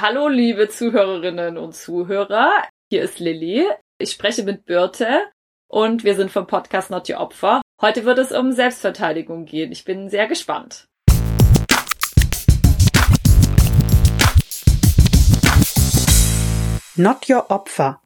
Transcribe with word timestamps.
Hallo, 0.00 0.28
liebe 0.28 0.68
Zuhörerinnen 0.68 1.58
und 1.58 1.74
Zuhörer. 1.74 2.62
Hier 2.88 3.02
ist 3.02 3.18
Lilly. 3.18 3.66
Ich 3.98 4.12
spreche 4.12 4.44
mit 4.44 4.64
Birte 4.64 5.24
und 5.66 6.04
wir 6.04 6.14
sind 6.14 6.30
vom 6.30 6.46
Podcast 6.46 6.92
Not 6.92 7.10
Your 7.10 7.18
Opfer. 7.18 7.62
Heute 7.80 8.04
wird 8.04 8.20
es 8.20 8.30
um 8.30 8.52
Selbstverteidigung 8.52 9.44
gehen. 9.44 9.72
Ich 9.72 9.84
bin 9.84 10.08
sehr 10.08 10.28
gespannt. 10.28 10.86
Not 16.94 17.28
Your 17.28 17.50
Opfer, 17.50 18.00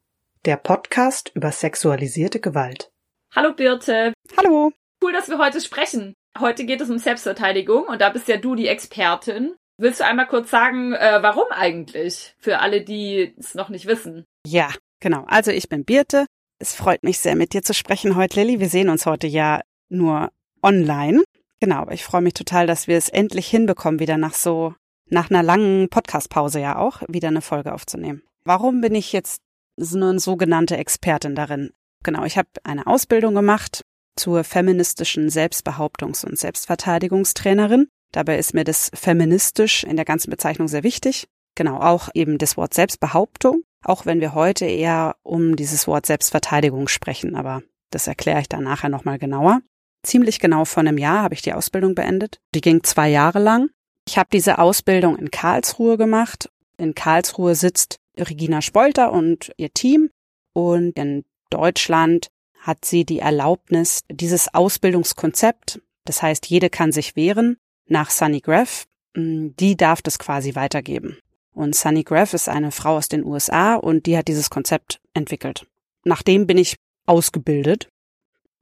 der 0.47 0.57
Podcast 0.57 1.31
über 1.35 1.53
sexualisierte 1.53 2.41
Gewalt. 2.41 2.91
Hallo 3.37 3.53
Birte. 3.53 4.15
Hallo. 4.39 4.73
Cool, 5.05 5.13
dass 5.13 5.29
wir 5.29 5.37
heute 5.37 5.61
sprechen. 5.61 6.15
Heute 6.41 6.65
geht 6.65 6.81
es 6.81 6.89
um 6.89 6.97
Selbstverteidigung 6.97 7.85
und 7.85 8.01
da 8.01 8.09
bist 8.09 8.29
ja 8.29 8.39
du 8.39 8.55
die 8.55 8.69
Expertin. 8.69 9.57
Willst 9.83 9.99
du 9.99 10.05
einmal 10.05 10.29
kurz 10.29 10.49
sagen, 10.49 10.93
äh, 10.93 11.19
warum 11.23 11.47
eigentlich? 11.51 12.37
Für 12.39 12.61
alle, 12.61 12.83
die 12.83 13.35
es 13.37 13.57
noch 13.57 13.69
nicht 13.69 13.87
wissen. 13.87 14.25
Ja, 14.47 14.73
genau. 15.01 15.25
Also 15.27 15.51
ich 15.51 15.69
bin 15.69 15.85
Birte. 15.85 16.27
Es 16.61 16.73
freut 16.73 17.03
mich 17.03 17.19
sehr, 17.19 17.35
mit 17.35 17.53
dir 17.53 17.63
zu 17.63 17.75
sprechen 17.75 18.15
heute, 18.15 18.41
Lilly. 18.41 18.61
Wir 18.61 18.69
sehen 18.69 18.89
uns 18.89 19.07
heute 19.07 19.27
ja 19.27 19.61
nur 19.89 20.31
online. 20.63 21.25
Genau, 21.59 21.79
aber 21.79 21.95
ich 21.95 22.05
freue 22.05 22.21
mich 22.21 22.35
total, 22.35 22.69
dass 22.69 22.87
wir 22.87 22.97
es 22.97 23.09
endlich 23.09 23.49
hinbekommen, 23.49 23.99
wieder 23.99 24.19
nach 24.19 24.35
so, 24.35 24.73
nach 25.11 25.31
einer 25.31 25.43
langen 25.43 25.89
Podcast-Pause 25.89 26.61
ja 26.61 26.77
auch, 26.77 27.03
wieder 27.09 27.27
eine 27.27 27.43
Folge 27.43 27.75
aufzunehmen. 27.75 28.23
Warum 28.45 28.83
bin 28.83 28.95
ich 28.95 29.13
jetzt 29.13 29.43
so 29.77 29.97
eine 29.97 30.21
sogenannte 30.21 30.77
Expertin 30.77 31.35
darin? 31.35 31.73
Genau, 32.05 32.23
ich 32.25 32.39
habe 32.39 32.49
eine 32.63 32.87
Ausbildung 32.87 33.35
gemacht 33.35 33.83
zur 34.15 34.45
feministischen 34.45 35.29
Selbstbehauptungs- 35.29 36.25
und 36.25 36.39
Selbstverteidigungstrainerin 36.39 37.89
Dabei 38.13 38.39
ist 38.39 38.55
mir 38.55 38.65
das 38.65 38.91
feministisch 38.95 39.85
in 39.85 39.97
der 39.97 40.05
ganzen 40.05 40.31
Bezeichnung 40.31 40.69
sehr 40.69 40.83
wichtig. 40.83 41.29
Genau, 41.55 41.79
auch 41.81 42.09
eben 42.15 42.39
das 42.39 42.57
Wort 42.57 42.75
Selbstbehauptung, 42.75 43.63
auch 43.85 44.07
wenn 44.07 44.21
wir 44.21 44.35
heute 44.35 44.65
eher 44.65 45.17
um 45.23 45.57
dieses 45.57 45.87
Wort 45.87 46.07
Selbstverteidigung 46.07 46.89
sprechen, 46.89 47.35
aber 47.35 47.63
das 47.91 48.07
erkläre 48.07 48.41
ich 48.41 48.49
dann 48.49 48.65
nachher 48.65 48.89
nochmal 48.89 49.19
genauer. 49.19 49.61
Ziemlich 50.03 50.41
genau 50.41 50.65
vor 50.65 50.81
einem 50.81 50.99
Jahr 50.99 51.23
habe 51.23 51.35
ich 51.35 51.43
die 51.43 51.53
Ausbildung 51.53 51.95
beendet. 51.95 52.41
Die 52.55 52.61
ging 52.61 52.83
zwei 52.83 53.09
Jahre 53.09 53.39
lang. 53.39 53.69
Ich 54.07 54.19
habe 54.19 54.29
diese 54.33 54.59
Ausbildung 54.59 55.17
in 55.17 55.31
Karlsruhe 55.31 55.97
gemacht. 55.97 56.51
In 56.77 56.95
Karlsruhe 56.95 57.55
sitzt 57.55 57.99
Regina 58.19 58.63
Spolter 58.63 59.13
und 59.13 59.53
ihr 59.57 59.73
Team 59.73 60.11
und 60.55 60.99
in 60.99 61.25
Deutschland 61.51 62.29
hat 62.59 62.85
sie 62.85 63.05
die 63.05 63.19
Erlaubnis, 63.19 64.01
dieses 64.11 64.53
Ausbildungskonzept, 64.53 65.81
das 66.05 66.23
heißt, 66.23 66.47
jede 66.47 66.71
kann 66.71 66.93
sich 66.93 67.17
wehren, 67.17 67.57
nach 67.87 68.11
Sunny 68.11 68.41
Graff. 68.41 68.87
Mm, 69.15 69.49
die 69.59 69.77
darf 69.77 70.03
das 70.03 70.19
quasi 70.19 70.55
weitergeben. 70.55 71.19
Und 71.53 71.75
Sunny 71.75 72.03
Graff 72.03 72.35
ist 72.35 72.49
eine 72.49 72.73
Frau 72.73 72.97
aus 72.97 73.09
den 73.09 73.25
USA 73.25 73.75
und 73.75 74.07
die 74.07 74.17
hat 74.17 74.29
dieses 74.29 74.51
Konzept 74.51 75.01
entwickelt. 75.13 75.67
Nachdem 76.05 76.47
bin 76.47 76.59
ich 76.59 76.77
ausgebildet 77.07 77.89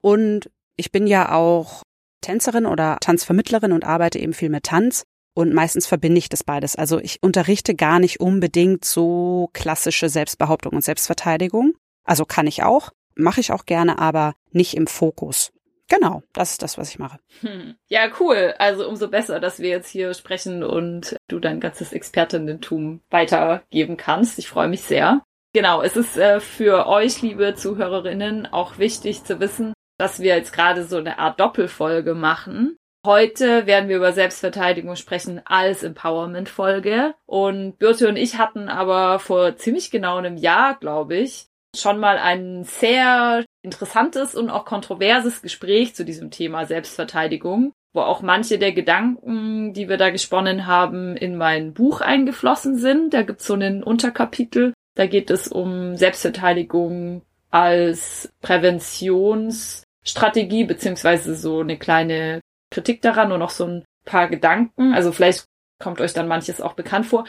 und 0.01 0.51
ich 0.77 0.91
bin 0.91 1.07
ja 1.07 1.33
auch 1.33 1.83
Tänzerin 2.21 2.67
oder 2.67 2.99
Tanzvermittlerin 3.01 3.73
und 3.73 3.85
arbeite 3.85 4.19
eben 4.19 4.35
viel 4.35 4.51
mit 4.51 4.65
Tanz 4.65 5.05
und 5.35 5.55
meistens 5.55 5.87
verbinde 5.87 6.19
ich 6.19 6.29
das 6.29 6.45
beides. 6.45 6.77
Also 6.77 6.99
ich 6.99 7.23
unterrichte 7.23 7.75
gar 7.75 8.01
nicht 8.01 8.21
unbedingt 8.21 8.85
so 8.85 9.51
klassische 9.53 10.09
Selbstbehauptung 10.09 10.73
und 10.73 10.85
Selbstverteidigung. 10.85 11.75
Also 12.05 12.25
kann 12.25 12.47
ich 12.47 12.63
auch, 12.63 12.91
mache 13.15 13.41
ich 13.41 13.53
auch 13.53 13.67
gerne, 13.67 13.99
aber 13.99 14.35
nicht 14.51 14.75
im 14.77 14.87
Fokus. 14.87 15.53
Genau, 15.91 16.23
das 16.33 16.53
ist 16.53 16.63
das, 16.63 16.79
was 16.79 16.89
ich 16.89 17.01
mache. 17.01 17.19
Hm. 17.41 17.75
Ja, 17.89 18.09
cool. 18.21 18.55
Also 18.59 18.89
umso 18.89 19.09
besser, 19.09 19.41
dass 19.41 19.59
wir 19.59 19.71
jetzt 19.71 19.89
hier 19.89 20.15
sprechen 20.15 20.63
und 20.63 21.17
du 21.29 21.41
dein 21.41 21.59
ganzes 21.59 21.93
Expertinnentum 21.93 23.01
weitergeben 23.11 23.97
kannst. 23.97 24.39
Ich 24.39 24.49
freue 24.49 24.69
mich 24.69 24.83
sehr. 24.83 25.23
Genau, 25.53 25.83
es 25.83 25.97
ist 25.97 26.17
äh, 26.17 26.39
für 26.39 26.87
euch, 26.87 27.23
liebe 27.23 27.57
Zuhörerinnen, 27.57 28.47
auch 28.47 28.79
wichtig 28.79 29.25
zu 29.25 29.41
wissen, 29.41 29.73
dass 29.99 30.21
wir 30.21 30.37
jetzt 30.37 30.53
gerade 30.53 30.85
so 30.85 30.97
eine 30.97 31.19
Art 31.19 31.41
Doppelfolge 31.41 32.15
machen. 32.15 32.77
Heute 33.05 33.67
werden 33.67 33.89
wir 33.89 33.97
über 33.97 34.13
Selbstverteidigung 34.13 34.95
sprechen 34.95 35.41
als 35.45 35.83
Empowerment-Folge. 35.83 37.15
Und 37.27 37.79
Birte 37.79 38.09
und 38.09 38.17
ich 38.17 38.39
hatten 38.39 38.69
aber 38.69 39.19
vor 39.19 39.57
ziemlich 39.57 39.91
genau 39.91 40.19
einem 40.19 40.37
Jahr, 40.37 40.79
glaube 40.79 41.17
ich, 41.17 41.50
schon 41.77 41.99
mal 41.99 42.19
ein 42.19 42.65
sehr 42.65 43.45
interessantes 43.63 44.35
und 44.35 44.51
auch 44.51 44.65
kontroverses 44.65 45.43
Gespräch 45.43 45.95
zu 45.95 46.05
diesem 46.05 46.31
Thema 46.31 46.67
Selbstverteidigung, 46.67 47.73
wo 47.93 48.01
auch 48.01 48.23
manche 48.23 48.59
der 48.59 48.73
Gedanken, 48.73 49.73
die 49.73 49.89
wir 49.89 49.97
da 49.97 50.11
gesponnen 50.11 50.67
haben, 50.67 51.17
in 51.17 51.37
mein 51.37 51.73
Buch 51.73 52.01
eingeflossen 52.01 52.77
sind. 52.77 53.15
Da 53.15 53.23
gibt's 53.23 53.47
so 53.47 53.55
einen 53.55 53.83
Unterkapitel. 53.83 54.75
Da 54.97 55.07
geht 55.07 55.31
es 55.31 55.49
um 55.49 55.97
Selbstverteidigung 55.97 57.23
als 57.51 58.33
Präventionsstrategie, 58.43 60.65
beziehungsweise 60.65 61.37
so 61.37 61.61
eine 61.61 61.79
kleine 61.79 62.41
Kritik 62.71 63.03
daran 63.03 63.33
und 63.33 63.41
noch 63.41 63.51
so 63.51 63.67
ein 63.67 63.85
paar 64.05 64.29
Gedanken. 64.29 64.95
Also 64.95 65.13
vielleicht 65.13 65.45
kommt 65.81 66.01
euch 66.01 66.13
dann 66.13 66.29
manches 66.29 66.61
auch 66.61 66.75
bekannt 66.75 67.07
vor. 67.07 67.25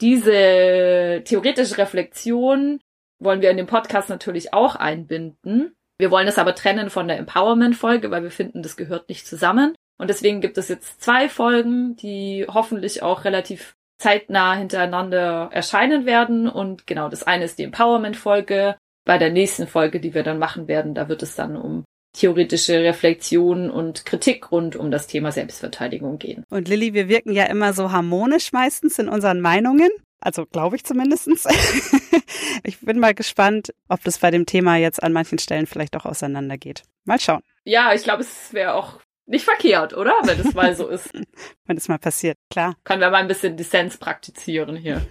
Diese 0.00 1.22
theoretische 1.24 1.78
Reflexion 1.78 2.80
wollen 3.24 3.42
wir 3.42 3.50
in 3.50 3.56
dem 3.56 3.66
Podcast 3.66 4.08
natürlich 4.08 4.52
auch 4.52 4.76
einbinden. 4.76 5.74
Wir 5.98 6.10
wollen 6.10 6.28
es 6.28 6.38
aber 6.38 6.54
trennen 6.54 6.90
von 6.90 7.08
der 7.08 7.18
Empowerment-Folge, 7.18 8.10
weil 8.10 8.22
wir 8.22 8.30
finden, 8.30 8.62
das 8.62 8.76
gehört 8.76 9.08
nicht 9.08 9.26
zusammen. 9.26 9.74
Und 9.98 10.08
deswegen 10.08 10.40
gibt 10.40 10.58
es 10.58 10.68
jetzt 10.68 11.00
zwei 11.00 11.28
Folgen, 11.28 11.96
die 11.96 12.46
hoffentlich 12.48 13.02
auch 13.02 13.24
relativ 13.24 13.74
zeitnah 13.98 14.54
hintereinander 14.54 15.50
erscheinen 15.52 16.06
werden. 16.06 16.48
Und 16.48 16.86
genau, 16.86 17.08
das 17.08 17.22
eine 17.22 17.44
ist 17.44 17.58
die 17.58 17.64
Empowerment-Folge. 17.64 18.76
Bei 19.04 19.18
der 19.18 19.30
nächsten 19.30 19.66
Folge, 19.66 20.00
die 20.00 20.14
wir 20.14 20.22
dann 20.22 20.38
machen 20.38 20.68
werden, 20.68 20.94
da 20.94 21.08
wird 21.08 21.22
es 21.22 21.34
dann 21.34 21.56
um 21.56 21.84
theoretische 22.14 22.80
Reflexion 22.80 23.70
und 23.70 24.04
Kritik 24.04 24.52
rund 24.52 24.76
um 24.76 24.90
das 24.90 25.06
Thema 25.06 25.32
Selbstverteidigung 25.32 26.18
gehen. 26.18 26.44
Und 26.50 26.68
Lilly, 26.68 26.94
wir 26.94 27.08
wirken 27.08 27.32
ja 27.32 27.44
immer 27.44 27.72
so 27.72 27.90
harmonisch 27.90 28.52
meistens 28.52 28.98
in 28.98 29.08
unseren 29.08 29.40
Meinungen. 29.40 29.90
Also 30.22 30.46
glaube 30.46 30.76
ich 30.76 30.84
zumindestens. 30.84 31.46
ich 32.62 32.78
bin 32.80 33.00
mal 33.00 33.12
gespannt, 33.12 33.74
ob 33.88 34.04
das 34.04 34.18
bei 34.18 34.30
dem 34.30 34.46
Thema 34.46 34.76
jetzt 34.76 35.02
an 35.02 35.12
manchen 35.12 35.38
Stellen 35.38 35.66
vielleicht 35.66 35.96
auch 35.96 36.06
auseinandergeht. 36.06 36.84
Mal 37.04 37.18
schauen. 37.18 37.42
Ja, 37.64 37.92
ich 37.92 38.04
glaube, 38.04 38.22
es 38.22 38.52
wäre 38.52 38.74
auch 38.74 39.00
nicht 39.26 39.44
verkehrt, 39.44 39.94
oder? 39.94 40.14
Wenn 40.22 40.38
es 40.38 40.54
mal 40.54 40.76
so 40.76 40.86
ist. 40.88 41.10
Wenn 41.66 41.76
es 41.76 41.88
mal 41.88 41.98
passiert, 41.98 42.38
klar. 42.50 42.76
Können 42.84 43.00
wir 43.00 43.10
mal 43.10 43.18
ein 43.18 43.28
bisschen 43.28 43.56
Dissens 43.56 43.96
praktizieren 43.96 44.76
hier. 44.76 45.04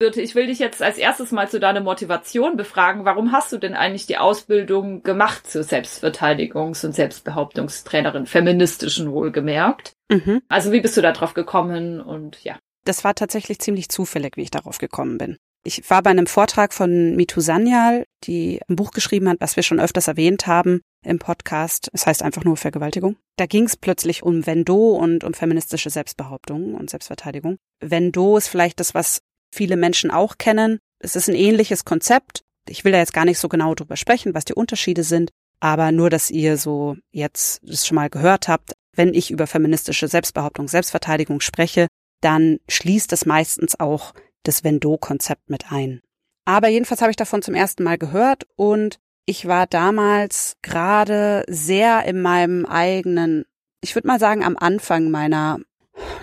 Birte, 0.00 0.22
ich 0.22 0.34
will 0.34 0.46
dich 0.46 0.58
jetzt 0.58 0.82
als 0.82 0.96
erstes 0.96 1.30
mal 1.30 1.48
zu 1.50 1.60
deiner 1.60 1.82
Motivation 1.82 2.56
befragen. 2.56 3.04
Warum 3.04 3.32
hast 3.32 3.52
du 3.52 3.58
denn 3.58 3.74
eigentlich 3.74 4.06
die 4.06 4.16
Ausbildung 4.16 5.02
gemacht 5.02 5.48
zur 5.48 5.62
Selbstverteidigungs- 5.62 6.86
und 6.86 6.94
Selbstbehauptungstrainerin, 6.94 8.24
feministischen 8.24 9.12
wohlgemerkt? 9.12 9.92
Mhm. 10.10 10.40
Also 10.48 10.72
wie 10.72 10.80
bist 10.80 10.96
du 10.96 11.02
da 11.02 11.12
drauf 11.12 11.34
gekommen 11.34 12.00
und 12.00 12.42
ja? 12.42 12.58
Das 12.86 13.04
war 13.04 13.14
tatsächlich 13.14 13.58
ziemlich 13.58 13.90
zufällig, 13.90 14.38
wie 14.38 14.42
ich 14.42 14.50
darauf 14.50 14.78
gekommen 14.78 15.18
bin. 15.18 15.36
Ich 15.64 15.90
war 15.90 16.02
bei 16.02 16.08
einem 16.08 16.26
Vortrag 16.26 16.72
von 16.72 17.14
Mitu 17.14 17.42
Sanyal, 17.42 18.06
die 18.24 18.62
ein 18.70 18.76
Buch 18.76 18.92
geschrieben 18.92 19.28
hat, 19.28 19.36
was 19.40 19.56
wir 19.56 19.62
schon 19.62 19.80
öfters 19.80 20.08
erwähnt 20.08 20.46
haben 20.46 20.80
im 21.04 21.18
Podcast. 21.18 21.90
Es 21.92 22.06
heißt 22.06 22.22
einfach 22.22 22.44
nur 22.44 22.56
Vergewaltigung. 22.56 23.16
Da 23.36 23.44
ging 23.44 23.64
es 23.64 23.76
plötzlich 23.76 24.22
um 24.22 24.46
Vendo 24.46 24.96
und 24.96 25.24
um 25.24 25.34
feministische 25.34 25.90
Selbstbehauptung 25.90 26.74
und 26.74 26.88
Selbstverteidigung. 26.88 27.58
Vendo 27.80 28.38
ist 28.38 28.48
vielleicht 28.48 28.80
das, 28.80 28.94
was 28.94 29.20
viele 29.50 29.76
Menschen 29.76 30.10
auch 30.10 30.38
kennen. 30.38 30.78
Es 30.98 31.16
ist 31.16 31.28
ein 31.28 31.34
ähnliches 31.34 31.84
Konzept. 31.84 32.42
Ich 32.68 32.84
will 32.84 32.92
da 32.92 32.98
jetzt 32.98 33.14
gar 33.14 33.24
nicht 33.24 33.38
so 33.38 33.48
genau 33.48 33.74
drüber 33.74 33.96
sprechen, 33.96 34.34
was 34.34 34.44
die 34.44 34.54
Unterschiede 34.54 35.02
sind, 35.02 35.30
aber 35.60 35.92
nur, 35.92 36.10
dass 36.10 36.30
ihr 36.30 36.56
so 36.56 36.96
jetzt 37.10 37.60
das 37.62 37.86
schon 37.86 37.96
mal 37.96 38.10
gehört 38.10 38.48
habt. 38.48 38.72
Wenn 38.94 39.14
ich 39.14 39.30
über 39.30 39.46
feministische 39.46 40.08
Selbstbehauptung, 40.08 40.68
Selbstverteidigung 40.68 41.40
spreche, 41.40 41.86
dann 42.20 42.58
schließt 42.68 43.12
es 43.12 43.26
meistens 43.26 43.78
auch 43.78 44.12
das 44.42 44.64
Vendo-Konzept 44.64 45.48
mit 45.48 45.70
ein. 45.70 46.00
Aber 46.44 46.68
jedenfalls 46.68 47.00
habe 47.00 47.10
ich 47.10 47.16
davon 47.16 47.42
zum 47.42 47.54
ersten 47.54 47.82
Mal 47.82 47.98
gehört 47.98 48.46
und 48.56 48.98
ich 49.26 49.46
war 49.46 49.66
damals 49.66 50.56
gerade 50.62 51.44
sehr 51.48 52.04
in 52.04 52.20
meinem 52.20 52.66
eigenen, 52.66 53.44
ich 53.80 53.94
würde 53.94 54.08
mal 54.08 54.18
sagen, 54.18 54.42
am 54.42 54.56
Anfang 54.56 55.10
meiner, 55.10 55.60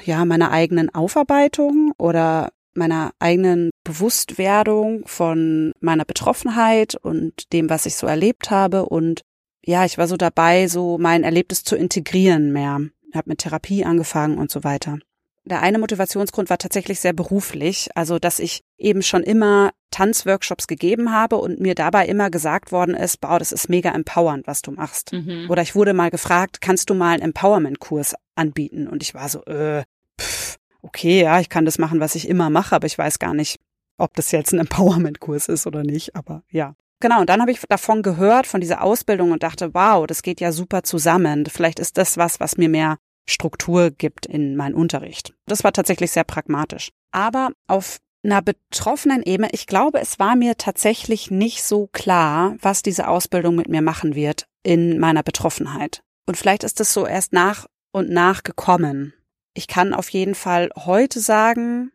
ja, 0.04 0.26
meiner 0.26 0.52
eigenen 0.52 0.94
Aufarbeitung 0.94 1.94
oder 1.98 2.50
meiner 2.78 3.12
eigenen 3.20 3.72
Bewusstwerdung 3.84 5.04
von 5.06 5.72
meiner 5.80 6.06
Betroffenheit 6.06 6.96
und 6.96 7.52
dem, 7.54 7.70
was 7.70 7.86
ich 7.86 7.96
so 7.96 8.08
erlebt 8.08 8.52
habe. 8.52 8.86
Und 8.86 9.22
ja, 9.66 9.86
ich 9.86 9.98
war 9.98 10.08
so 10.08 10.18
dabei, 10.18 10.68
so 10.68 10.98
mein 10.98 11.24
Erlebtes 11.24 11.64
zu 11.64 11.76
integrieren 11.76 12.54
mehr. 12.54 12.80
Ich 13.10 13.16
habe 13.16 13.30
mit 13.30 13.40
Therapie 13.40 13.84
angefangen 13.86 14.38
und 14.38 14.52
so 14.52 14.64
weiter. 14.64 15.00
Der 15.46 15.62
eine 15.62 15.80
Motivationsgrund 15.80 16.50
war 16.50 16.58
tatsächlich 16.58 17.00
sehr 17.00 17.14
beruflich, 17.14 17.90
also 17.96 18.20
dass 18.20 18.40
ich 18.40 18.64
eben 18.78 19.02
schon 19.02 19.24
immer 19.24 19.72
Tanzworkshops 19.92 20.68
gegeben 20.68 21.14
habe 21.14 21.38
und 21.38 21.62
mir 21.62 21.74
dabei 21.74 22.06
immer 22.06 22.30
gesagt 22.30 22.74
worden 22.74 22.96
ist, 22.96 23.22
boah, 23.22 23.40
das 23.40 23.54
ist 23.54 23.70
mega 23.70 23.92
empowernd, 23.92 24.46
was 24.46 24.62
du 24.62 24.72
machst. 24.72 25.14
Mhm. 25.14 25.48
Oder 25.50 25.62
ich 25.62 25.74
wurde 25.74 25.94
mal 25.94 26.12
gefragt, 26.12 26.60
kannst 26.60 26.90
du 26.90 26.96
mal 26.96 27.14
einen 27.14 27.24
Empowerment-Kurs 27.24 28.16
anbieten? 28.36 28.88
Und 28.88 29.02
ich 29.04 29.14
war 29.14 29.30
so, 29.30 29.42
äh, 29.46 29.84
pff, 30.20 30.58
okay, 30.82 31.22
ja, 31.22 31.40
ich 31.40 31.50
kann 31.50 31.66
das 31.66 31.78
machen, 31.78 32.00
was 32.00 32.16
ich 32.16 32.28
immer 32.28 32.50
mache, 32.50 32.76
aber 32.76 32.88
ich 32.88 32.98
weiß 32.98 33.20
gar 33.20 33.34
nicht, 33.34 33.60
ob 33.98 34.14
das 34.16 34.32
jetzt 34.32 34.54
ein 34.54 34.60
Empowerment-Kurs 34.60 35.48
ist 35.48 35.68
oder 35.68 35.84
nicht, 35.84 36.16
aber 36.16 36.44
ja. 36.50 36.76
Genau, 37.00 37.22
und 37.22 37.30
dann 37.30 37.42
habe 37.42 37.52
ich 37.52 37.62
davon 37.70 38.02
gehört, 38.02 38.48
von 38.48 38.62
dieser 38.62 38.82
Ausbildung 38.82 39.32
und 39.32 39.44
dachte, 39.44 39.74
wow, 39.74 40.08
das 40.08 40.24
geht 40.24 40.42
ja 40.42 40.52
super 40.52 40.82
zusammen. 40.84 41.46
Vielleicht 41.46 41.80
ist 41.80 41.98
das 41.98 42.18
was, 42.18 42.40
was 42.40 42.58
mir 42.58 42.70
mehr 42.70 42.98
Struktur 43.30 43.92
gibt 43.92 44.26
in 44.26 44.56
meinen 44.56 44.74
Unterricht. 44.74 45.34
Das 45.46 45.64
war 45.64 45.74
tatsächlich 45.74 46.12
sehr 46.12 46.24
pragmatisch. 46.24 46.90
Aber 47.12 47.52
auf 47.68 47.98
einer 48.24 48.42
betroffenen 48.42 49.22
Ebene, 49.22 49.50
ich 49.52 49.68
glaube, 49.68 50.00
es 50.00 50.18
war 50.18 50.36
mir 50.36 50.58
tatsächlich 50.58 51.30
nicht 51.30 51.64
so 51.64 51.88
klar, 51.88 52.56
was 52.62 52.82
diese 52.82 53.08
Ausbildung 53.08 53.56
mit 53.56 53.70
mir 53.70 53.82
machen 53.82 54.16
wird 54.16 54.48
in 54.64 55.00
meiner 55.00 55.24
Betroffenheit. 55.24 56.02
Und 56.26 56.36
vielleicht 56.36 56.64
ist 56.64 56.80
es 56.82 56.94
so 56.94 57.06
erst 57.06 57.32
nach 57.32 57.68
und 57.92 58.10
nach 58.10 58.44
gekommen. 58.44 59.14
Ich 59.58 59.66
kann 59.66 59.96
auf 59.96 60.10
jeden 60.10 60.36
Fall 60.36 60.70
heute 60.76 61.20
sagen, 61.20 61.92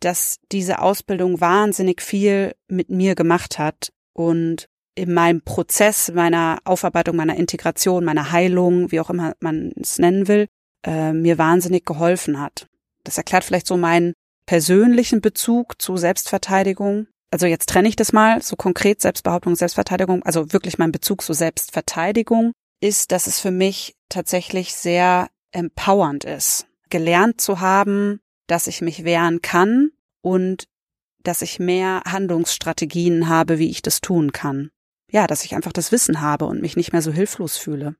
dass 0.00 0.38
diese 0.50 0.78
Ausbildung 0.78 1.38
wahnsinnig 1.38 2.00
viel 2.00 2.54
mit 2.66 2.88
mir 2.88 3.14
gemacht 3.14 3.58
hat 3.58 3.92
und 4.14 4.70
in 4.94 5.12
meinem 5.12 5.42
Prozess 5.42 6.10
meiner 6.14 6.60
Aufarbeitung, 6.64 7.14
meiner 7.14 7.36
Integration, 7.36 8.06
meiner 8.06 8.32
Heilung, 8.32 8.90
wie 8.90 9.00
auch 9.00 9.10
immer 9.10 9.34
man 9.40 9.72
es 9.78 9.98
nennen 9.98 10.28
will, 10.28 10.46
äh, 10.86 11.12
mir 11.12 11.36
wahnsinnig 11.36 11.84
geholfen 11.84 12.40
hat. 12.40 12.68
Das 13.04 13.18
erklärt 13.18 13.44
vielleicht 13.44 13.66
so 13.66 13.76
meinen 13.76 14.14
persönlichen 14.46 15.20
Bezug 15.20 15.82
zu 15.82 15.98
Selbstverteidigung. 15.98 17.06
Also 17.30 17.44
jetzt 17.44 17.68
trenne 17.68 17.88
ich 17.88 17.96
das 17.96 18.14
mal, 18.14 18.40
so 18.40 18.56
konkret 18.56 19.02
Selbstbehauptung, 19.02 19.56
Selbstverteidigung, 19.56 20.22
also 20.22 20.54
wirklich 20.54 20.78
mein 20.78 20.92
Bezug 20.92 21.20
zu 21.20 21.34
Selbstverteidigung 21.34 22.52
ist, 22.80 23.12
dass 23.12 23.26
es 23.26 23.40
für 23.40 23.50
mich 23.50 23.94
tatsächlich 24.08 24.72
sehr 24.74 25.28
empowernd 25.52 26.24
ist, 26.24 26.66
gelernt 26.94 27.40
zu 27.40 27.58
haben, 27.58 28.20
dass 28.46 28.68
ich 28.68 28.80
mich 28.80 29.04
wehren 29.04 29.42
kann 29.42 29.90
und 30.22 30.68
dass 31.24 31.42
ich 31.42 31.58
mehr 31.58 32.02
Handlungsstrategien 32.06 33.28
habe, 33.28 33.58
wie 33.58 33.68
ich 33.68 33.82
das 33.82 34.00
tun 34.00 34.30
kann. 34.30 34.70
Ja, 35.10 35.26
dass 35.26 35.44
ich 35.44 35.56
einfach 35.56 35.72
das 35.72 35.90
Wissen 35.90 36.20
habe 36.20 36.44
und 36.44 36.62
mich 36.62 36.76
nicht 36.76 36.92
mehr 36.92 37.02
so 37.02 37.10
hilflos 37.10 37.56
fühle. 37.56 37.96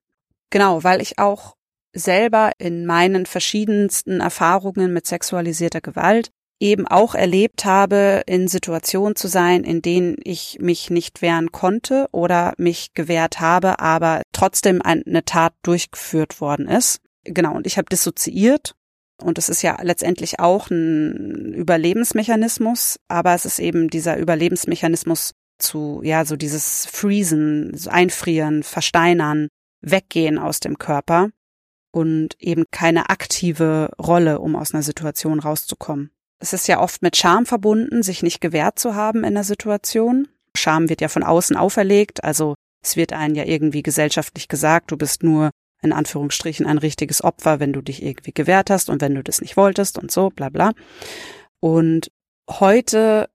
Genau, 0.50 0.84
weil 0.84 1.02
ich 1.02 1.18
auch 1.18 1.56
selber 1.92 2.52
in 2.58 2.86
meinen 2.86 3.26
verschiedensten 3.26 4.20
Erfahrungen 4.20 4.92
mit 4.92 5.08
sexualisierter 5.08 5.80
Gewalt 5.80 6.30
eben 6.60 6.86
auch 6.86 7.16
erlebt 7.16 7.64
habe, 7.64 8.22
in 8.26 8.46
Situationen 8.46 9.16
zu 9.16 9.26
sein, 9.26 9.64
in 9.64 9.82
denen 9.82 10.18
ich 10.22 10.58
mich 10.60 10.88
nicht 10.88 11.20
wehren 11.20 11.50
konnte 11.50 12.06
oder 12.12 12.54
mich 12.58 12.94
gewehrt 12.94 13.40
habe, 13.40 13.80
aber 13.80 14.22
trotzdem 14.30 14.80
eine 14.82 15.24
Tat 15.24 15.54
durchgeführt 15.62 16.40
worden 16.40 16.68
ist. 16.68 17.00
Genau, 17.24 17.56
und 17.56 17.66
ich 17.66 17.76
habe 17.76 17.88
dissoziiert 17.90 18.76
und 19.22 19.38
es 19.38 19.48
ist 19.48 19.62
ja 19.62 19.78
letztendlich 19.82 20.40
auch 20.40 20.70
ein 20.70 21.52
Überlebensmechanismus, 21.54 22.98
aber 23.08 23.34
es 23.34 23.44
ist 23.44 23.58
eben 23.58 23.88
dieser 23.88 24.16
Überlebensmechanismus 24.16 25.32
zu, 25.58 26.00
ja, 26.02 26.24
so 26.24 26.36
dieses 26.36 26.86
Freezen, 26.86 27.76
Einfrieren, 27.88 28.62
Versteinern, 28.62 29.48
Weggehen 29.80 30.38
aus 30.38 30.60
dem 30.60 30.78
Körper 30.78 31.30
und 31.92 32.34
eben 32.40 32.64
keine 32.70 33.10
aktive 33.10 33.90
Rolle, 34.00 34.40
um 34.40 34.56
aus 34.56 34.74
einer 34.74 34.82
Situation 34.82 35.38
rauszukommen. 35.38 36.10
Es 36.40 36.52
ist 36.52 36.66
ja 36.66 36.80
oft 36.80 37.02
mit 37.02 37.16
Scham 37.16 37.46
verbunden, 37.46 38.02
sich 38.02 38.22
nicht 38.22 38.40
gewehrt 38.40 38.78
zu 38.78 38.94
haben 38.94 39.24
in 39.24 39.34
der 39.34 39.44
Situation. 39.44 40.28
Scham 40.56 40.88
wird 40.88 41.00
ja 41.00 41.08
von 41.08 41.22
außen 41.22 41.56
auferlegt, 41.56 42.24
also 42.24 42.54
es 42.82 42.96
wird 42.96 43.12
einen 43.12 43.34
ja 43.34 43.44
irgendwie 43.44 43.82
gesellschaftlich 43.82 44.48
gesagt, 44.48 44.90
du 44.90 44.96
bist 44.96 45.22
nur 45.22 45.50
in 45.84 45.92
Anführungsstrichen 45.92 46.66
ein 46.66 46.78
richtiges 46.78 47.22
Opfer, 47.22 47.60
wenn 47.60 47.72
du 47.72 47.82
dich 47.82 48.02
irgendwie 48.02 48.32
gewehrt 48.32 48.70
hast 48.70 48.90
und 48.90 49.00
wenn 49.00 49.14
du 49.14 49.22
das 49.22 49.40
nicht 49.40 49.56
wolltest 49.56 49.98
und 49.98 50.10
so, 50.10 50.30
bla 50.30 50.48
bla. 50.48 50.72
Und 51.60 52.10
heute 52.50 53.28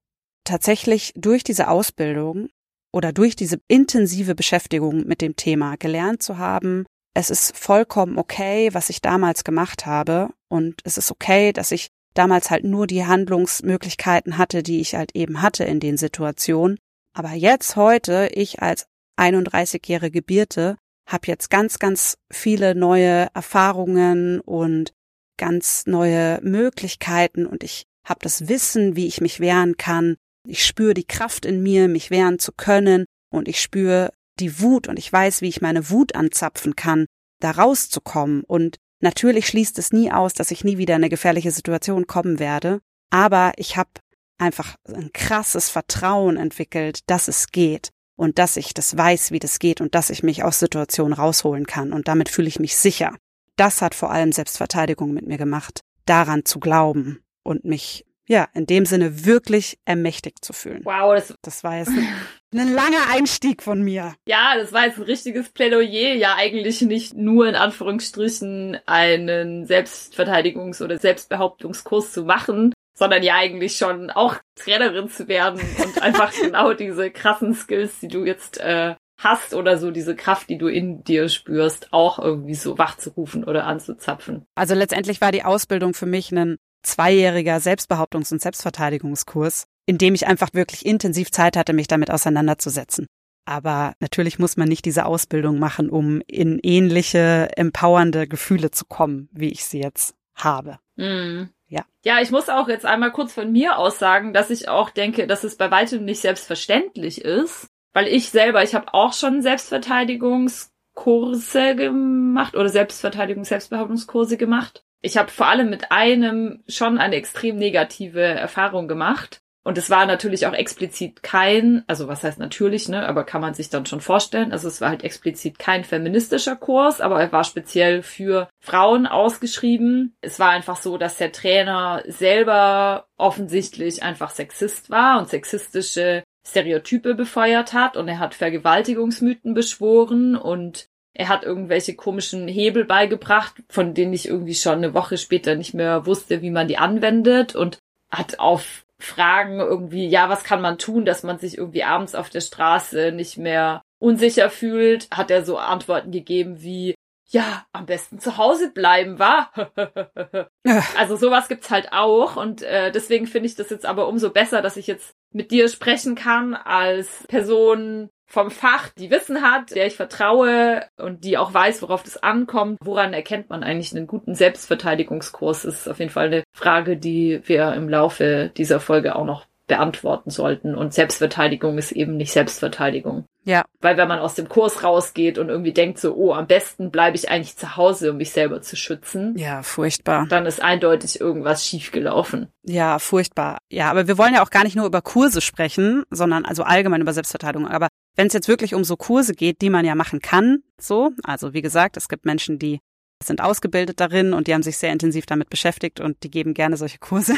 tatsächlich 0.43 1.13
durch 1.15 1.43
diese 1.43 1.67
Ausbildung 1.67 2.49
oder 2.91 3.13
durch 3.13 3.35
diese 3.35 3.61
intensive 3.67 4.35
Beschäftigung 4.35 5.05
mit 5.05 5.21
dem 5.21 5.35
Thema 5.35 5.77
gelernt 5.77 6.23
zu 6.23 6.37
haben, 6.37 6.85
es 7.13 7.29
ist 7.29 7.55
vollkommen 7.55 8.17
okay, 8.17 8.69
was 8.73 8.89
ich 8.89 9.01
damals 9.01 9.43
gemacht 9.43 9.85
habe 9.85 10.29
und 10.47 10.81
es 10.83 10.97
ist 10.97 11.11
okay, 11.11 11.53
dass 11.53 11.71
ich 11.71 11.89
damals 12.13 12.49
halt 12.49 12.63
nur 12.63 12.87
die 12.87 13.05
Handlungsmöglichkeiten 13.05 14.37
hatte, 14.37 14.63
die 14.63 14.79
ich 14.79 14.95
halt 14.95 15.15
eben 15.15 15.41
hatte 15.41 15.63
in 15.63 15.79
den 15.79 15.97
Situationen. 15.97 16.77
Aber 17.13 17.33
jetzt 17.33 17.75
heute, 17.75 18.29
ich 18.33 18.61
als 18.61 18.87
31-jährige 19.19 20.21
Birte, 20.21 20.77
habe 21.09 21.27
jetzt 21.27 21.49
ganz, 21.49 21.79
ganz 21.79 22.17
viele 22.31 22.75
neue 22.75 23.27
Erfahrungen 23.33 24.39
und 24.39 24.93
ganz 25.37 25.83
neue 25.85 26.39
Möglichkeiten 26.41 27.45
und 27.45 27.63
ich 27.63 27.83
habe 28.05 28.19
das 28.21 28.47
Wissen, 28.47 28.95
wie 28.95 29.07
ich 29.07 29.21
mich 29.21 29.39
wehren 29.39 29.77
kann. 29.77 30.15
Ich 30.47 30.65
spüre 30.65 30.93
die 30.93 31.05
Kraft 31.05 31.45
in 31.45 31.61
mir, 31.61 31.87
mich 31.87 32.11
wehren 32.11 32.39
zu 32.39 32.51
können 32.51 33.05
und 33.31 33.47
ich 33.47 33.61
spüre 33.61 34.11
die 34.39 34.61
Wut 34.61 34.87
und 34.87 34.97
ich 34.97 35.11
weiß, 35.11 35.41
wie 35.41 35.49
ich 35.49 35.61
meine 35.61 35.89
Wut 35.89 36.15
anzapfen 36.15 36.75
kann, 36.75 37.05
da 37.39 37.51
rauszukommen. 37.51 38.43
Und 38.43 38.77
natürlich 39.01 39.47
schließt 39.47 39.77
es 39.79 39.91
nie 39.91 40.11
aus, 40.11 40.33
dass 40.33 40.51
ich 40.51 40.63
nie 40.63 40.77
wieder 40.77 40.95
in 40.95 41.01
eine 41.01 41.09
gefährliche 41.09 41.51
Situation 41.51 42.07
kommen 42.07 42.39
werde. 42.39 42.79
Aber 43.11 43.53
ich 43.57 43.77
habe 43.77 43.89
einfach 44.37 44.75
ein 44.85 45.11
krasses 45.13 45.69
Vertrauen 45.69 46.37
entwickelt, 46.37 47.01
dass 47.07 47.27
es 47.27 47.47
geht 47.47 47.89
und 48.19 48.37
dass 48.37 48.57
ich 48.57 48.73
das 48.73 48.97
weiß, 48.97 49.31
wie 49.31 49.39
das 49.39 49.59
geht 49.59 49.79
und 49.79 49.95
dass 49.95 50.09
ich 50.09 50.23
mich 50.23 50.43
aus 50.43 50.59
Situationen 50.59 51.13
rausholen 51.13 51.65
kann. 51.65 51.93
Und 51.93 52.09
damit 52.09 52.27
fühle 52.27 52.49
ich 52.49 52.59
mich 52.59 52.75
sicher. 52.75 53.15
Das 53.55 53.81
hat 53.81 53.95
vor 53.95 54.11
allem 54.11 54.33
Selbstverteidigung 54.33 55.13
mit 55.13 55.25
mir 55.25 55.37
gemacht, 55.37 55.79
daran 56.05 56.43
zu 56.43 56.59
glauben 56.59 57.23
und 57.43 57.63
mich 57.63 58.05
ja, 58.27 58.47
in 58.53 58.67
dem 58.67 58.85
Sinne 58.85 59.25
wirklich 59.25 59.79
ermächtigt 59.85 60.43
zu 60.43 60.51
fühlen. 60.51 60.81
Wow, 60.83 61.15
das, 61.15 61.33
das 61.41 61.63
war 61.63 61.77
jetzt 61.77 61.89
ein, 61.89 62.07
ein 62.53 62.73
langer 62.73 63.09
Einstieg 63.09 63.63
von 63.63 63.81
mir. 63.81 64.13
Ja, 64.27 64.53
das 64.55 64.73
war 64.73 64.85
jetzt 64.85 64.97
ein 64.97 65.03
richtiges 65.03 65.49
Plädoyer, 65.49 66.13
ja 66.13 66.35
eigentlich 66.35 66.81
nicht 66.81 67.15
nur 67.15 67.47
in 67.47 67.55
Anführungsstrichen 67.55 68.77
einen 68.85 69.65
Selbstverteidigungs- 69.65 70.83
oder 70.83 70.99
Selbstbehauptungskurs 70.99 72.11
zu 72.11 72.23
machen, 72.23 72.73
sondern 72.99 73.23
ja 73.23 73.35
eigentlich 73.35 73.77
schon 73.77 74.11
auch 74.11 74.35
Trainerin 74.55 75.09
zu 75.09 75.27
werden 75.27 75.59
und 75.83 76.01
einfach 76.01 76.31
genau 76.41 76.73
diese 76.73 77.09
krassen 77.09 77.55
Skills, 77.55 77.99
die 78.01 78.09
du 78.09 78.25
jetzt 78.25 78.59
äh, 78.59 78.95
hast 79.17 79.53
oder 79.53 79.77
so 79.77 79.89
diese 79.89 80.15
Kraft, 80.15 80.49
die 80.49 80.57
du 80.57 80.67
in 80.67 81.03
dir 81.03 81.29
spürst, 81.29 81.91
auch 81.91 82.19
irgendwie 82.19 82.55
so 82.55 82.77
wachzurufen 82.77 83.45
oder 83.45 83.65
anzuzapfen. 83.65 84.45
Also 84.55 84.75
letztendlich 84.75 85.21
war 85.21 85.31
die 85.31 85.43
Ausbildung 85.43 85.93
für 85.93 86.05
mich 86.05 86.31
ein 86.31 86.57
zweijähriger 86.83 87.57
Selbstbehauptungs- 87.57 88.31
und 88.31 88.41
Selbstverteidigungskurs, 88.41 89.65
in 89.85 89.97
dem 89.97 90.13
ich 90.13 90.27
einfach 90.27 90.49
wirklich 90.53 90.85
intensiv 90.85 91.31
Zeit 91.31 91.57
hatte, 91.57 91.73
mich 91.73 91.87
damit 91.87 92.11
auseinanderzusetzen. 92.11 93.07
Aber 93.45 93.93
natürlich 93.99 94.39
muss 94.39 94.57
man 94.57 94.67
nicht 94.67 94.85
diese 94.85 95.05
Ausbildung 95.05 95.57
machen, 95.57 95.89
um 95.89 96.21
in 96.27 96.59
ähnliche 96.61 97.49
empowernde 97.55 98.27
Gefühle 98.27 98.71
zu 98.71 98.85
kommen, 98.85 99.29
wie 99.31 99.49
ich 99.49 99.65
sie 99.65 99.81
jetzt 99.81 100.15
habe. 100.35 100.79
Mm. 100.97 101.49
Ja. 101.69 101.85
Ja, 102.03 102.19
ich 102.21 102.31
muss 102.31 102.49
auch 102.49 102.67
jetzt 102.67 102.85
einmal 102.85 103.11
kurz 103.11 103.33
von 103.33 103.51
mir 103.51 103.77
aus 103.77 103.99
sagen, 103.99 104.33
dass 104.33 104.49
ich 104.49 104.67
auch 104.67 104.89
denke, 104.89 105.27
dass 105.27 105.43
es 105.43 105.55
bei 105.55 105.69
weitem 105.71 106.03
nicht 106.03 106.21
selbstverständlich 106.21 107.21
ist, 107.21 107.69
weil 107.93 108.07
ich 108.07 108.29
selber, 108.29 108.63
ich 108.63 108.75
habe 108.75 108.93
auch 108.93 109.13
schon 109.13 109.41
Selbstverteidigungskurse 109.41 111.75
gemacht 111.75 112.55
oder 112.55 112.69
Selbstverteidigungs-, 112.69 113.45
Selbstbehauptungskurse 113.45 114.37
gemacht 114.37 114.83
ich 115.01 115.17
habe 115.17 115.31
vor 115.31 115.47
allem 115.47 115.69
mit 115.69 115.91
einem 115.91 116.63
schon 116.67 116.97
eine 116.97 117.15
extrem 117.15 117.55
negative 117.55 118.21
Erfahrung 118.21 118.87
gemacht. 118.87 119.41
Und 119.69 119.77
es 119.77 119.91
war 119.91 120.07
natürlich 120.07 120.47
auch 120.47 120.53
explizit 120.53 121.21
kein, 121.21 121.83
also 121.85 122.07
was 122.07 122.23
heißt 122.23 122.39
natürlich, 122.39 122.89
ne, 122.89 123.07
aber 123.07 123.23
kann 123.23 123.39
man 123.39 123.53
sich 123.53 123.69
dann 123.69 123.85
schon 123.85 124.01
vorstellen. 124.01 124.51
Also 124.51 124.67
es 124.67 124.81
war 124.81 124.89
halt 124.89 125.03
explizit 125.03 125.59
kein 125.59 125.83
feministischer 125.83 126.55
Kurs, 126.55 127.01
aber 127.01 127.21
er 127.21 127.31
war 127.31 127.43
speziell 127.43 128.01
für 128.01 128.49
Frauen 128.59 129.05
ausgeschrieben. 129.05 130.15
Es 130.21 130.39
war 130.39 130.49
einfach 130.49 130.77
so, 130.77 130.97
dass 130.97 131.17
der 131.17 131.31
Trainer 131.31 132.01
selber 132.07 133.05
offensichtlich 133.15 134.01
einfach 134.01 134.31
Sexist 134.31 134.89
war 134.89 135.19
und 135.19 135.29
sexistische 135.29 136.23
Stereotype 136.43 137.13
befeuert 137.13 137.73
hat 137.73 137.95
und 137.95 138.07
er 138.07 138.17
hat 138.17 138.33
Vergewaltigungsmythen 138.33 139.53
beschworen 139.53 140.35
und 140.35 140.87
er 141.13 141.29
hat 141.29 141.43
irgendwelche 141.43 141.93
komischen 141.93 142.47
Hebel 142.47 142.85
beigebracht, 142.85 143.61
von 143.69 143.93
denen 143.93 144.13
ich 144.13 144.27
irgendwie 144.27 144.55
schon 144.55 144.77
eine 144.77 144.95
Woche 144.95 145.19
später 145.19 145.53
nicht 145.53 145.75
mehr 145.75 146.07
wusste, 146.07 146.41
wie 146.41 146.49
man 146.49 146.67
die 146.67 146.79
anwendet 146.79 147.55
und 147.55 147.77
hat 148.09 148.39
auf 148.39 148.83
Fragen 148.99 149.59
irgendwie, 149.59 150.07
ja, 150.07 150.29
was 150.29 150.43
kann 150.43 150.61
man 150.61 150.77
tun, 150.77 151.05
dass 151.05 151.23
man 151.23 151.39
sich 151.39 151.57
irgendwie 151.57 151.83
abends 151.83 152.15
auf 152.15 152.29
der 152.29 152.41
Straße 152.41 153.11
nicht 153.11 153.37
mehr 153.37 153.81
unsicher 153.99 154.49
fühlt, 154.49 155.07
hat 155.11 155.31
er 155.31 155.45
so 155.45 155.57
Antworten 155.57 156.11
gegeben 156.11 156.61
wie, 156.61 156.95
ja, 157.27 157.65
am 157.71 157.85
besten 157.85 158.19
zu 158.19 158.37
Hause 158.37 158.71
bleiben, 158.71 159.19
wa? 159.19 159.49
also 160.97 161.15
sowas 161.15 161.47
gibt's 161.47 161.69
halt 161.69 161.89
auch 161.91 162.35
und 162.35 162.61
äh, 162.63 162.91
deswegen 162.91 163.27
finde 163.27 163.47
ich 163.47 163.55
das 163.55 163.69
jetzt 163.69 163.85
aber 163.85 164.07
umso 164.07 164.31
besser, 164.31 164.61
dass 164.61 164.77
ich 164.77 164.87
jetzt 164.87 165.13
mit 165.31 165.51
dir 165.51 165.69
sprechen 165.69 166.15
kann 166.15 166.55
als 166.55 167.25
Person 167.27 168.09
vom 168.29 168.51
Fach, 168.51 168.89
die 168.89 169.09
Wissen 169.09 169.41
hat, 169.41 169.71
der 169.71 169.87
ich 169.87 169.95
vertraue 169.95 170.83
und 170.97 171.23
die 171.23 171.37
auch 171.37 171.53
weiß, 171.53 171.81
worauf 171.81 172.03
das 172.03 172.21
ankommt. 172.21 172.77
Woran 172.81 173.11
erkennt 173.11 173.49
man 173.49 173.63
eigentlich 173.63 173.95
einen 173.95 174.07
guten 174.07 174.35
Selbstverteidigungskurs? 174.35 175.63
Das 175.63 175.73
ist 175.79 175.87
auf 175.89 175.99
jeden 175.99 176.11
Fall 176.11 176.27
eine 176.27 176.43
Frage, 176.53 176.95
die 176.95 177.41
wir 177.45 177.73
im 177.73 177.89
Laufe 177.89 178.51
dieser 178.55 178.79
Folge 178.79 179.15
auch 179.15 179.25
noch 179.25 179.45
beantworten 179.69 180.29
sollten. 180.29 180.75
Und 180.75 180.93
Selbstverteidigung 180.93 181.77
ist 181.77 181.91
eben 181.91 182.17
nicht 182.17 182.33
Selbstverteidigung. 182.33 183.25
Ja. 183.45 183.63
Weil 183.79 183.97
wenn 183.97 184.07
man 184.07 184.19
aus 184.19 184.35
dem 184.35 184.49
Kurs 184.49 184.83
rausgeht 184.83 185.37
und 185.37 185.49
irgendwie 185.49 185.71
denkt 185.71 185.97
so, 185.99 186.13
oh, 186.13 186.33
am 186.33 186.45
besten 186.45 186.91
bleibe 186.91 187.15
ich 187.15 187.31
eigentlich 187.31 187.55
zu 187.55 187.77
Hause, 187.77 188.11
um 188.11 188.17
mich 188.17 188.31
selber 188.31 188.61
zu 188.61 188.75
schützen. 188.75 189.35
Ja, 189.37 189.63
furchtbar. 189.63 190.27
Dann 190.27 190.45
ist 190.45 190.61
eindeutig 190.61 191.21
irgendwas 191.21 191.65
schiefgelaufen. 191.65 192.49
Ja, 192.63 192.99
furchtbar. 192.99 193.59
Ja, 193.69 193.89
aber 193.89 194.07
wir 194.07 194.17
wollen 194.17 194.33
ja 194.33 194.43
auch 194.43 194.49
gar 194.49 194.65
nicht 194.65 194.75
nur 194.75 194.85
über 194.85 195.01
Kurse 195.01 195.39
sprechen, 195.41 196.03
sondern 196.09 196.45
also 196.45 196.63
allgemein 196.63 197.01
über 197.01 197.13
Selbstverteidigung. 197.13 197.67
Aber 197.67 197.87
wenn 198.19 198.27
es 198.27 198.33
jetzt 198.33 198.49
wirklich 198.49 198.75
um 198.75 198.83
so 198.83 198.97
Kurse 198.97 199.33
geht, 199.33 199.61
die 199.61 199.69
man 199.69 199.85
ja 199.85 199.95
machen 199.95 200.19
kann, 200.19 200.61
so, 200.77 201.11
also 201.23 201.53
wie 201.53 201.61
gesagt, 201.61 201.95
es 201.95 202.09
gibt 202.09 202.25
Menschen, 202.25 202.59
die 202.59 202.81
sind 203.23 203.39
ausgebildet 203.39 204.01
darin 204.01 204.33
und 204.33 204.47
die 204.47 204.53
haben 204.53 204.61
sich 204.61 204.77
sehr 204.77 204.91
intensiv 204.91 205.25
damit 205.25 205.49
beschäftigt 205.49 206.01
und 206.01 206.21
die 206.23 206.29
geben 206.29 206.53
gerne 206.53 206.75
solche 206.75 206.97
Kurse. 206.99 207.35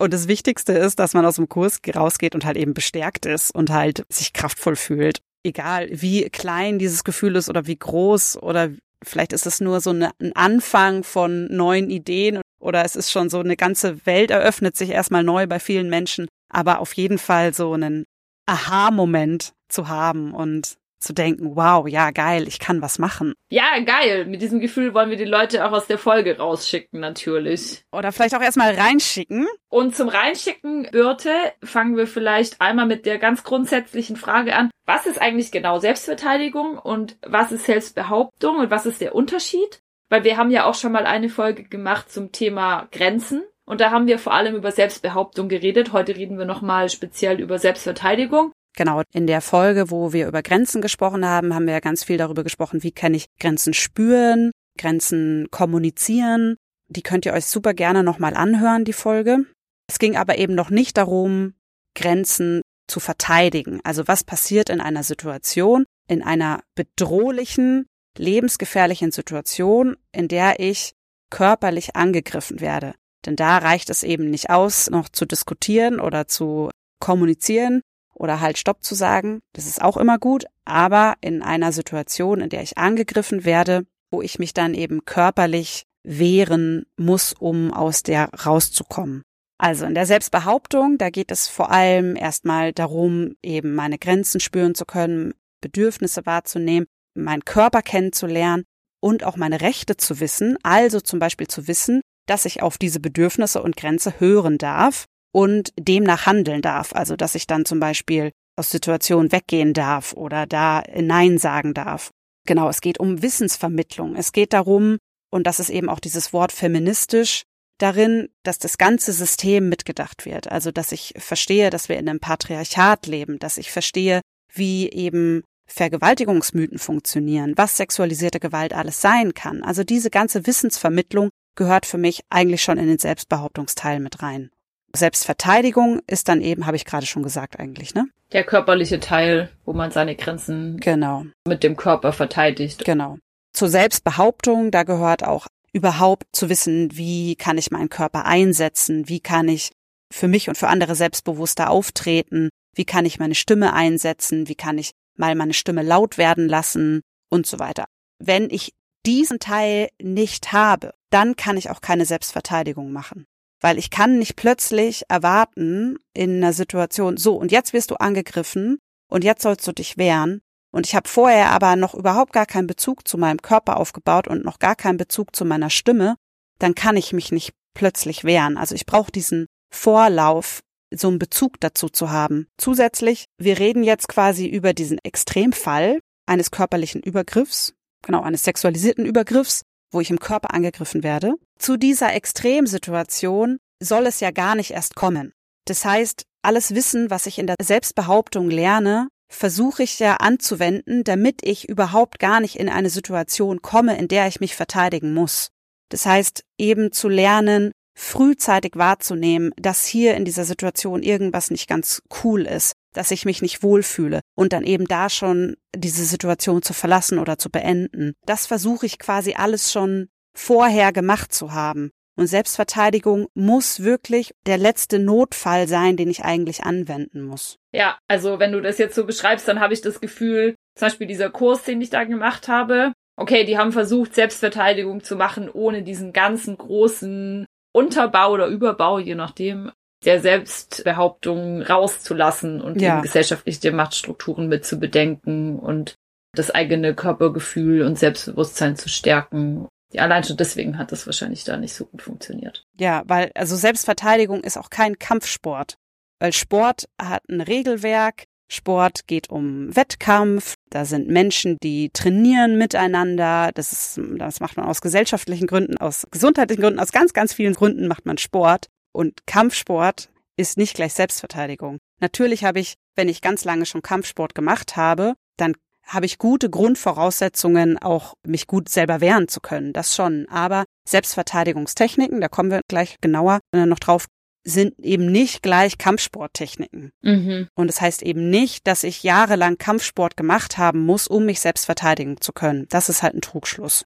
Und 0.00 0.14
das 0.14 0.28
Wichtigste 0.28 0.72
ist, 0.74 1.00
dass 1.00 1.12
man 1.12 1.26
aus 1.26 1.36
dem 1.36 1.48
Kurs 1.48 1.80
rausgeht 1.92 2.36
und 2.36 2.44
halt 2.44 2.56
eben 2.56 2.72
bestärkt 2.72 3.26
ist 3.26 3.50
und 3.50 3.68
halt 3.68 4.06
sich 4.08 4.32
kraftvoll 4.32 4.76
fühlt. 4.76 5.18
Egal, 5.44 5.88
wie 5.90 6.30
klein 6.30 6.78
dieses 6.78 7.02
Gefühl 7.02 7.34
ist 7.34 7.50
oder 7.50 7.66
wie 7.66 7.76
groß 7.76 8.40
oder 8.40 8.70
vielleicht 9.04 9.32
ist 9.32 9.44
es 9.44 9.60
nur 9.60 9.80
so 9.80 9.90
eine, 9.90 10.12
ein 10.20 10.36
Anfang 10.36 11.02
von 11.02 11.46
neuen 11.48 11.90
Ideen 11.90 12.40
oder 12.60 12.84
es 12.84 12.94
ist 12.94 13.10
schon 13.10 13.28
so 13.28 13.40
eine 13.40 13.56
ganze 13.56 14.06
Welt 14.06 14.30
eröffnet 14.30 14.76
sich 14.76 14.90
erstmal 14.90 15.24
neu 15.24 15.46
bei 15.46 15.58
vielen 15.58 15.90
Menschen. 15.90 16.28
Aber 16.48 16.78
auf 16.78 16.92
jeden 16.94 17.18
Fall 17.18 17.52
so 17.52 17.72
einen 17.72 18.04
Aha-Moment 18.48 19.52
zu 19.68 19.88
haben 19.88 20.34
und 20.34 20.78
zu 21.00 21.12
denken, 21.12 21.54
wow, 21.54 21.86
ja, 21.86 22.10
geil, 22.10 22.48
ich 22.48 22.58
kann 22.58 22.82
was 22.82 22.98
machen. 22.98 23.34
Ja, 23.50 23.78
geil. 23.84 24.26
Mit 24.26 24.42
diesem 24.42 24.60
Gefühl 24.60 24.94
wollen 24.94 25.10
wir 25.10 25.16
die 25.16 25.24
Leute 25.24 25.64
auch 25.64 25.72
aus 25.72 25.86
der 25.86 25.98
Folge 25.98 26.38
rausschicken, 26.38 27.00
natürlich. 27.00 27.84
Oder 27.92 28.12
vielleicht 28.12 28.34
auch 28.34 28.42
erstmal 28.42 28.74
reinschicken. 28.74 29.46
Und 29.68 29.94
zum 29.94 30.08
Reinschicken, 30.08 30.88
Birte, 30.90 31.30
fangen 31.62 31.96
wir 31.96 32.06
vielleicht 32.06 32.60
einmal 32.60 32.86
mit 32.86 33.06
der 33.06 33.18
ganz 33.18 33.44
grundsätzlichen 33.44 34.16
Frage 34.16 34.56
an. 34.56 34.70
Was 34.86 35.06
ist 35.06 35.20
eigentlich 35.20 35.52
genau 35.52 35.78
Selbstverteidigung 35.78 36.78
und 36.78 37.16
was 37.26 37.52
ist 37.52 37.66
Selbstbehauptung 37.66 38.56
und 38.56 38.70
was 38.70 38.86
ist 38.86 39.00
der 39.00 39.14
Unterschied? 39.14 39.80
Weil 40.08 40.24
wir 40.24 40.36
haben 40.36 40.50
ja 40.50 40.64
auch 40.64 40.74
schon 40.74 40.92
mal 40.92 41.06
eine 41.06 41.28
Folge 41.28 41.64
gemacht 41.64 42.10
zum 42.10 42.32
Thema 42.32 42.88
Grenzen. 42.90 43.44
Und 43.68 43.82
da 43.82 43.90
haben 43.90 44.06
wir 44.06 44.18
vor 44.18 44.32
allem 44.32 44.54
über 44.54 44.72
Selbstbehauptung 44.72 45.50
geredet. 45.50 45.92
Heute 45.92 46.16
reden 46.16 46.38
wir 46.38 46.46
nochmal 46.46 46.88
speziell 46.88 47.38
über 47.38 47.58
Selbstverteidigung. 47.58 48.50
Genau, 48.74 49.02
in 49.12 49.26
der 49.26 49.42
Folge, 49.42 49.90
wo 49.90 50.14
wir 50.14 50.26
über 50.26 50.42
Grenzen 50.42 50.80
gesprochen 50.80 51.26
haben, 51.26 51.54
haben 51.54 51.66
wir 51.66 51.78
ganz 51.82 52.02
viel 52.02 52.16
darüber 52.16 52.44
gesprochen, 52.44 52.82
wie 52.82 52.92
kann 52.92 53.12
ich 53.12 53.26
Grenzen 53.38 53.74
spüren, 53.74 54.52
Grenzen 54.78 55.48
kommunizieren. 55.50 56.56
Die 56.88 57.02
könnt 57.02 57.26
ihr 57.26 57.34
euch 57.34 57.44
super 57.44 57.74
gerne 57.74 58.02
nochmal 58.02 58.32
anhören, 58.34 58.86
die 58.86 58.94
Folge. 58.94 59.44
Es 59.86 59.98
ging 59.98 60.16
aber 60.16 60.38
eben 60.38 60.54
noch 60.54 60.70
nicht 60.70 60.96
darum, 60.96 61.52
Grenzen 61.94 62.62
zu 62.86 63.00
verteidigen. 63.00 63.80
Also 63.84 64.08
was 64.08 64.24
passiert 64.24 64.70
in 64.70 64.80
einer 64.80 65.02
Situation, 65.02 65.84
in 66.08 66.22
einer 66.22 66.62
bedrohlichen, 66.74 67.84
lebensgefährlichen 68.16 69.12
Situation, 69.12 69.96
in 70.10 70.28
der 70.28 70.58
ich 70.58 70.94
körperlich 71.28 71.96
angegriffen 71.96 72.60
werde. 72.60 72.94
Denn 73.26 73.36
da 73.36 73.58
reicht 73.58 73.90
es 73.90 74.02
eben 74.02 74.30
nicht 74.30 74.50
aus, 74.50 74.90
noch 74.90 75.08
zu 75.08 75.26
diskutieren 75.26 76.00
oder 76.00 76.28
zu 76.28 76.70
kommunizieren, 77.00 77.82
oder 78.18 78.40
halt 78.40 78.58
Stopp 78.58 78.82
zu 78.82 78.94
sagen. 78.94 79.40
Das 79.52 79.66
ist 79.66 79.80
auch 79.80 79.96
immer 79.96 80.18
gut. 80.18 80.44
Aber 80.64 81.14
in 81.20 81.42
einer 81.42 81.72
Situation, 81.72 82.40
in 82.40 82.50
der 82.50 82.62
ich 82.62 82.76
angegriffen 82.76 83.44
werde, 83.44 83.86
wo 84.10 84.22
ich 84.22 84.38
mich 84.38 84.52
dann 84.52 84.74
eben 84.74 85.04
körperlich 85.04 85.84
wehren 86.02 86.86
muss, 86.96 87.32
um 87.32 87.72
aus 87.72 88.02
der 88.02 88.30
rauszukommen. 88.44 89.22
Also 89.58 89.86
in 89.86 89.94
der 89.94 90.06
Selbstbehauptung, 90.06 90.98
da 90.98 91.10
geht 91.10 91.30
es 91.30 91.48
vor 91.48 91.70
allem 91.70 92.16
erstmal 92.16 92.72
darum, 92.72 93.34
eben 93.42 93.74
meine 93.74 93.98
Grenzen 93.98 94.40
spüren 94.40 94.74
zu 94.74 94.84
können, 94.84 95.34
Bedürfnisse 95.60 96.26
wahrzunehmen, 96.26 96.86
meinen 97.14 97.44
Körper 97.44 97.82
kennenzulernen 97.82 98.64
und 99.00 99.24
auch 99.24 99.36
meine 99.36 99.60
Rechte 99.60 99.96
zu 99.96 100.20
wissen. 100.20 100.56
Also 100.62 101.00
zum 101.00 101.18
Beispiel 101.18 101.48
zu 101.48 101.66
wissen, 101.66 102.02
dass 102.28 102.44
ich 102.44 102.62
auf 102.62 102.78
diese 102.78 103.00
Bedürfnisse 103.00 103.62
und 103.62 103.76
Grenze 103.76 104.20
hören 104.20 104.58
darf 104.58 105.06
und 105.32 105.72
demnach 105.78 106.26
handeln 106.26 106.62
darf. 106.62 106.94
Also 106.94 107.16
dass 107.16 107.34
ich 107.34 107.46
dann 107.46 107.64
zum 107.64 107.80
Beispiel 107.80 108.30
aus 108.56 108.70
Situationen 108.70 109.32
weggehen 109.32 109.72
darf 109.72 110.12
oder 110.12 110.46
da 110.46 110.82
Nein 110.94 111.38
sagen 111.38 111.74
darf. 111.74 112.10
Genau, 112.46 112.68
es 112.68 112.80
geht 112.80 112.98
um 112.98 113.22
Wissensvermittlung. 113.22 114.16
Es 114.16 114.32
geht 114.32 114.52
darum, 114.52 114.98
und 115.30 115.46
das 115.46 115.60
ist 115.60 115.70
eben 115.70 115.88
auch 115.88 116.00
dieses 116.00 116.32
Wort 116.32 116.52
feministisch, 116.52 117.42
darin, 117.78 118.28
dass 118.42 118.58
das 118.58 118.78
ganze 118.78 119.12
System 119.12 119.68
mitgedacht 119.68 120.26
wird. 120.26 120.50
Also 120.50 120.72
dass 120.72 120.92
ich 120.92 121.14
verstehe, 121.16 121.70
dass 121.70 121.88
wir 121.88 121.98
in 121.98 122.08
einem 122.08 122.20
Patriarchat 122.20 123.06
leben, 123.06 123.38
dass 123.38 123.56
ich 123.56 123.70
verstehe, 123.70 124.20
wie 124.52 124.90
eben 124.90 125.44
Vergewaltigungsmythen 125.70 126.78
funktionieren, 126.78 127.52
was 127.56 127.76
sexualisierte 127.76 128.40
Gewalt 128.40 128.72
alles 128.72 129.00
sein 129.00 129.34
kann. 129.34 129.62
Also 129.62 129.84
diese 129.84 130.10
ganze 130.10 130.46
Wissensvermittlung 130.46 131.28
gehört 131.58 131.84
für 131.84 131.98
mich 131.98 132.22
eigentlich 132.30 132.62
schon 132.62 132.78
in 132.78 132.86
den 132.86 132.98
Selbstbehauptungsteil 132.98 134.00
mit 134.00 134.22
rein. 134.22 134.50
Selbstverteidigung 134.94 136.00
ist 136.06 136.28
dann 136.28 136.40
eben, 136.40 136.66
habe 136.66 136.76
ich 136.76 136.86
gerade 136.86 137.04
schon 137.04 137.22
gesagt 137.22 137.60
eigentlich, 137.60 137.94
ne? 137.94 138.06
Der 138.32 138.44
körperliche 138.44 139.00
Teil, 139.00 139.50
wo 139.64 139.72
man 139.72 139.90
seine 139.90 140.16
Grenzen 140.16 140.78
genau. 140.78 141.24
mit 141.46 141.62
dem 141.62 141.76
Körper 141.76 142.12
verteidigt. 142.12 142.84
Genau. 142.84 143.18
Zur 143.52 143.68
Selbstbehauptung, 143.68 144.70
da 144.70 144.84
gehört 144.84 145.24
auch 145.24 145.46
überhaupt 145.72 146.24
zu 146.32 146.48
wissen, 146.48 146.96
wie 146.96 147.36
kann 147.36 147.58
ich 147.58 147.70
meinen 147.70 147.90
Körper 147.90 148.24
einsetzen, 148.24 149.08
wie 149.08 149.20
kann 149.20 149.48
ich 149.48 149.72
für 150.10 150.28
mich 150.28 150.48
und 150.48 150.56
für 150.56 150.68
andere 150.68 150.94
selbstbewusster 150.94 151.70
auftreten, 151.70 152.48
wie 152.74 152.84
kann 152.84 153.04
ich 153.04 153.18
meine 153.18 153.34
Stimme 153.34 153.74
einsetzen, 153.74 154.48
wie 154.48 154.54
kann 154.54 154.78
ich 154.78 154.92
mal 155.16 155.34
meine 155.34 155.54
Stimme 155.54 155.82
laut 155.82 156.18
werden 156.18 156.48
lassen 156.48 157.02
und 157.28 157.46
so 157.46 157.58
weiter. 157.58 157.86
Wenn 158.18 158.48
ich 158.50 158.72
diesen 159.08 159.38
Teil 159.38 159.88
nicht 160.02 160.52
habe, 160.52 160.92
dann 161.10 161.34
kann 161.34 161.56
ich 161.56 161.70
auch 161.70 161.80
keine 161.80 162.04
Selbstverteidigung 162.04 162.92
machen. 162.92 163.24
Weil 163.60 163.78
ich 163.78 163.90
kann 163.90 164.18
nicht 164.18 164.36
plötzlich 164.36 165.04
erwarten 165.08 165.98
in 166.12 166.36
einer 166.36 166.52
Situation, 166.52 167.16
so, 167.16 167.34
und 167.34 167.50
jetzt 167.50 167.72
wirst 167.72 167.90
du 167.90 167.96
angegriffen 167.96 168.78
und 169.10 169.24
jetzt 169.24 169.42
sollst 169.42 169.66
du 169.66 169.72
dich 169.72 169.96
wehren. 169.96 170.42
Und 170.70 170.86
ich 170.86 170.94
habe 170.94 171.08
vorher 171.08 171.50
aber 171.52 171.74
noch 171.76 171.94
überhaupt 171.94 172.34
gar 172.34 172.44
keinen 172.44 172.66
Bezug 172.66 173.08
zu 173.08 173.16
meinem 173.16 173.40
Körper 173.40 173.78
aufgebaut 173.78 174.28
und 174.28 174.44
noch 174.44 174.58
gar 174.58 174.76
keinen 174.76 174.98
Bezug 174.98 175.34
zu 175.34 175.46
meiner 175.46 175.70
Stimme, 175.70 176.16
dann 176.58 176.74
kann 176.74 176.98
ich 176.98 177.14
mich 177.14 177.32
nicht 177.32 177.54
plötzlich 177.74 178.24
wehren. 178.24 178.58
Also 178.58 178.74
ich 178.74 178.84
brauche 178.84 179.10
diesen 179.10 179.46
Vorlauf, 179.74 180.60
so 180.94 181.08
einen 181.08 181.18
Bezug 181.18 181.58
dazu 181.60 181.88
zu 181.88 182.10
haben. 182.10 182.46
Zusätzlich, 182.58 183.24
wir 183.38 183.58
reden 183.58 183.82
jetzt 183.82 184.08
quasi 184.08 184.46
über 184.46 184.74
diesen 184.74 184.98
Extremfall 185.02 186.00
eines 186.26 186.50
körperlichen 186.50 187.02
Übergriffs, 187.02 187.72
genau, 188.04 188.22
eines 188.22 188.44
sexualisierten 188.44 189.04
Übergriffs, 189.04 189.62
wo 189.92 190.00
ich 190.00 190.10
im 190.10 190.20
Körper 190.20 190.54
angegriffen 190.54 191.02
werde. 191.02 191.34
Zu 191.58 191.76
dieser 191.76 192.14
Extremsituation 192.14 193.58
soll 193.82 194.06
es 194.06 194.20
ja 194.20 194.30
gar 194.30 194.54
nicht 194.54 194.72
erst 194.72 194.94
kommen. 194.94 195.32
Das 195.66 195.84
heißt, 195.84 196.22
alles 196.42 196.74
Wissen, 196.74 197.10
was 197.10 197.26
ich 197.26 197.38
in 197.38 197.46
der 197.46 197.56
Selbstbehauptung 197.60 198.50
lerne, 198.50 199.08
versuche 199.30 199.82
ich 199.82 199.98
ja 199.98 200.16
anzuwenden, 200.16 201.04
damit 201.04 201.40
ich 201.42 201.68
überhaupt 201.68 202.18
gar 202.18 202.40
nicht 202.40 202.56
in 202.56 202.68
eine 202.68 202.90
Situation 202.90 203.60
komme, 203.60 203.98
in 203.98 204.08
der 204.08 204.26
ich 204.28 204.40
mich 204.40 204.56
verteidigen 204.56 205.12
muss. 205.12 205.48
Das 205.90 206.06
heißt, 206.06 206.42
eben 206.58 206.92
zu 206.92 207.08
lernen, 207.08 207.72
frühzeitig 207.98 208.72
wahrzunehmen, 208.76 209.52
dass 209.56 209.84
hier 209.84 210.14
in 210.14 210.24
dieser 210.24 210.44
Situation 210.44 211.02
irgendwas 211.02 211.50
nicht 211.50 211.68
ganz 211.68 212.02
cool 212.22 212.46
ist, 212.46 212.72
dass 212.98 213.12
ich 213.12 213.24
mich 213.24 213.42
nicht 213.42 213.62
wohlfühle 213.62 214.18
und 214.34 214.52
dann 214.52 214.64
eben 214.64 214.86
da 214.86 215.08
schon 215.08 215.54
diese 215.72 216.04
Situation 216.04 216.62
zu 216.62 216.72
verlassen 216.72 217.20
oder 217.20 217.38
zu 217.38 217.48
beenden. 217.48 218.14
Das 218.26 218.48
versuche 218.48 218.86
ich 218.86 218.98
quasi 218.98 219.34
alles 219.34 219.70
schon 219.70 220.08
vorher 220.36 220.92
gemacht 220.92 221.32
zu 221.32 221.52
haben. 221.52 221.92
Und 222.16 222.26
Selbstverteidigung 222.26 223.28
muss 223.34 223.84
wirklich 223.84 224.32
der 224.46 224.58
letzte 224.58 224.98
Notfall 224.98 225.68
sein, 225.68 225.96
den 225.96 226.10
ich 226.10 226.24
eigentlich 226.24 226.64
anwenden 226.64 227.22
muss. 227.22 227.58
Ja, 227.72 227.98
also 228.08 228.40
wenn 228.40 228.50
du 228.50 228.60
das 228.60 228.78
jetzt 228.78 228.96
so 228.96 229.06
beschreibst, 229.06 229.46
dann 229.46 229.60
habe 229.60 229.74
ich 229.74 229.80
das 229.80 230.00
Gefühl, 230.00 230.56
zum 230.74 230.88
Beispiel 230.88 231.06
dieser 231.06 231.30
Kurs, 231.30 231.62
den 231.62 231.80
ich 231.80 231.90
da 231.90 232.02
gemacht 232.02 232.48
habe, 232.48 232.92
okay, 233.16 233.44
die 233.44 233.58
haben 233.58 233.70
versucht, 233.70 234.16
Selbstverteidigung 234.16 235.04
zu 235.04 235.14
machen, 235.14 235.48
ohne 235.48 235.84
diesen 235.84 236.12
ganzen 236.12 236.58
großen 236.58 237.46
Unterbau 237.72 238.32
oder 238.32 238.48
Überbau, 238.48 238.98
je 238.98 239.14
nachdem, 239.14 239.70
der 240.04 240.20
Selbstbehauptung 240.20 241.62
rauszulassen 241.62 242.60
und 242.60 242.80
ja. 242.80 242.94
eben 242.94 243.02
gesellschaftliche 243.02 243.72
Machtstrukturen 243.72 244.48
mit 244.48 244.64
zu 244.64 244.78
bedenken 244.78 245.58
und 245.58 245.94
das 246.34 246.50
eigene 246.50 246.94
Körpergefühl 246.94 247.82
und 247.82 247.98
Selbstbewusstsein 247.98 248.76
zu 248.76 248.88
stärken. 248.88 249.66
Ja, 249.92 250.02
allein 250.02 250.22
schon 250.22 250.36
deswegen 250.36 250.78
hat 250.78 250.92
das 250.92 251.06
wahrscheinlich 251.06 251.44
da 251.44 251.56
nicht 251.56 251.74
so 251.74 251.86
gut 251.86 252.02
funktioniert. 252.02 252.62
Ja, 252.78 253.02
weil 253.06 253.30
also 253.34 253.56
Selbstverteidigung 253.56 254.44
ist 254.44 254.58
auch 254.58 254.70
kein 254.70 254.98
Kampfsport, 254.98 255.76
weil 256.20 256.32
Sport 256.32 256.88
hat 257.00 257.22
ein 257.28 257.40
Regelwerk, 257.40 258.24
Sport 258.50 259.06
geht 259.06 259.30
um 259.30 259.74
Wettkampf. 259.76 260.54
Da 260.70 260.84
sind 260.84 261.08
Menschen, 261.08 261.58
die 261.62 261.90
trainieren 261.90 262.56
miteinander. 262.56 263.50
Das 263.54 263.72
ist, 263.72 264.00
das 264.16 264.40
macht 264.40 264.56
man 264.56 264.66
aus 264.66 264.80
gesellschaftlichen 264.80 265.46
Gründen, 265.46 265.76
aus 265.76 266.06
gesundheitlichen 266.10 266.62
Gründen, 266.62 266.80
aus 266.80 266.92
ganz, 266.92 267.12
ganz 267.12 267.34
vielen 267.34 267.54
Gründen 267.54 267.88
macht 267.88 268.06
man 268.06 268.16
Sport. 268.16 268.66
Und 268.98 269.28
Kampfsport 269.28 270.10
ist 270.36 270.56
nicht 270.56 270.74
gleich 270.74 270.92
Selbstverteidigung. 270.92 271.78
Natürlich 272.00 272.42
habe 272.42 272.58
ich, 272.58 272.74
wenn 272.96 273.08
ich 273.08 273.20
ganz 273.20 273.44
lange 273.44 273.64
schon 273.64 273.80
Kampfsport 273.80 274.34
gemacht 274.34 274.76
habe, 274.76 275.14
dann 275.36 275.54
habe 275.84 276.04
ich 276.04 276.18
gute 276.18 276.50
Grundvoraussetzungen, 276.50 277.78
auch 277.78 278.14
mich 278.26 278.48
gut 278.48 278.68
selber 278.68 279.00
wehren 279.00 279.28
zu 279.28 279.38
können. 279.40 279.72
Das 279.72 279.94
schon. 279.94 280.26
Aber 280.28 280.64
Selbstverteidigungstechniken, 280.88 282.20
da 282.20 282.26
kommen 282.26 282.50
wir 282.50 282.62
gleich 282.66 282.96
genauer 283.00 283.38
noch 283.54 283.78
drauf, 283.78 284.06
sind 284.42 284.76
eben 284.80 285.12
nicht 285.12 285.44
gleich 285.44 285.78
Kampfsporttechniken. 285.78 286.90
Mhm. 287.02 287.46
Und 287.54 287.68
das 287.68 287.80
heißt 287.80 288.02
eben 288.02 288.30
nicht, 288.30 288.66
dass 288.66 288.82
ich 288.82 289.04
jahrelang 289.04 289.58
Kampfsport 289.58 290.16
gemacht 290.16 290.58
haben 290.58 290.84
muss, 290.84 291.06
um 291.06 291.24
mich 291.24 291.38
selbst 291.38 291.66
verteidigen 291.66 292.20
zu 292.20 292.32
können. 292.32 292.66
Das 292.68 292.88
ist 292.88 293.04
halt 293.04 293.14
ein 293.14 293.20
Trugschluss. 293.20 293.84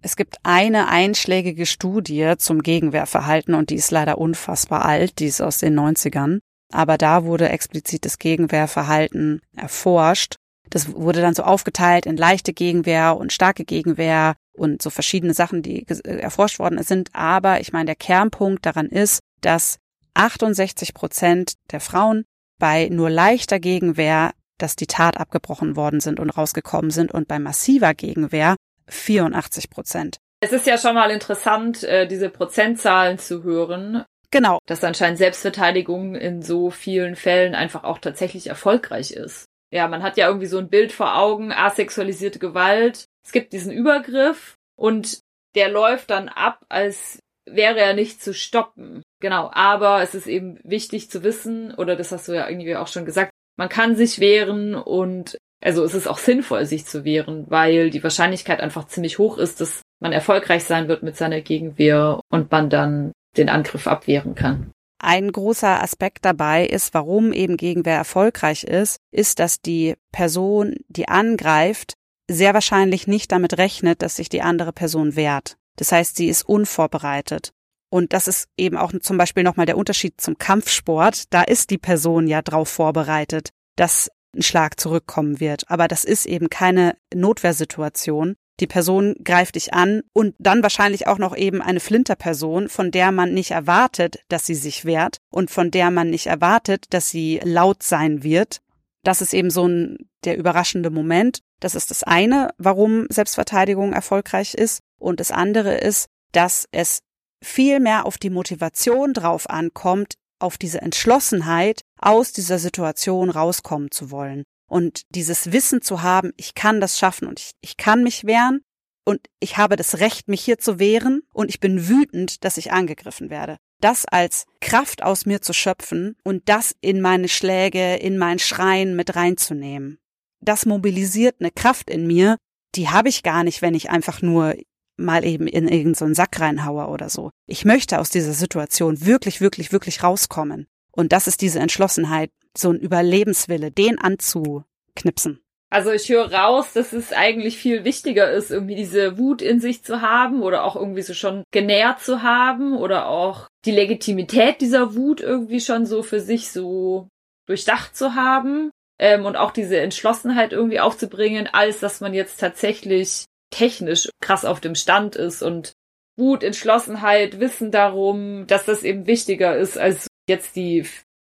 Es 0.00 0.16
gibt 0.16 0.36
eine 0.44 0.88
einschlägige 0.88 1.66
Studie 1.66 2.34
zum 2.38 2.62
Gegenwehrverhalten 2.62 3.54
und 3.54 3.70
die 3.70 3.74
ist 3.74 3.90
leider 3.90 4.18
unfassbar 4.18 4.84
alt, 4.84 5.18
die 5.18 5.26
ist 5.26 5.40
aus 5.40 5.58
den 5.58 5.78
90ern. 5.78 6.38
Aber 6.72 6.98
da 6.98 7.24
wurde 7.24 7.48
explizit 7.48 8.04
das 8.04 8.18
Gegenwehrverhalten 8.18 9.40
erforscht. 9.56 10.36
Das 10.70 10.94
wurde 10.94 11.22
dann 11.22 11.34
so 11.34 11.42
aufgeteilt 11.42 12.06
in 12.06 12.16
leichte 12.16 12.52
Gegenwehr 12.52 13.16
und 13.16 13.32
starke 13.32 13.64
Gegenwehr 13.64 14.34
und 14.52 14.82
so 14.82 14.90
verschiedene 14.90 15.34
Sachen, 15.34 15.62
die 15.62 15.86
erforscht 16.04 16.58
worden 16.58 16.82
sind. 16.82 17.10
Aber 17.14 17.60
ich 17.60 17.72
meine, 17.72 17.86
der 17.86 17.96
Kernpunkt 17.96 18.66
daran 18.66 18.86
ist, 18.86 19.20
dass 19.40 19.78
68 20.14 20.94
Prozent 20.94 21.54
der 21.70 21.80
Frauen 21.80 22.24
bei 22.58 22.88
nur 22.90 23.08
leichter 23.08 23.60
Gegenwehr, 23.60 24.32
dass 24.58 24.76
die 24.76 24.88
Tat 24.88 25.16
abgebrochen 25.16 25.76
worden 25.76 26.00
sind 26.00 26.20
und 26.20 26.30
rausgekommen 26.30 26.90
sind 26.90 27.12
und 27.12 27.28
bei 27.28 27.38
massiver 27.38 27.94
Gegenwehr 27.94 28.56
84 28.88 29.70
Prozent. 29.70 30.18
Es 30.40 30.52
ist 30.52 30.66
ja 30.66 30.78
schon 30.78 30.94
mal 30.94 31.10
interessant, 31.10 31.82
äh, 31.82 32.06
diese 32.06 32.30
Prozentzahlen 32.30 33.18
zu 33.18 33.42
hören. 33.42 34.04
Genau. 34.30 34.58
Dass 34.66 34.84
anscheinend 34.84 35.18
Selbstverteidigung 35.18 36.14
in 36.14 36.42
so 36.42 36.70
vielen 36.70 37.16
Fällen 37.16 37.54
einfach 37.54 37.84
auch 37.84 37.98
tatsächlich 37.98 38.46
erfolgreich 38.46 39.10
ist. 39.12 39.46
Ja, 39.70 39.88
man 39.88 40.02
hat 40.02 40.16
ja 40.16 40.28
irgendwie 40.28 40.46
so 40.46 40.58
ein 40.58 40.68
Bild 40.68 40.92
vor 40.92 41.16
Augen, 41.16 41.52
asexualisierte 41.52 42.38
Gewalt. 42.38 43.06
Es 43.24 43.32
gibt 43.32 43.52
diesen 43.52 43.72
Übergriff 43.72 44.56
und 44.76 45.20
der 45.54 45.70
läuft 45.70 46.10
dann 46.10 46.28
ab, 46.28 46.64
als 46.68 47.18
wäre 47.46 47.80
er 47.80 47.94
nicht 47.94 48.22
zu 48.22 48.32
stoppen. 48.32 49.02
Genau, 49.20 49.50
aber 49.52 50.02
es 50.02 50.14
ist 50.14 50.26
eben 50.26 50.60
wichtig 50.62 51.10
zu 51.10 51.22
wissen, 51.22 51.74
oder 51.74 51.96
das 51.96 52.12
hast 52.12 52.28
du 52.28 52.32
ja 52.32 52.48
irgendwie 52.48 52.76
auch 52.76 52.86
schon 52.86 53.04
gesagt, 53.04 53.32
man 53.56 53.68
kann 53.68 53.96
sich 53.96 54.20
wehren 54.20 54.74
und 54.74 55.36
also 55.62 55.84
es 55.84 55.94
ist 55.94 56.06
auch 56.06 56.18
sinnvoll, 56.18 56.64
sich 56.64 56.86
zu 56.86 57.04
wehren, 57.04 57.46
weil 57.48 57.90
die 57.90 58.02
Wahrscheinlichkeit 58.02 58.60
einfach 58.60 58.86
ziemlich 58.86 59.18
hoch 59.18 59.38
ist, 59.38 59.60
dass 59.60 59.82
man 60.00 60.12
erfolgreich 60.12 60.64
sein 60.64 60.88
wird 60.88 61.02
mit 61.02 61.16
seiner 61.16 61.40
Gegenwehr 61.40 62.20
und 62.30 62.50
man 62.50 62.70
dann 62.70 63.12
den 63.36 63.48
Angriff 63.48 63.86
abwehren 63.86 64.34
kann. 64.34 64.70
Ein 65.00 65.30
großer 65.30 65.82
Aspekt 65.82 66.24
dabei 66.24 66.66
ist, 66.66 66.92
warum 66.92 67.32
eben 67.32 67.56
Gegenwehr 67.56 67.96
erfolgreich 67.96 68.64
ist, 68.64 68.98
ist, 69.12 69.38
dass 69.38 69.60
die 69.60 69.94
Person, 70.12 70.74
die 70.88 71.08
angreift, 71.08 71.94
sehr 72.28 72.52
wahrscheinlich 72.52 73.06
nicht 73.06 73.30
damit 73.30 73.58
rechnet, 73.58 74.02
dass 74.02 74.16
sich 74.16 74.28
die 74.28 74.42
andere 74.42 74.72
Person 74.72 75.14
wehrt. 75.14 75.56
Das 75.76 75.92
heißt, 75.92 76.16
sie 76.16 76.28
ist 76.28 76.42
unvorbereitet. 76.42 77.52
Und 77.90 78.12
das 78.12 78.28
ist 78.28 78.48
eben 78.56 78.76
auch 78.76 78.92
zum 79.00 79.16
Beispiel 79.16 79.44
nochmal 79.44 79.66
der 79.66 79.78
Unterschied 79.78 80.20
zum 80.20 80.36
Kampfsport. 80.36 81.32
Da 81.32 81.42
ist 81.42 81.70
die 81.70 81.78
Person 81.78 82.26
ja 82.26 82.42
drauf 82.42 82.68
vorbereitet, 82.68 83.50
dass 83.76 84.10
ein 84.34 84.42
Schlag 84.42 84.78
zurückkommen 84.78 85.40
wird. 85.40 85.70
Aber 85.70 85.88
das 85.88 86.04
ist 86.04 86.26
eben 86.26 86.50
keine 86.50 86.96
Notwehrsituation. 87.14 88.36
Die 88.60 88.66
Person 88.66 89.14
greift 89.22 89.54
dich 89.54 89.72
an 89.72 90.02
und 90.12 90.34
dann 90.38 90.62
wahrscheinlich 90.62 91.06
auch 91.06 91.18
noch 91.18 91.36
eben 91.36 91.62
eine 91.62 91.80
Flinterperson, 91.80 92.68
von 92.68 92.90
der 92.90 93.12
man 93.12 93.32
nicht 93.32 93.52
erwartet, 93.52 94.18
dass 94.28 94.46
sie 94.46 94.56
sich 94.56 94.84
wehrt 94.84 95.18
und 95.30 95.50
von 95.50 95.70
der 95.70 95.90
man 95.90 96.10
nicht 96.10 96.26
erwartet, 96.26 96.86
dass 96.90 97.08
sie 97.08 97.40
laut 97.44 97.82
sein 97.82 98.22
wird. 98.24 98.60
Das 99.04 99.22
ist 99.22 99.32
eben 99.32 99.50
so 99.50 99.66
ein, 99.66 100.08
der 100.24 100.36
überraschende 100.36 100.90
Moment. 100.90 101.40
Das 101.60 101.76
ist 101.76 101.90
das 101.90 102.02
eine, 102.02 102.50
warum 102.58 103.06
Selbstverteidigung 103.10 103.92
erfolgreich 103.92 104.54
ist. 104.54 104.80
Und 104.98 105.20
das 105.20 105.30
andere 105.30 105.76
ist, 105.76 106.08
dass 106.32 106.68
es 106.72 107.00
viel 107.40 107.78
mehr 107.78 108.06
auf 108.06 108.18
die 108.18 108.30
Motivation 108.30 109.14
drauf 109.14 109.48
ankommt, 109.48 110.14
auf 110.40 110.58
diese 110.58 110.82
Entschlossenheit, 110.82 111.82
aus 112.00 112.32
dieser 112.32 112.58
Situation 112.58 113.30
rauskommen 113.30 113.90
zu 113.90 114.10
wollen. 114.10 114.44
Und 114.68 115.02
dieses 115.10 115.52
Wissen 115.52 115.82
zu 115.82 116.02
haben, 116.02 116.32
ich 116.36 116.54
kann 116.54 116.80
das 116.80 116.98
schaffen 116.98 117.26
und 117.26 117.40
ich, 117.40 117.52
ich 117.60 117.76
kann 117.76 118.02
mich 118.02 118.24
wehren 118.24 118.60
und 119.04 119.20
ich 119.40 119.56
habe 119.56 119.76
das 119.76 120.00
Recht, 120.00 120.28
mich 120.28 120.42
hier 120.42 120.58
zu 120.58 120.78
wehren 120.78 121.22
und 121.32 121.48
ich 121.48 121.60
bin 121.60 121.88
wütend, 121.88 122.44
dass 122.44 122.58
ich 122.58 122.72
angegriffen 122.72 123.30
werde. 123.30 123.56
Das 123.80 124.04
als 124.04 124.44
Kraft 124.60 125.02
aus 125.02 125.24
mir 125.24 125.40
zu 125.40 125.54
schöpfen 125.54 126.16
und 126.24 126.48
das 126.48 126.74
in 126.82 127.00
meine 127.00 127.28
Schläge, 127.28 127.96
in 127.96 128.18
mein 128.18 128.38
Schreien 128.38 128.96
mit 128.96 129.16
reinzunehmen. 129.16 129.98
Das 130.40 130.66
mobilisiert 130.66 131.36
eine 131.40 131.50
Kraft 131.50 131.88
in 131.88 132.06
mir, 132.06 132.36
die 132.74 132.90
habe 132.90 133.08
ich 133.08 133.22
gar 133.22 133.44
nicht, 133.44 133.62
wenn 133.62 133.74
ich 133.74 133.88
einfach 133.88 134.20
nur 134.20 134.54
mal 134.98 135.24
eben 135.24 135.46
in 135.46 135.68
irgendeinen 135.68 136.14
so 136.14 136.14
Sack 136.14 136.40
reinhaue 136.40 136.88
oder 136.88 137.08
so. 137.08 137.30
Ich 137.46 137.64
möchte 137.64 138.00
aus 138.00 138.10
dieser 138.10 138.34
Situation 138.34 139.06
wirklich, 139.06 139.40
wirklich, 139.40 139.72
wirklich 139.72 140.02
rauskommen. 140.02 140.66
Und 140.98 141.12
das 141.12 141.28
ist 141.28 141.42
diese 141.42 141.60
Entschlossenheit, 141.60 142.32
so 142.56 142.70
ein 142.70 142.80
Überlebenswille, 142.80 143.70
den 143.70 144.00
anzuknipsen. 144.00 145.40
Also 145.70 145.92
ich 145.92 146.08
höre 146.08 146.32
raus, 146.32 146.72
dass 146.72 146.92
es 146.92 147.12
eigentlich 147.12 147.56
viel 147.56 147.84
wichtiger 147.84 148.28
ist, 148.32 148.50
irgendwie 148.50 148.74
diese 148.74 149.16
Wut 149.16 149.40
in 149.40 149.60
sich 149.60 149.84
zu 149.84 150.00
haben 150.00 150.42
oder 150.42 150.64
auch 150.64 150.74
irgendwie 150.74 151.02
so 151.02 151.14
schon 151.14 151.44
genährt 151.52 152.00
zu 152.00 152.22
haben 152.22 152.76
oder 152.76 153.06
auch 153.06 153.46
die 153.64 153.70
Legitimität 153.70 154.60
dieser 154.60 154.96
Wut 154.96 155.20
irgendwie 155.20 155.60
schon 155.60 155.86
so 155.86 156.02
für 156.02 156.18
sich 156.18 156.50
so 156.50 157.06
durchdacht 157.46 157.96
zu 157.96 158.16
haben 158.16 158.72
ähm, 158.98 159.24
und 159.24 159.36
auch 159.36 159.52
diese 159.52 159.78
Entschlossenheit 159.78 160.52
irgendwie 160.52 160.80
aufzubringen, 160.80 161.48
als 161.52 161.78
dass 161.78 162.00
man 162.00 162.12
jetzt 162.12 162.40
tatsächlich 162.40 163.26
technisch 163.50 164.08
krass 164.20 164.44
auf 164.44 164.58
dem 164.58 164.74
Stand 164.74 165.14
ist 165.14 165.44
und 165.44 165.74
Wut, 166.16 166.42
Entschlossenheit, 166.42 167.38
Wissen 167.38 167.70
darum, 167.70 168.48
dass 168.48 168.64
das 168.64 168.82
eben 168.82 169.06
wichtiger 169.06 169.56
ist 169.56 169.78
als 169.78 170.07
jetzt 170.28 170.56
die 170.56 170.84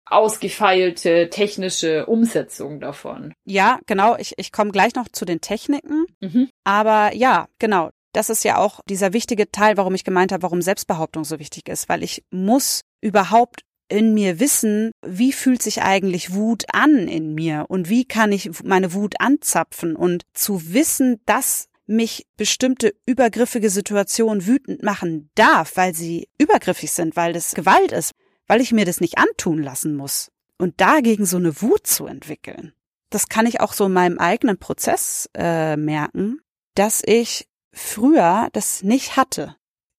ausgefeilte 0.08 1.30
technische 1.30 2.06
Umsetzung 2.06 2.80
davon. 2.80 3.34
Ja, 3.46 3.80
genau. 3.88 4.16
Ich, 4.18 4.34
ich 4.38 4.52
komme 4.52 4.72
gleich 4.72 4.96
noch 4.96 5.08
zu 5.12 5.26
den 5.26 5.42
Techniken. 5.42 6.06
Mhm. 6.22 6.50
Aber 6.64 7.14
ja, 7.16 7.48
genau. 7.60 7.90
Das 8.14 8.30
ist 8.30 8.44
ja 8.46 8.58
auch 8.58 8.80
dieser 8.88 9.12
wichtige 9.14 9.52
Teil, 9.52 9.78
warum 9.78 9.94
ich 9.94 10.06
gemeint 10.06 10.32
habe, 10.32 10.44
warum 10.44 10.62
Selbstbehauptung 10.62 11.26
so 11.26 11.40
wichtig 11.40 11.68
ist, 11.68 11.90
weil 11.90 12.02
ich 12.02 12.24
muss 12.32 12.82
überhaupt 13.02 13.62
in 13.90 14.14
mir 14.14 14.40
wissen, 14.40 14.92
wie 15.06 15.34
fühlt 15.34 15.62
sich 15.62 15.82
eigentlich 15.82 16.34
Wut 16.34 16.64
an 16.72 17.08
in 17.08 17.34
mir 17.34 17.66
und 17.68 17.90
wie 17.90 18.06
kann 18.06 18.32
ich 18.32 18.50
meine 18.64 18.94
Wut 18.94 19.16
anzapfen 19.20 19.96
und 19.96 20.24
zu 20.34 20.74
wissen, 20.74 21.20
dass 21.26 21.68
mich 21.88 22.26
bestimmte 22.36 22.96
übergriffige 23.06 23.70
Situationen 23.70 24.48
wütend 24.48 24.82
machen 24.82 25.30
darf, 25.36 25.76
weil 25.76 25.94
sie 25.94 26.28
übergriffig 26.40 26.92
sind, 26.92 27.16
weil 27.16 27.34
das 27.34 27.54
Gewalt 27.54 27.92
ist, 27.92 28.12
weil 28.48 28.62
ich 28.62 28.72
mir 28.72 28.86
das 28.86 29.02
nicht 29.02 29.18
antun 29.18 29.62
lassen 29.62 29.96
muss. 29.96 30.32
Und 30.58 30.80
dagegen 30.80 31.26
so 31.26 31.38
eine 31.38 31.62
Wut 31.62 31.86
zu 31.86 32.06
entwickeln. 32.06 32.74
Das 33.10 33.28
kann 33.30 33.46
ich 33.46 33.60
auch 33.60 33.74
so 33.74 33.86
in 33.86 33.94
meinem 33.94 34.20
eigenen 34.20 34.58
Prozess 34.58 35.30
äh, 35.36 35.76
merken, 35.76 36.40
dass 36.76 37.02
ich 37.06 37.48
früher 37.74 38.50
das 38.54 38.84
nicht 38.84 39.18
hatte. 39.18 39.56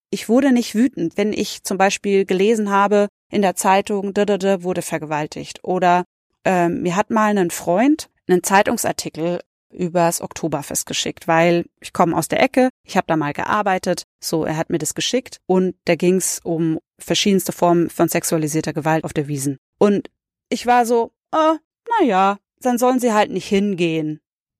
Ich 0.09 0.29
wurde 0.29 0.51
nicht 0.51 0.73
wütend, 0.73 1.17
wenn 1.17 1.33
ich 1.33 1.63
zum 1.63 1.77
Beispiel 1.77 2.25
gelesen 2.25 2.69
habe 2.69 3.07
in 3.29 3.41
der 3.41 3.55
Zeitung, 3.55 4.13
da, 4.13 4.25
da, 4.25 4.37
da 4.37 4.63
wurde 4.63 4.81
vergewaltigt. 4.81 5.63
Oder 5.63 6.05
äh, 6.45 6.69
mir 6.69 6.95
hat 6.95 7.09
mal 7.09 7.37
ein 7.37 7.51
Freund 7.51 8.09
einen 8.27 8.43
Zeitungsartikel 8.43 9.39
übers 9.69 10.21
Oktoberfest 10.21 10.85
geschickt, 10.85 11.27
weil 11.27 11.65
ich 11.81 11.93
komme 11.93 12.17
aus 12.17 12.27
der 12.27 12.41
Ecke, 12.41 12.69
ich 12.83 12.95
habe 12.95 13.07
da 13.07 13.17
mal 13.17 13.33
gearbeitet, 13.33 14.03
so 14.23 14.45
er 14.45 14.57
hat 14.57 14.69
mir 14.69 14.77
das 14.77 14.95
geschickt 14.95 15.39
und 15.45 15.75
da 15.85 15.95
ging's 15.95 16.39
um 16.43 16.79
verschiedenste 16.99 17.51
Formen 17.51 17.89
von 17.89 18.09
sexualisierter 18.09 18.73
Gewalt 18.73 19.03
auf 19.03 19.13
der 19.13 19.27
Wiesen. 19.27 19.57
Und 19.77 20.09
ich 20.49 20.65
war 20.65 20.85
so, 20.85 21.11
oh, 21.31 21.57
na 21.99 22.05
ja, 22.05 22.37
dann 22.59 22.77
sollen 22.77 22.99
sie 22.99 23.13
halt 23.13 23.31
nicht 23.31 23.47
hingehen. 23.47 24.19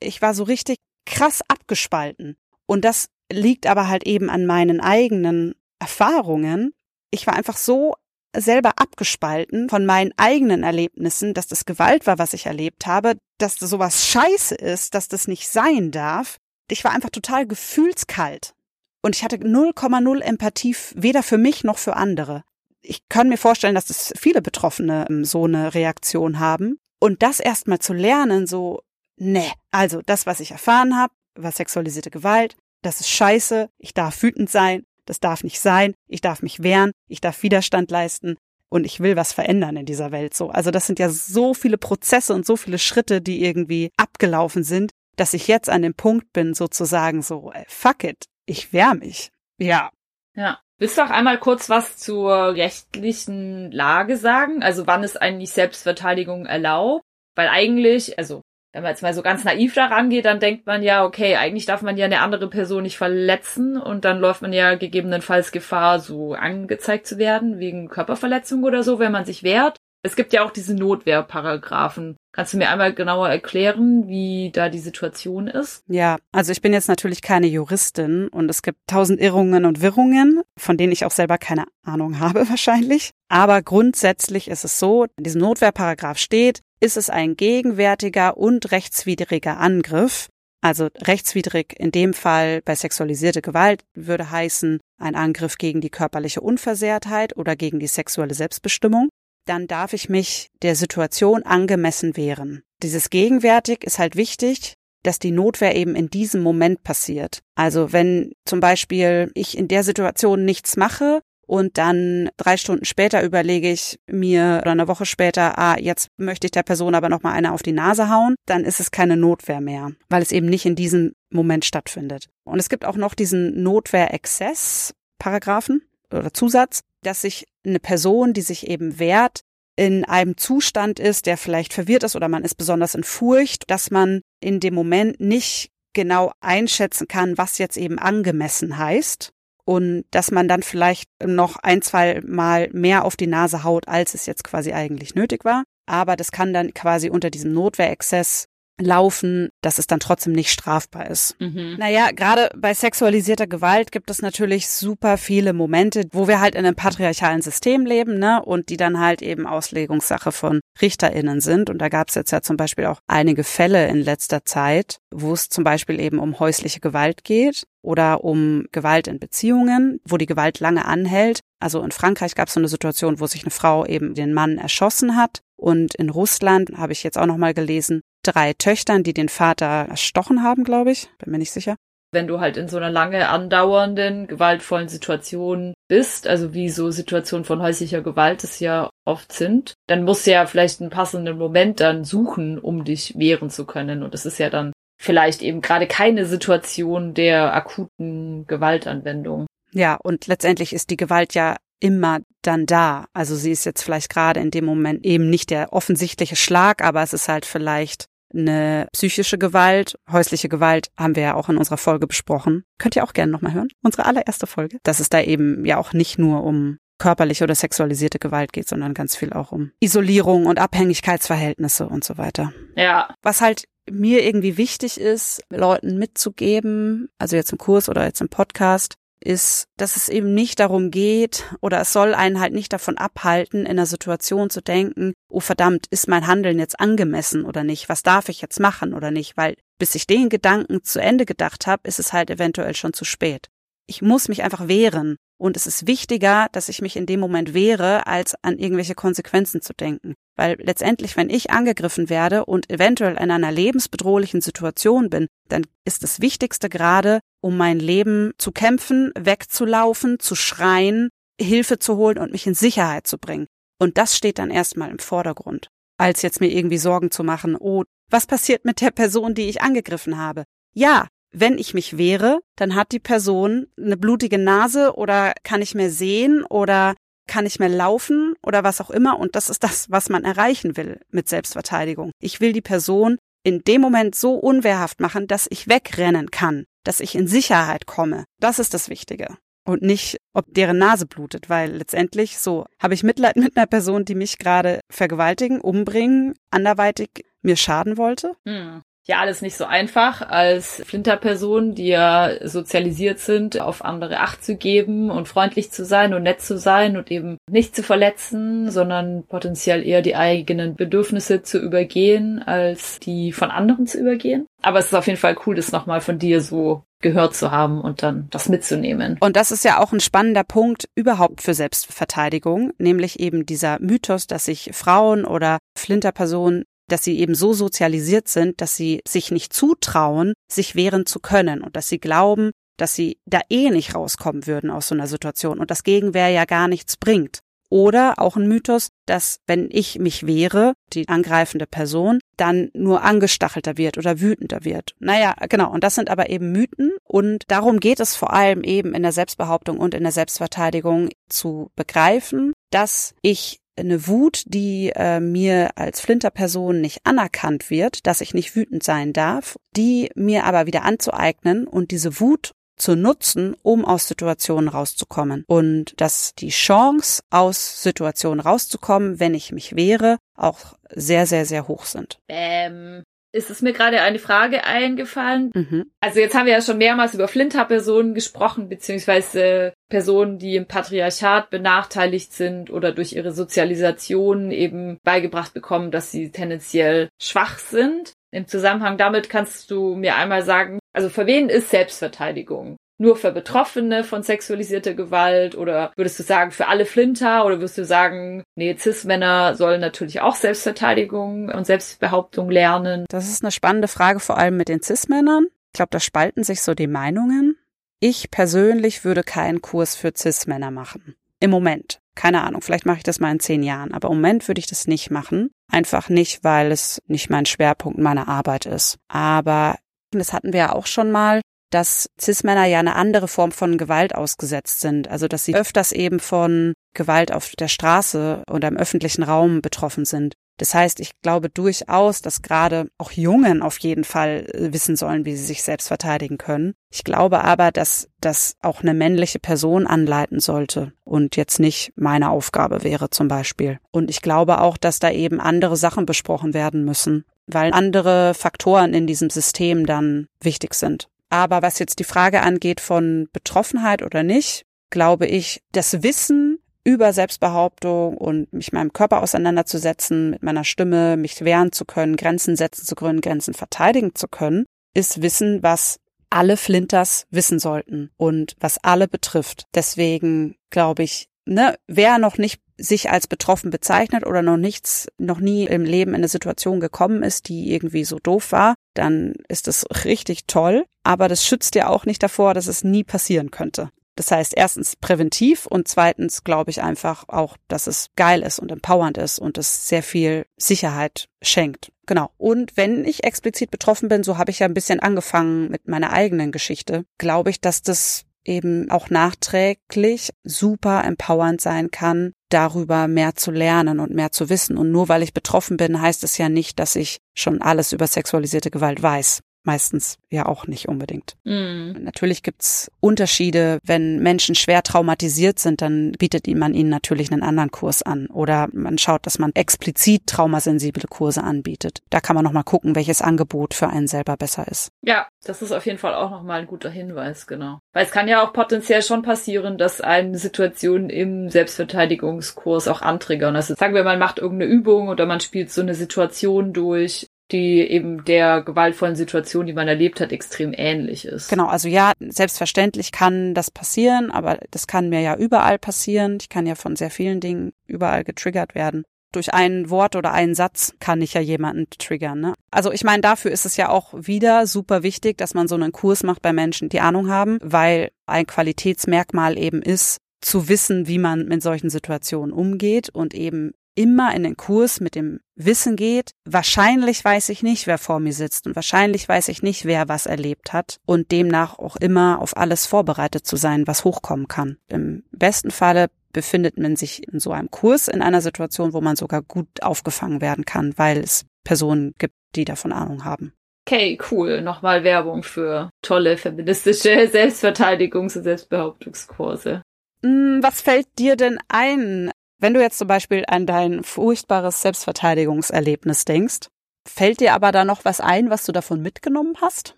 Ich 0.00 0.20
war 0.22 0.34
so 0.34 0.44
richtig 0.44 0.78
krass 1.06 1.42
abgespalten 1.48 2.36
und 2.66 2.84
das 2.84 3.08
liegt 3.32 3.66
aber 3.66 3.88
halt 3.88 4.06
eben 4.06 4.30
an 4.30 4.46
meinen 4.46 4.80
eigenen 4.80 5.54
Erfahrungen. 5.78 6.74
Ich 7.10 7.26
war 7.26 7.34
einfach 7.34 7.56
so 7.56 7.94
selber 8.36 8.72
abgespalten 8.76 9.68
von 9.68 9.86
meinen 9.86 10.12
eigenen 10.16 10.62
Erlebnissen, 10.62 11.34
dass 11.34 11.46
das 11.46 11.64
Gewalt 11.64 12.06
war, 12.06 12.18
was 12.18 12.34
ich 12.34 12.46
erlebt 12.46 12.86
habe, 12.86 13.16
dass 13.38 13.56
das 13.56 13.70
sowas 13.70 14.06
scheiße 14.06 14.54
ist, 14.54 14.94
dass 14.94 15.08
das 15.08 15.28
nicht 15.28 15.48
sein 15.48 15.90
darf. 15.90 16.36
Ich 16.70 16.84
war 16.84 16.92
einfach 16.92 17.10
total 17.10 17.46
gefühlskalt. 17.46 18.54
Und 19.02 19.16
ich 19.16 19.22
hatte 19.22 19.36
0,0 19.36 20.20
Empathie, 20.20 20.76
weder 20.94 21.22
für 21.22 21.38
mich 21.38 21.64
noch 21.64 21.78
für 21.78 21.96
andere. 21.96 22.42
Ich 22.80 23.08
kann 23.08 23.28
mir 23.28 23.38
vorstellen, 23.38 23.74
dass 23.74 23.86
das 23.86 24.12
viele 24.18 24.42
Betroffene 24.42 25.06
ähm, 25.08 25.24
so 25.24 25.44
eine 25.44 25.74
Reaktion 25.74 26.38
haben. 26.38 26.78
Und 27.00 27.22
das 27.22 27.40
erstmal 27.40 27.78
zu 27.78 27.92
lernen, 27.92 28.46
so, 28.46 28.82
ne, 29.16 29.44
also 29.70 30.02
das, 30.04 30.26
was 30.26 30.40
ich 30.40 30.50
erfahren 30.50 30.96
habe, 30.96 31.12
war 31.36 31.52
sexualisierte 31.52 32.10
Gewalt, 32.10 32.56
das 32.82 33.00
ist 33.00 33.10
scheiße, 33.10 33.70
ich 33.78 33.94
darf 33.94 34.22
wütend 34.22 34.50
sein, 34.50 34.84
das 35.06 35.20
darf 35.20 35.44
nicht 35.44 35.60
sein, 35.60 35.94
ich 36.08 36.20
darf 36.20 36.42
mich 36.42 36.62
wehren, 36.62 36.92
ich 37.08 37.20
darf 37.20 37.42
Widerstand 37.42 37.90
leisten 37.90 38.36
und 38.68 38.84
ich 38.84 39.00
will 39.00 39.16
was 39.16 39.32
verändern 39.32 39.76
in 39.76 39.86
dieser 39.86 40.10
Welt 40.10 40.34
so. 40.34 40.50
Also 40.50 40.70
das 40.70 40.86
sind 40.86 40.98
ja 40.98 41.08
so 41.08 41.54
viele 41.54 41.78
Prozesse 41.78 42.34
und 42.34 42.44
so 42.44 42.56
viele 42.56 42.78
Schritte, 42.78 43.20
die 43.20 43.44
irgendwie 43.44 43.90
abgelaufen 43.96 44.64
sind, 44.64 44.90
dass 45.16 45.34
ich 45.34 45.48
jetzt 45.48 45.70
an 45.70 45.82
dem 45.82 45.94
Punkt 45.94 46.32
bin, 46.32 46.54
sozusagen 46.54 47.22
so, 47.22 47.50
ey, 47.52 47.64
fuck 47.68 48.04
it, 48.04 48.26
ich 48.48 48.72
wehr 48.72 48.94
mich. 48.94 49.30
Ja. 49.58 49.90
Ja. 50.34 50.60
Willst 50.78 50.96
du 50.96 51.02
auch 51.02 51.10
einmal 51.10 51.38
kurz 51.38 51.68
was 51.68 51.96
zur 51.96 52.54
rechtlichen 52.54 53.72
Lage 53.72 54.16
sagen? 54.16 54.62
Also 54.62 54.86
wann 54.86 55.02
ist 55.02 55.20
eigentlich 55.20 55.50
Selbstverteidigung 55.50 56.46
erlaubt? 56.46 57.04
Weil 57.34 57.48
eigentlich, 57.48 58.16
also 58.18 58.42
wenn 58.72 58.82
man 58.82 58.90
jetzt 58.90 59.02
mal 59.02 59.14
so 59.14 59.22
ganz 59.22 59.44
naiv 59.44 59.74
daran 59.74 60.08
geht, 60.08 60.24
dann 60.24 60.38
denkt 60.38 60.66
man 60.66 60.82
ja, 60.82 61.04
okay, 61.04 61.36
eigentlich 61.36 61.66
darf 61.66 61.82
man 61.82 61.96
ja 61.96 62.04
eine 62.04 62.20
andere 62.20 62.48
Person 62.48 62.84
nicht 62.84 62.96
verletzen 62.96 63.76
und 63.76 64.04
dann 64.04 64.20
läuft 64.20 64.42
man 64.42 64.52
ja 64.52 64.76
gegebenenfalls 64.76 65.50
Gefahr, 65.52 65.98
so 65.98 66.34
angezeigt 66.34 67.06
zu 67.06 67.18
werden 67.18 67.58
wegen 67.58 67.88
Körperverletzung 67.88 68.62
oder 68.62 68.82
so, 68.82 68.98
wenn 68.98 69.10
man 69.10 69.24
sich 69.24 69.42
wehrt. 69.42 69.78
Es 70.02 70.14
gibt 70.14 70.32
ja 70.32 70.44
auch 70.44 70.50
diese 70.50 70.74
Notwehrparagraphen. 70.74 72.16
Kannst 72.32 72.52
du 72.52 72.58
mir 72.58 72.68
einmal 72.68 72.94
genauer 72.94 73.28
erklären, 73.28 74.06
wie 74.06 74.52
da 74.52 74.68
die 74.68 74.78
Situation 74.78 75.48
ist? 75.48 75.82
Ja, 75.88 76.18
also 76.30 76.52
ich 76.52 76.62
bin 76.62 76.72
jetzt 76.72 76.88
natürlich 76.88 77.20
keine 77.20 77.48
Juristin 77.48 78.28
und 78.28 78.48
es 78.48 78.62
gibt 78.62 78.78
tausend 78.86 79.20
Irrungen 79.20 79.64
und 79.64 79.82
Wirrungen, 79.82 80.42
von 80.56 80.76
denen 80.76 80.92
ich 80.92 81.04
auch 81.04 81.10
selber 81.10 81.36
keine 81.36 81.64
Ahnung 81.84 82.20
habe 82.20 82.48
wahrscheinlich. 82.48 83.10
Aber 83.28 83.60
grundsätzlich 83.60 84.48
ist 84.48 84.64
es 84.64 84.78
so, 84.78 85.06
in 85.16 85.24
diesem 85.24 85.40
Notwehrparagraph 85.40 86.18
steht, 86.18 86.60
ist 86.80 86.96
es 86.96 87.10
ein 87.10 87.36
gegenwärtiger 87.36 88.36
und 88.36 88.70
rechtswidriger 88.70 89.58
Angriff. 89.58 90.28
Also 90.60 90.88
rechtswidrig 91.02 91.74
in 91.78 91.90
dem 91.90 92.14
Fall 92.14 92.62
bei 92.62 92.76
sexualisierte 92.76 93.42
Gewalt 93.42 93.84
würde 93.94 94.30
heißen 94.30 94.80
ein 95.00 95.14
Angriff 95.16 95.56
gegen 95.56 95.80
die 95.80 95.90
körperliche 95.90 96.40
Unversehrtheit 96.40 97.36
oder 97.36 97.56
gegen 97.56 97.80
die 97.80 97.86
sexuelle 97.88 98.34
Selbstbestimmung 98.34 99.08
dann 99.48 99.66
darf 99.66 99.92
ich 99.92 100.08
mich 100.08 100.50
der 100.62 100.76
Situation 100.76 101.42
angemessen 101.42 102.16
wehren. 102.16 102.62
Dieses 102.82 103.10
gegenwärtig 103.10 103.84
ist 103.84 103.98
halt 103.98 104.16
wichtig, 104.16 104.74
dass 105.02 105.18
die 105.18 105.30
Notwehr 105.30 105.76
eben 105.76 105.94
in 105.94 106.10
diesem 106.10 106.42
Moment 106.42 106.82
passiert. 106.82 107.40
Also 107.54 107.92
wenn 107.92 108.32
zum 108.44 108.60
Beispiel 108.60 109.30
ich 109.34 109.56
in 109.56 109.68
der 109.68 109.84
Situation 109.84 110.44
nichts 110.44 110.76
mache 110.76 111.20
und 111.46 111.78
dann 111.78 112.28
drei 112.36 112.56
Stunden 112.56 112.84
später 112.84 113.22
überlege 113.22 113.70
ich 113.70 113.98
mir 114.06 114.58
oder 114.60 114.72
eine 114.72 114.88
Woche 114.88 115.06
später, 115.06 115.58
ah, 115.58 115.78
jetzt 115.78 116.08
möchte 116.18 116.46
ich 116.46 116.50
der 116.50 116.62
Person 116.62 116.94
aber 116.94 117.08
noch 117.08 117.22
mal 117.22 117.32
eine 117.32 117.52
auf 117.52 117.62
die 117.62 117.72
Nase 117.72 118.10
hauen, 118.10 118.34
dann 118.46 118.64
ist 118.64 118.80
es 118.80 118.90
keine 118.90 119.16
Notwehr 119.16 119.60
mehr, 119.60 119.92
weil 120.08 120.22
es 120.22 120.32
eben 120.32 120.46
nicht 120.46 120.66
in 120.66 120.76
diesem 120.76 121.12
Moment 121.30 121.64
stattfindet. 121.64 122.26
Und 122.44 122.58
es 122.58 122.68
gibt 122.68 122.84
auch 122.84 122.96
noch 122.96 123.14
diesen 123.14 123.62
Notwehr-Exzess 123.62 124.94
Paragraphen 125.18 125.82
oder 126.12 126.32
Zusatz, 126.32 126.80
dass 127.02 127.22
sich 127.22 127.46
eine 127.64 127.80
Person, 127.80 128.32
die 128.32 128.42
sich 128.42 128.68
eben 128.68 128.98
wehrt, 128.98 129.40
in 129.76 130.04
einem 130.04 130.36
Zustand 130.36 130.98
ist, 130.98 131.26
der 131.26 131.36
vielleicht 131.36 131.72
verwirrt 131.72 132.02
ist 132.02 132.16
oder 132.16 132.28
man 132.28 132.42
ist 132.42 132.56
besonders 132.56 132.96
in 132.96 133.04
Furcht, 133.04 133.70
dass 133.70 133.92
man 133.92 134.22
in 134.40 134.58
dem 134.58 134.74
Moment 134.74 135.20
nicht 135.20 135.70
genau 135.92 136.32
einschätzen 136.40 137.06
kann, 137.06 137.38
was 137.38 137.58
jetzt 137.58 137.76
eben 137.76 137.98
angemessen 137.98 138.76
heißt 138.76 139.30
und 139.64 140.04
dass 140.10 140.30
man 140.30 140.48
dann 140.48 140.62
vielleicht 140.62 141.08
noch 141.24 141.56
ein, 141.56 141.82
zwei 141.82 142.20
Mal 142.26 142.70
mehr 142.72 143.04
auf 143.04 143.16
die 143.16 143.26
Nase 143.26 143.64
haut, 143.64 143.86
als 143.86 144.14
es 144.14 144.26
jetzt 144.26 144.42
quasi 144.42 144.72
eigentlich 144.72 145.14
nötig 145.14 145.44
war. 145.44 145.64
Aber 145.86 146.16
das 146.16 146.32
kann 146.32 146.52
dann 146.52 146.74
quasi 146.74 147.10
unter 147.10 147.30
diesem 147.30 147.52
Notwehrexzess 147.52 148.46
laufen, 148.80 149.50
dass 149.60 149.78
es 149.78 149.86
dann 149.86 150.00
trotzdem 150.00 150.32
nicht 150.32 150.50
strafbar 150.50 151.10
ist. 151.10 151.36
Mhm. 151.40 151.76
Naja, 151.78 152.10
gerade 152.12 152.50
bei 152.56 152.74
sexualisierter 152.74 153.46
Gewalt 153.46 153.92
gibt 153.92 154.10
es 154.10 154.22
natürlich 154.22 154.68
super 154.68 155.18
viele 155.18 155.52
Momente, 155.52 156.04
wo 156.12 156.28
wir 156.28 156.40
halt 156.40 156.54
in 156.54 156.64
einem 156.64 156.76
patriarchalen 156.76 157.42
System 157.42 157.86
leben, 157.86 158.18
ne, 158.18 158.42
und 158.44 158.68
die 158.68 158.76
dann 158.76 159.00
halt 159.00 159.22
eben 159.22 159.46
Auslegungssache 159.46 160.32
von 160.32 160.60
RichterInnen 160.80 161.40
sind. 161.40 161.70
Und 161.70 161.78
da 161.78 161.88
gab 161.88 162.08
es 162.08 162.14
jetzt 162.14 162.30
ja 162.30 162.40
zum 162.40 162.56
Beispiel 162.56 162.86
auch 162.86 163.00
einige 163.06 163.44
Fälle 163.44 163.88
in 163.88 163.98
letzter 163.98 164.44
Zeit, 164.44 164.98
wo 165.12 165.32
es 165.32 165.48
zum 165.48 165.64
Beispiel 165.64 166.00
eben 166.00 166.18
um 166.18 166.38
häusliche 166.38 166.80
Gewalt 166.80 167.24
geht 167.24 167.64
oder 167.82 168.24
um 168.24 168.66
Gewalt 168.72 169.08
in 169.08 169.18
Beziehungen, 169.18 170.00
wo 170.04 170.16
die 170.16 170.26
Gewalt 170.26 170.60
lange 170.60 170.84
anhält. 170.84 171.40
Also 171.60 171.82
in 171.82 171.90
Frankreich 171.90 172.34
gab 172.34 172.48
es 172.48 172.54
so 172.54 172.60
eine 172.60 172.68
Situation, 172.68 173.20
wo 173.20 173.26
sich 173.26 173.42
eine 173.42 173.50
Frau 173.50 173.86
eben 173.86 174.14
den 174.14 174.32
Mann 174.32 174.58
erschossen 174.58 175.16
hat. 175.16 175.40
Und 175.56 175.94
in 175.96 176.10
Russland 176.10 176.70
habe 176.76 176.92
ich 176.92 177.02
jetzt 177.02 177.18
auch 177.18 177.26
noch 177.26 177.36
mal 177.36 177.54
gelesen, 177.54 178.02
drei 178.28 178.52
Töchtern, 178.52 179.02
die 179.02 179.14
den 179.14 179.28
Vater 179.28 179.86
erstochen 179.88 180.42
haben, 180.42 180.64
glaube 180.64 180.90
ich. 180.90 181.08
Bin 181.18 181.32
mir 181.32 181.38
nicht 181.38 181.52
sicher. 181.52 181.76
Wenn 182.10 182.26
du 182.26 182.40
halt 182.40 182.56
in 182.56 182.68
so 182.68 182.78
einer 182.78 182.90
lange 182.90 183.28
andauernden, 183.28 184.26
gewaltvollen 184.26 184.88
Situation 184.88 185.74
bist, 185.88 186.26
also 186.26 186.54
wie 186.54 186.70
so 186.70 186.90
Situationen 186.90 187.44
von 187.44 187.60
häuslicher 187.60 188.00
Gewalt 188.00 188.44
es 188.44 188.60
ja 188.60 188.88
oft 189.04 189.32
sind, 189.32 189.74
dann 189.88 190.04
musst 190.04 190.26
du 190.26 190.30
ja 190.30 190.46
vielleicht 190.46 190.80
einen 190.80 190.90
passenden 190.90 191.36
Moment 191.36 191.80
dann 191.80 192.04
suchen, 192.04 192.58
um 192.58 192.84
dich 192.84 193.18
wehren 193.18 193.50
zu 193.50 193.66
können. 193.66 194.02
Und 194.02 194.14
es 194.14 194.24
ist 194.24 194.38
ja 194.38 194.48
dann 194.48 194.72
vielleicht 194.98 195.42
eben 195.42 195.60
gerade 195.60 195.86
keine 195.86 196.24
Situation 196.24 197.12
der 197.12 197.54
akuten 197.54 198.46
Gewaltanwendung. 198.46 199.46
Ja, 199.72 199.98
und 200.02 200.26
letztendlich 200.26 200.72
ist 200.72 200.88
die 200.88 200.96
Gewalt 200.96 201.34
ja 201.34 201.56
immer 201.80 202.20
dann 202.42 202.66
da. 202.66 203.06
Also 203.12 203.36
sie 203.36 203.52
ist 203.52 203.64
jetzt 203.64 203.82
vielleicht 203.82 204.08
gerade 204.08 204.40
in 204.40 204.50
dem 204.50 204.64
Moment 204.64 205.04
eben 205.04 205.28
nicht 205.30 205.50
der 205.50 205.72
offensichtliche 205.72 206.36
Schlag, 206.36 206.82
aber 206.82 207.02
es 207.02 207.12
ist 207.12 207.28
halt 207.28 207.46
vielleicht 207.46 208.06
eine 208.34 208.88
psychische 208.92 209.38
Gewalt, 209.38 209.98
häusliche 210.10 210.48
Gewalt 210.48 210.88
haben 210.96 211.16
wir 211.16 211.22
ja 211.22 211.34
auch 211.34 211.48
in 211.48 211.56
unserer 211.56 211.78
Folge 211.78 212.06
besprochen. 212.06 212.64
Könnt 212.78 212.96
ihr 212.96 213.04
auch 213.04 213.12
gerne 213.12 213.32
nochmal 213.32 213.54
hören. 213.54 213.68
Unsere 213.82 214.06
allererste 214.06 214.46
Folge. 214.46 214.78
Dass 214.82 215.00
es 215.00 215.08
da 215.08 215.20
eben 215.20 215.64
ja 215.64 215.78
auch 215.78 215.92
nicht 215.92 216.18
nur 216.18 216.44
um 216.44 216.78
körperliche 216.98 217.44
oder 217.44 217.54
sexualisierte 217.54 218.18
Gewalt 218.18 218.52
geht, 218.52 218.68
sondern 218.68 218.92
ganz 218.92 219.16
viel 219.16 219.32
auch 219.32 219.52
um 219.52 219.70
Isolierung 219.80 220.46
und 220.46 220.58
Abhängigkeitsverhältnisse 220.58 221.88
und 221.88 222.04
so 222.04 222.18
weiter. 222.18 222.52
Ja. 222.76 223.14
Was 223.22 223.40
halt 223.40 223.64
mir 223.90 224.24
irgendwie 224.24 224.56
wichtig 224.56 225.00
ist, 225.00 225.42
Leuten 225.48 225.96
mitzugeben, 225.98 227.08
also 227.18 227.36
jetzt 227.36 227.52
im 227.52 227.58
Kurs 227.58 227.88
oder 227.88 228.04
jetzt 228.04 228.20
im 228.20 228.28
Podcast, 228.28 228.96
ist, 229.20 229.66
dass 229.76 229.96
es 229.96 230.08
eben 230.08 230.34
nicht 230.34 230.60
darum 230.60 230.90
geht 230.90 231.44
oder 231.60 231.80
es 231.80 231.92
soll 231.92 232.14
einen 232.14 232.40
halt 232.40 232.52
nicht 232.52 232.72
davon 232.72 232.98
abhalten, 232.98 233.60
in 233.60 233.66
einer 233.66 233.86
Situation 233.86 234.50
zu 234.50 234.60
denken, 234.60 235.12
oh 235.28 235.40
verdammt, 235.40 235.86
ist 235.90 236.08
mein 236.08 236.26
Handeln 236.26 236.58
jetzt 236.58 236.80
angemessen 236.80 237.44
oder 237.44 237.64
nicht? 237.64 237.88
Was 237.88 238.02
darf 238.02 238.28
ich 238.28 238.40
jetzt 238.40 238.60
machen 238.60 238.94
oder 238.94 239.10
nicht? 239.10 239.36
Weil 239.36 239.54
bis 239.78 239.94
ich 239.94 240.06
den 240.06 240.28
Gedanken 240.28 240.82
zu 240.82 241.00
Ende 241.00 241.24
gedacht 241.24 241.66
habe, 241.66 241.88
ist 241.88 241.98
es 241.98 242.12
halt 242.12 242.30
eventuell 242.30 242.74
schon 242.74 242.92
zu 242.92 243.04
spät. 243.04 243.48
Ich 243.86 244.02
muss 244.02 244.28
mich 244.28 244.42
einfach 244.42 244.68
wehren. 244.68 245.16
Und 245.40 245.56
es 245.56 245.66
ist 245.68 245.86
wichtiger, 245.86 246.48
dass 246.52 246.68
ich 246.68 246.82
mich 246.82 246.96
in 246.96 247.06
dem 247.06 247.20
Moment 247.20 247.54
wehre, 247.54 248.06
als 248.06 248.34
an 248.42 248.58
irgendwelche 248.58 248.96
Konsequenzen 248.96 249.62
zu 249.62 249.72
denken. 249.72 250.14
Weil 250.36 250.56
letztendlich, 250.60 251.16
wenn 251.16 251.30
ich 251.30 251.50
angegriffen 251.50 252.10
werde 252.10 252.44
und 252.44 252.70
eventuell 252.70 253.16
in 253.16 253.30
einer 253.30 253.52
lebensbedrohlichen 253.52 254.40
Situation 254.40 255.10
bin, 255.10 255.28
dann 255.48 255.64
ist 255.84 256.02
das 256.02 256.20
Wichtigste 256.20 256.68
gerade, 256.68 257.20
um 257.40 257.56
mein 257.56 257.78
Leben 257.78 258.32
zu 258.38 258.50
kämpfen, 258.50 259.12
wegzulaufen, 259.16 260.18
zu 260.18 260.34
schreien, 260.34 261.08
Hilfe 261.40 261.78
zu 261.78 261.96
holen 261.96 262.18
und 262.18 262.32
mich 262.32 262.46
in 262.46 262.54
Sicherheit 262.54 263.06
zu 263.06 263.16
bringen. 263.16 263.46
Und 263.80 263.96
das 263.96 264.16
steht 264.16 264.40
dann 264.40 264.50
erstmal 264.50 264.90
im 264.90 264.98
Vordergrund, 264.98 265.68
als 265.98 266.22
jetzt 266.22 266.40
mir 266.40 266.50
irgendwie 266.50 266.78
Sorgen 266.78 267.12
zu 267.12 267.22
machen, 267.22 267.56
oh, 267.56 267.84
was 268.10 268.26
passiert 268.26 268.64
mit 268.64 268.80
der 268.80 268.90
Person, 268.90 269.34
die 269.34 269.48
ich 269.48 269.62
angegriffen 269.62 270.18
habe? 270.18 270.44
Ja, 270.74 271.06
wenn 271.32 271.58
ich 271.58 271.74
mich 271.74 271.98
wehre, 271.98 272.40
dann 272.56 272.74
hat 272.74 272.92
die 272.92 273.00
Person 273.00 273.66
eine 273.76 273.96
blutige 273.96 274.38
Nase 274.38 274.94
oder 274.94 275.32
kann 275.42 275.62
ich 275.62 275.74
mehr 275.74 275.90
sehen 275.90 276.44
oder 276.44 276.94
kann 277.26 277.46
ich 277.46 277.58
mehr 277.58 277.68
laufen 277.68 278.34
oder 278.42 278.64
was 278.64 278.80
auch 278.80 278.90
immer. 278.90 279.18
Und 279.18 279.36
das 279.36 279.50
ist 279.50 279.62
das, 279.62 279.90
was 279.90 280.08
man 280.08 280.24
erreichen 280.24 280.76
will 280.76 281.00
mit 281.10 281.28
Selbstverteidigung. 281.28 282.10
Ich 282.20 282.40
will 282.40 282.52
die 282.52 282.62
Person 282.62 283.18
in 283.44 283.62
dem 283.62 283.80
Moment 283.80 284.14
so 284.14 284.34
unwehrhaft 284.34 285.00
machen, 285.00 285.26
dass 285.26 285.46
ich 285.50 285.68
wegrennen 285.68 286.30
kann, 286.30 286.64
dass 286.84 287.00
ich 287.00 287.14
in 287.14 287.28
Sicherheit 287.28 287.86
komme. 287.86 288.24
Das 288.40 288.58
ist 288.58 288.74
das 288.74 288.88
Wichtige. 288.88 289.36
Und 289.64 289.82
nicht, 289.82 290.16
ob 290.32 290.46
deren 290.54 290.78
Nase 290.78 291.04
blutet, 291.04 291.50
weil 291.50 291.70
letztendlich 291.76 292.38
so 292.38 292.64
habe 292.82 292.94
ich 292.94 293.02
Mitleid 293.02 293.36
mit 293.36 293.56
einer 293.56 293.66
Person, 293.66 294.06
die 294.06 294.14
mich 294.14 294.38
gerade 294.38 294.80
vergewaltigen, 294.90 295.60
umbringen, 295.60 296.34
anderweitig 296.50 297.26
mir 297.42 297.56
schaden 297.56 297.98
wollte. 297.98 298.34
Hm 298.46 298.82
ja 299.08 299.20
alles 299.20 299.40
nicht 299.40 299.56
so 299.56 299.64
einfach 299.64 300.20
als 300.28 300.82
Flinterpersonen, 300.86 301.74
die 301.74 301.88
ja 301.88 302.30
sozialisiert 302.46 303.18
sind, 303.18 303.60
auf 303.60 303.84
andere 303.84 304.20
Acht 304.20 304.44
zu 304.44 304.56
geben 304.56 305.10
und 305.10 305.28
freundlich 305.28 305.70
zu 305.70 305.84
sein 305.84 306.12
und 306.12 306.22
nett 306.22 306.42
zu 306.42 306.58
sein 306.58 306.96
und 306.96 307.10
eben 307.10 307.38
nicht 307.50 307.74
zu 307.74 307.82
verletzen, 307.82 308.70
sondern 308.70 309.24
potenziell 309.24 309.86
eher 309.86 310.02
die 310.02 310.14
eigenen 310.14 310.76
Bedürfnisse 310.76 311.42
zu 311.42 311.58
übergehen, 311.58 312.42
als 312.42 313.00
die 313.00 313.32
von 313.32 313.50
anderen 313.50 313.86
zu 313.86 313.98
übergehen. 313.98 314.46
Aber 314.60 314.78
es 314.78 314.86
ist 314.86 314.94
auf 314.94 315.06
jeden 315.06 315.18
Fall 315.18 315.36
cool, 315.46 315.54
das 315.54 315.72
nochmal 315.72 316.02
von 316.02 316.18
dir 316.18 316.42
so 316.42 316.82
gehört 317.00 317.34
zu 317.34 317.50
haben 317.50 317.80
und 317.80 318.02
dann 318.02 318.26
das 318.30 318.48
mitzunehmen. 318.48 319.16
Und 319.20 319.36
das 319.36 319.52
ist 319.52 319.64
ja 319.64 319.78
auch 319.78 319.92
ein 319.92 320.00
spannender 320.00 320.44
Punkt 320.44 320.88
überhaupt 320.94 321.40
für 321.40 321.54
Selbstverteidigung, 321.54 322.72
nämlich 322.76 323.20
eben 323.20 323.46
dieser 323.46 323.78
Mythos, 323.80 324.26
dass 324.26 324.44
sich 324.44 324.70
Frauen 324.74 325.24
oder 325.24 325.58
Flinterpersonen 325.76 326.64
dass 326.88 327.04
sie 327.04 327.18
eben 327.18 327.34
so 327.34 327.52
sozialisiert 327.52 328.28
sind, 328.28 328.60
dass 328.60 328.76
sie 328.76 329.00
sich 329.06 329.30
nicht 329.30 329.52
zutrauen, 329.52 330.34
sich 330.50 330.74
wehren 330.74 331.06
zu 331.06 331.20
können 331.20 331.62
und 331.62 331.76
dass 331.76 331.88
sie 331.88 331.98
glauben, 331.98 332.50
dass 332.76 332.94
sie 332.94 333.18
da 333.26 333.40
eh 333.50 333.70
nicht 333.70 333.94
rauskommen 333.94 334.46
würden 334.46 334.70
aus 334.70 334.88
so 334.88 334.94
einer 334.94 335.06
Situation 335.06 335.58
und 335.58 335.70
das 335.70 335.84
Gegenwehr 335.84 336.28
ja 336.30 336.44
gar 336.44 336.68
nichts 336.68 336.96
bringt. 336.96 337.40
Oder 337.70 338.14
auch 338.16 338.36
ein 338.36 338.48
Mythos, 338.48 338.88
dass 339.04 339.40
wenn 339.46 339.68
ich 339.70 339.98
mich 339.98 340.26
wehre, 340.26 340.72
die 340.94 341.06
angreifende 341.08 341.66
Person, 341.66 342.20
dann 342.38 342.70
nur 342.72 343.04
angestachelter 343.04 343.76
wird 343.76 343.98
oder 343.98 344.20
wütender 344.20 344.64
wird. 344.64 344.94
Naja, 345.00 345.34
genau. 345.48 345.70
Und 345.70 345.84
das 345.84 345.94
sind 345.94 346.08
aber 346.08 346.30
eben 346.30 346.50
Mythen. 346.50 346.92
Und 347.04 347.44
darum 347.48 347.78
geht 347.78 348.00
es 348.00 348.16
vor 348.16 348.32
allem 348.32 348.64
eben 348.64 348.94
in 348.94 349.02
der 349.02 349.12
Selbstbehauptung 349.12 349.76
und 349.78 349.92
in 349.92 350.02
der 350.02 350.12
Selbstverteidigung 350.12 351.10
zu 351.28 351.70
begreifen, 351.76 352.54
dass 352.70 353.14
ich 353.20 353.60
eine 353.78 354.06
Wut, 354.06 354.44
die 354.46 354.92
äh, 354.94 355.20
mir 355.20 355.70
als 355.76 356.00
Flinterperson 356.00 356.80
nicht 356.80 357.00
anerkannt 357.04 357.70
wird, 357.70 358.06
dass 358.06 358.20
ich 358.20 358.34
nicht 358.34 358.54
wütend 358.56 358.82
sein 358.82 359.12
darf, 359.12 359.58
die 359.76 360.10
mir 360.14 360.44
aber 360.44 360.66
wieder 360.66 360.84
anzueignen 360.84 361.66
und 361.66 361.90
diese 361.90 362.20
Wut 362.20 362.52
zu 362.76 362.94
nutzen, 362.94 363.54
um 363.62 363.84
aus 363.84 364.08
Situationen 364.08 364.68
rauszukommen. 364.68 365.44
Und 365.46 366.00
dass 366.00 366.34
die 366.34 366.50
Chance, 366.50 367.22
aus 367.30 367.82
Situationen 367.82 368.40
rauszukommen, 368.40 369.20
wenn 369.20 369.34
ich 369.34 369.52
mich 369.52 369.76
wehre, 369.76 370.18
auch 370.36 370.78
sehr, 370.94 371.26
sehr, 371.26 371.44
sehr 371.44 371.68
hoch 371.68 371.84
sind. 371.84 372.18
Ähm, 372.28 373.02
ist 373.32 373.50
es 373.50 373.62
mir 373.62 373.72
gerade 373.72 374.00
eine 374.00 374.18
Frage 374.18 374.64
eingefallen. 374.64 375.50
Mhm. 375.54 375.90
Also 376.00 376.20
jetzt 376.20 376.34
haben 376.34 376.46
wir 376.46 376.54
ja 376.54 376.62
schon 376.62 376.78
mehrmals 376.78 377.14
über 377.14 377.28
Flinter-Personen 377.28 378.14
gesprochen, 378.14 378.68
beziehungsweise 378.68 379.74
Personen, 379.88 380.38
die 380.38 380.56
im 380.56 380.66
Patriarchat 380.66 381.50
benachteiligt 381.50 382.32
sind 382.32 382.70
oder 382.70 382.92
durch 382.92 383.12
ihre 383.12 383.32
Sozialisation 383.32 384.50
eben 384.50 384.98
beigebracht 385.04 385.52
bekommen, 385.54 385.90
dass 385.90 386.10
sie 386.10 386.30
tendenziell 386.30 387.08
schwach 387.20 387.58
sind. 387.58 388.14
Im 388.30 388.46
Zusammenhang 388.46 388.98
damit 388.98 389.30
kannst 389.30 389.70
du 389.70 389.94
mir 389.94 390.16
einmal 390.16 390.42
sagen, 390.42 390.78
also 390.92 391.08
für 391.08 391.26
wen 391.26 391.48
ist 391.48 391.70
Selbstverteidigung? 391.70 392.76
Nur 393.00 393.14
für 393.14 393.30
Betroffene 393.30 394.02
von 394.02 394.24
sexualisierter 394.24 394.94
Gewalt 394.94 395.56
oder 395.56 395.92
würdest 395.96 396.18
du 396.18 396.24
sagen 396.24 396.50
für 396.50 396.66
alle 396.66 396.84
Flinter 396.84 397.46
oder 397.46 397.58
würdest 397.58 397.78
du 397.78 397.84
sagen, 397.84 398.42
nee, 398.56 398.76
Cis-Männer 398.76 399.54
sollen 399.54 399.80
natürlich 399.80 400.20
auch 400.20 400.34
Selbstverteidigung 400.34 401.48
und 401.48 401.64
Selbstbehauptung 401.64 402.50
lernen? 402.50 403.04
Das 403.08 403.28
ist 403.28 403.44
eine 403.44 403.52
spannende 403.52 403.86
Frage, 403.86 404.18
vor 404.18 404.36
allem 404.36 404.56
mit 404.56 404.68
den 404.68 404.82
Cis-Männern. 404.82 405.46
Ich 405.68 405.74
glaube, 405.74 405.90
da 405.92 406.00
spalten 406.00 406.42
sich 406.42 406.60
so 406.60 406.74
die 406.74 406.88
Meinungen. 406.88 407.56
Ich 408.00 408.32
persönlich 408.32 409.04
würde 409.04 409.22
keinen 409.22 409.62
Kurs 409.62 409.94
für 409.94 410.12
Cis-Männer 410.16 410.72
machen. 410.72 411.14
Im 411.38 411.50
Moment. 411.50 412.00
Keine 412.16 412.42
Ahnung, 412.42 412.62
vielleicht 412.62 412.84
mache 412.84 412.96
ich 412.96 413.04
das 413.04 413.20
mal 413.20 413.30
in 413.30 413.38
zehn 413.38 413.62
Jahren, 413.62 413.94
aber 413.94 414.08
im 414.08 414.16
Moment 414.16 414.48
würde 414.48 414.58
ich 414.58 414.66
das 414.66 414.88
nicht 414.88 415.12
machen. 415.12 415.50
Einfach 415.70 416.08
nicht, 416.08 416.42
weil 416.42 416.72
es 416.72 417.00
nicht 417.06 417.30
mein 417.30 417.46
Schwerpunkt 417.46 418.00
meiner 418.00 418.26
Arbeit 418.26 418.66
ist. 418.66 418.98
Aber 419.06 419.76
das 420.10 420.32
hatten 420.32 420.52
wir 420.52 420.58
ja 420.58 420.72
auch 420.72 420.86
schon 420.86 421.12
mal, 421.12 421.40
dass 421.70 422.08
Cis-Männer 422.20 422.66
ja 422.66 422.78
eine 422.78 422.96
andere 422.96 423.28
Form 423.28 423.52
von 423.52 423.78
Gewalt 423.78 424.14
ausgesetzt 424.14 424.80
sind. 424.80 425.08
Also 425.08 425.28
dass 425.28 425.44
sie 425.44 425.54
öfters 425.54 425.92
eben 425.92 426.20
von 426.20 426.74
Gewalt 426.94 427.32
auf 427.32 427.52
der 427.56 427.68
Straße 427.68 428.42
oder 428.50 428.68
im 428.68 428.76
öffentlichen 428.76 429.22
Raum 429.22 429.60
betroffen 429.62 430.04
sind. 430.04 430.34
Das 430.58 430.74
heißt, 430.74 430.98
ich 431.00 431.12
glaube 431.22 431.48
durchaus, 431.48 432.20
dass 432.20 432.42
gerade 432.42 432.90
auch 432.98 433.12
Jungen 433.12 433.62
auf 433.62 433.78
jeden 433.78 434.04
Fall 434.04 434.44
äh, 434.52 434.72
wissen 434.72 434.96
sollen, 434.96 435.24
wie 435.24 435.36
sie 435.36 435.44
sich 435.44 435.62
selbst 435.62 435.86
verteidigen 435.86 436.36
können. 436.36 436.74
Ich 436.90 437.04
glaube 437.04 437.44
aber, 437.44 437.70
dass 437.70 438.08
das 438.20 438.56
auch 438.60 438.82
eine 438.82 438.92
männliche 438.92 439.38
Person 439.38 439.86
anleiten 439.86 440.40
sollte 440.40 440.92
und 441.04 441.36
jetzt 441.36 441.60
nicht 441.60 441.92
meine 441.94 442.30
Aufgabe 442.30 442.82
wäre 442.82 443.08
zum 443.10 443.28
Beispiel. 443.28 443.78
Und 443.92 444.10
ich 444.10 444.20
glaube 444.20 444.60
auch, 444.60 444.76
dass 444.76 444.98
da 444.98 445.10
eben 445.10 445.40
andere 445.40 445.76
Sachen 445.76 446.06
besprochen 446.06 446.54
werden 446.54 446.84
müssen, 446.84 447.24
weil 447.46 447.72
andere 447.72 448.34
Faktoren 448.34 448.94
in 448.94 449.06
diesem 449.06 449.30
System 449.30 449.86
dann 449.86 450.26
wichtig 450.40 450.74
sind. 450.74 451.08
Aber 451.30 451.62
was 451.62 451.78
jetzt 451.78 451.98
die 451.98 452.04
Frage 452.04 452.42
angeht 452.42 452.80
von 452.80 453.28
Betroffenheit 453.32 454.02
oder 454.02 454.22
nicht, 454.22 454.64
glaube 454.90 455.26
ich, 455.26 455.62
das 455.72 456.02
Wissen 456.02 456.58
über 456.84 457.12
Selbstbehauptung 457.12 458.16
und 458.16 458.50
mich 458.52 458.72
meinem 458.72 458.92
Körper 458.94 459.22
auseinanderzusetzen, 459.22 460.30
mit 460.30 460.42
meiner 460.42 460.64
Stimme, 460.64 461.18
mich 461.18 461.44
wehren 461.44 461.72
zu 461.72 461.84
können, 461.84 462.16
Grenzen 462.16 462.56
setzen 462.56 462.86
zu 462.86 462.94
können, 462.94 463.20
Grenzen 463.20 463.52
verteidigen 463.52 464.14
zu 464.14 464.26
können, 464.26 464.64
ist 464.94 465.20
Wissen, 465.20 465.62
was 465.62 466.00
alle 466.30 466.56
Flinters 466.56 467.26
wissen 467.30 467.58
sollten 467.58 468.10
und 468.16 468.56
was 468.60 468.82
alle 468.82 469.08
betrifft. 469.08 469.64
Deswegen 469.74 470.56
glaube 470.70 471.02
ich, 471.02 471.28
ne, 471.44 471.76
wer 471.86 472.18
noch 472.18 472.38
nicht 472.38 472.60
sich 472.78 473.10
als 473.10 473.26
betroffen 473.26 473.70
bezeichnet 473.70 474.24
oder 474.24 474.42
noch 474.42 474.56
nichts, 474.56 475.08
noch 475.18 475.40
nie 475.40 475.66
im 475.66 475.84
Leben 475.84 476.12
in 476.12 476.16
eine 476.16 476.28
Situation 476.28 476.80
gekommen 476.80 477.22
ist, 477.22 477.48
die 477.48 477.72
irgendwie 477.72 478.04
so 478.04 478.18
doof 478.18 478.52
war, 478.52 478.74
dann 478.94 479.34
ist 479.48 479.66
das 479.66 479.84
richtig 480.04 480.46
toll. 480.46 480.84
Aber 481.02 481.28
das 481.28 481.44
schützt 481.44 481.74
ja 481.74 481.88
auch 481.88 482.06
nicht 482.06 482.22
davor, 482.22 482.54
dass 482.54 482.66
es 482.66 482.84
nie 482.84 483.04
passieren 483.04 483.50
könnte. 483.50 483.90
Das 484.18 484.32
heißt, 484.32 484.54
erstens 484.56 484.96
präventiv 484.96 485.66
und 485.66 485.86
zweitens 485.86 486.42
glaube 486.42 486.72
ich 486.72 486.82
einfach 486.82 487.28
auch, 487.28 487.56
dass 487.68 487.86
es 487.86 488.08
geil 488.16 488.42
ist 488.42 488.58
und 488.58 488.72
empowernd 488.72 489.16
ist 489.16 489.38
und 489.38 489.58
es 489.58 489.86
sehr 489.86 490.02
viel 490.02 490.44
Sicherheit 490.56 491.28
schenkt. 491.40 491.92
Genau. 492.06 492.30
Und 492.36 492.76
wenn 492.76 493.04
ich 493.04 493.22
explizit 493.22 493.70
betroffen 493.70 494.08
bin, 494.08 494.24
so 494.24 494.36
habe 494.36 494.50
ich 494.50 494.58
ja 494.58 494.66
ein 494.66 494.74
bisschen 494.74 494.98
angefangen 494.98 495.70
mit 495.70 495.86
meiner 495.86 496.12
eigenen 496.12 496.50
Geschichte, 496.50 497.04
glaube 497.18 497.50
ich, 497.50 497.60
dass 497.60 497.82
das 497.82 498.24
eben 498.44 498.90
auch 498.90 499.08
nachträglich 499.08 500.30
super 500.42 501.04
empowernd 501.04 501.60
sein 501.60 501.92
kann, 501.92 502.32
darüber 502.48 503.08
mehr 503.08 503.34
zu 503.34 503.50
lernen 503.50 504.00
und 504.00 504.14
mehr 504.14 504.32
zu 504.32 504.48
wissen. 504.48 504.76
Und 504.76 504.90
nur 504.90 505.08
weil 505.08 505.22
ich 505.22 505.34
betroffen 505.34 505.76
bin, 505.76 506.00
heißt 506.00 506.24
es 506.24 506.38
ja 506.38 506.48
nicht, 506.48 506.78
dass 506.78 506.96
ich 506.96 507.18
schon 507.34 507.60
alles 507.62 507.92
über 507.92 508.06
sexualisierte 508.06 508.70
Gewalt 508.70 509.02
weiß 509.02 509.42
meistens 509.68 510.16
ja 510.30 510.46
auch 510.46 510.66
nicht 510.66 510.88
unbedingt. 510.88 511.36
Mm. 511.44 511.92
Natürlich 512.00 512.42
gibt's 512.42 512.90
Unterschiede. 513.00 513.80
Wenn 513.84 514.22
Menschen 514.22 514.54
schwer 514.54 514.82
traumatisiert 514.82 515.58
sind, 515.58 515.82
dann 515.82 516.12
bietet 516.12 516.46
man 516.46 516.72
ihnen 516.72 516.88
natürlich 516.88 517.30
einen 517.30 517.42
anderen 517.42 517.70
Kurs 517.70 518.02
an. 518.02 518.28
Oder 518.28 518.68
man 518.72 518.96
schaut, 518.96 519.26
dass 519.26 519.38
man 519.38 519.52
explizit 519.54 520.26
traumasensible 520.26 521.04
Kurse 521.10 521.44
anbietet. 521.44 522.00
Da 522.08 522.20
kann 522.20 522.34
man 522.34 522.44
nochmal 522.44 522.64
gucken, 522.64 522.96
welches 522.96 523.20
Angebot 523.20 523.74
für 523.74 523.88
einen 523.88 524.06
selber 524.06 524.38
besser 524.38 524.66
ist. 524.68 524.90
Ja, 525.02 525.28
das 525.44 525.60
ist 525.60 525.72
auf 525.72 525.84
jeden 525.84 525.98
Fall 525.98 526.14
auch 526.14 526.30
nochmal 526.30 526.60
ein 526.60 526.66
guter 526.66 526.88
Hinweis, 526.88 527.46
genau. 527.46 527.80
Weil 527.92 528.06
es 528.06 528.10
kann 528.10 528.26
ja 528.26 528.42
auch 528.42 528.54
potenziell 528.54 529.02
schon 529.02 529.20
passieren, 529.20 529.76
dass 529.76 530.00
eine 530.00 530.38
Situation 530.38 531.10
im 531.10 531.50
Selbstverteidigungskurs 531.50 532.88
auch 532.88 533.02
antriggern. 533.02 533.54
Also 533.54 533.74
sagen 533.74 533.94
wir, 533.94 534.04
man 534.04 534.18
macht 534.18 534.38
irgendeine 534.38 534.72
Übung 534.72 535.08
oder 535.08 535.26
man 535.26 535.40
spielt 535.40 535.70
so 535.70 535.82
eine 535.82 535.94
Situation 535.94 536.72
durch 536.72 537.28
die 537.50 537.80
eben 537.80 538.24
der 538.24 538.62
gewaltvollen 538.62 539.16
Situation, 539.16 539.66
die 539.66 539.72
man 539.72 539.88
erlebt 539.88 540.20
hat, 540.20 540.32
extrem 540.32 540.74
ähnlich 540.76 541.24
ist. 541.24 541.48
Genau, 541.48 541.66
also 541.66 541.88
ja, 541.88 542.12
selbstverständlich 542.20 543.12
kann 543.12 543.54
das 543.54 543.70
passieren, 543.70 544.30
aber 544.30 544.58
das 544.70 544.86
kann 544.86 545.08
mir 545.08 545.20
ja 545.20 545.36
überall 545.36 545.78
passieren. 545.78 546.38
Ich 546.40 546.48
kann 546.48 546.66
ja 546.66 546.74
von 546.74 546.96
sehr 546.96 547.10
vielen 547.10 547.40
Dingen 547.40 547.72
überall 547.86 548.24
getriggert 548.24 548.74
werden. 548.74 549.04
Durch 549.32 549.52
ein 549.52 549.90
Wort 549.90 550.16
oder 550.16 550.32
einen 550.32 550.54
Satz 550.54 550.94
kann 551.00 551.20
ich 551.20 551.34
ja 551.34 551.40
jemanden 551.40 551.86
triggern. 551.98 552.40
Ne? 552.40 552.54
Also 552.70 552.92
ich 552.92 553.04
meine, 553.04 553.20
dafür 553.20 553.50
ist 553.50 553.66
es 553.66 553.76
ja 553.76 553.90
auch 553.90 554.14
wieder 554.14 554.66
super 554.66 555.02
wichtig, 555.02 555.36
dass 555.36 555.52
man 555.52 555.68
so 555.68 555.74
einen 555.74 555.92
Kurs 555.92 556.22
macht 556.22 556.40
bei 556.40 556.54
Menschen, 556.54 556.88
die 556.88 557.00
Ahnung 557.00 557.28
haben, 557.28 557.58
weil 557.62 558.10
ein 558.26 558.46
Qualitätsmerkmal 558.46 559.58
eben 559.58 559.82
ist, 559.82 560.18
zu 560.40 560.68
wissen, 560.68 561.08
wie 561.08 561.18
man 561.18 561.46
mit 561.46 561.62
solchen 561.62 561.90
Situationen 561.90 562.52
umgeht 562.52 563.10
und 563.10 563.34
eben 563.34 563.72
immer 563.98 564.32
in 564.32 564.44
den 564.44 564.56
Kurs 564.56 565.00
mit 565.00 565.16
dem 565.16 565.40
Wissen 565.56 565.96
geht, 565.96 566.30
wahrscheinlich 566.44 567.24
weiß 567.24 567.48
ich 567.48 567.64
nicht, 567.64 567.88
wer 567.88 567.98
vor 567.98 568.20
mir 568.20 568.32
sitzt 568.32 568.68
und 568.68 568.76
wahrscheinlich 568.76 569.28
weiß 569.28 569.48
ich 569.48 569.60
nicht, 569.60 569.86
wer 569.86 570.08
was 570.08 570.26
erlebt 570.26 570.72
hat 570.72 570.98
und 571.04 571.32
demnach 571.32 571.80
auch 571.80 571.96
immer 571.96 572.40
auf 572.40 572.56
alles 572.56 572.86
vorbereitet 572.86 573.44
zu 573.44 573.56
sein, 573.56 573.88
was 573.88 574.04
hochkommen 574.04 574.46
kann. 574.46 574.76
Im 574.86 575.24
besten 575.32 575.72
Falle 575.72 576.06
befindet 576.32 576.78
man 576.78 576.94
sich 576.94 577.26
in 577.26 577.40
so 577.40 577.50
einem 577.50 577.72
Kurs 577.72 578.06
in 578.06 578.22
einer 578.22 578.40
Situation, 578.40 578.92
wo 578.92 579.00
man 579.00 579.16
sogar 579.16 579.42
gut 579.42 579.82
aufgefangen 579.82 580.40
werden 580.40 580.64
kann, 580.64 580.96
weil 580.96 581.18
es 581.18 581.44
Personen 581.64 582.14
gibt, 582.18 582.36
die 582.54 582.64
davon 582.64 582.92
Ahnung 582.92 583.24
haben. 583.24 583.52
Okay, 583.84 584.16
cool. 584.30 584.60
Nochmal 584.60 585.02
Werbung 585.02 585.42
für 585.42 585.90
tolle 586.02 586.36
feministische 586.36 587.08
Selbstverteidigungs- 587.32 588.36
und 588.36 588.44
Selbstbehauptungskurse. 588.44 589.82
Hm, 590.22 590.60
was 590.62 590.80
fällt 590.80 591.06
dir 591.18 591.36
denn 591.36 591.58
ein 591.68 592.30
wenn 592.58 592.74
du 592.74 592.80
jetzt 592.80 592.98
zum 592.98 593.08
Beispiel 593.08 593.44
an 593.46 593.66
dein 593.66 594.02
furchtbares 594.02 594.82
Selbstverteidigungserlebnis 594.82 596.24
denkst, 596.24 596.68
fällt 597.08 597.40
dir 597.40 597.54
aber 597.54 597.72
da 597.72 597.84
noch 597.84 598.04
was 598.04 598.20
ein, 598.20 598.50
was 598.50 598.64
du 598.64 598.72
davon 598.72 599.00
mitgenommen 599.00 599.56
hast? 599.60 599.96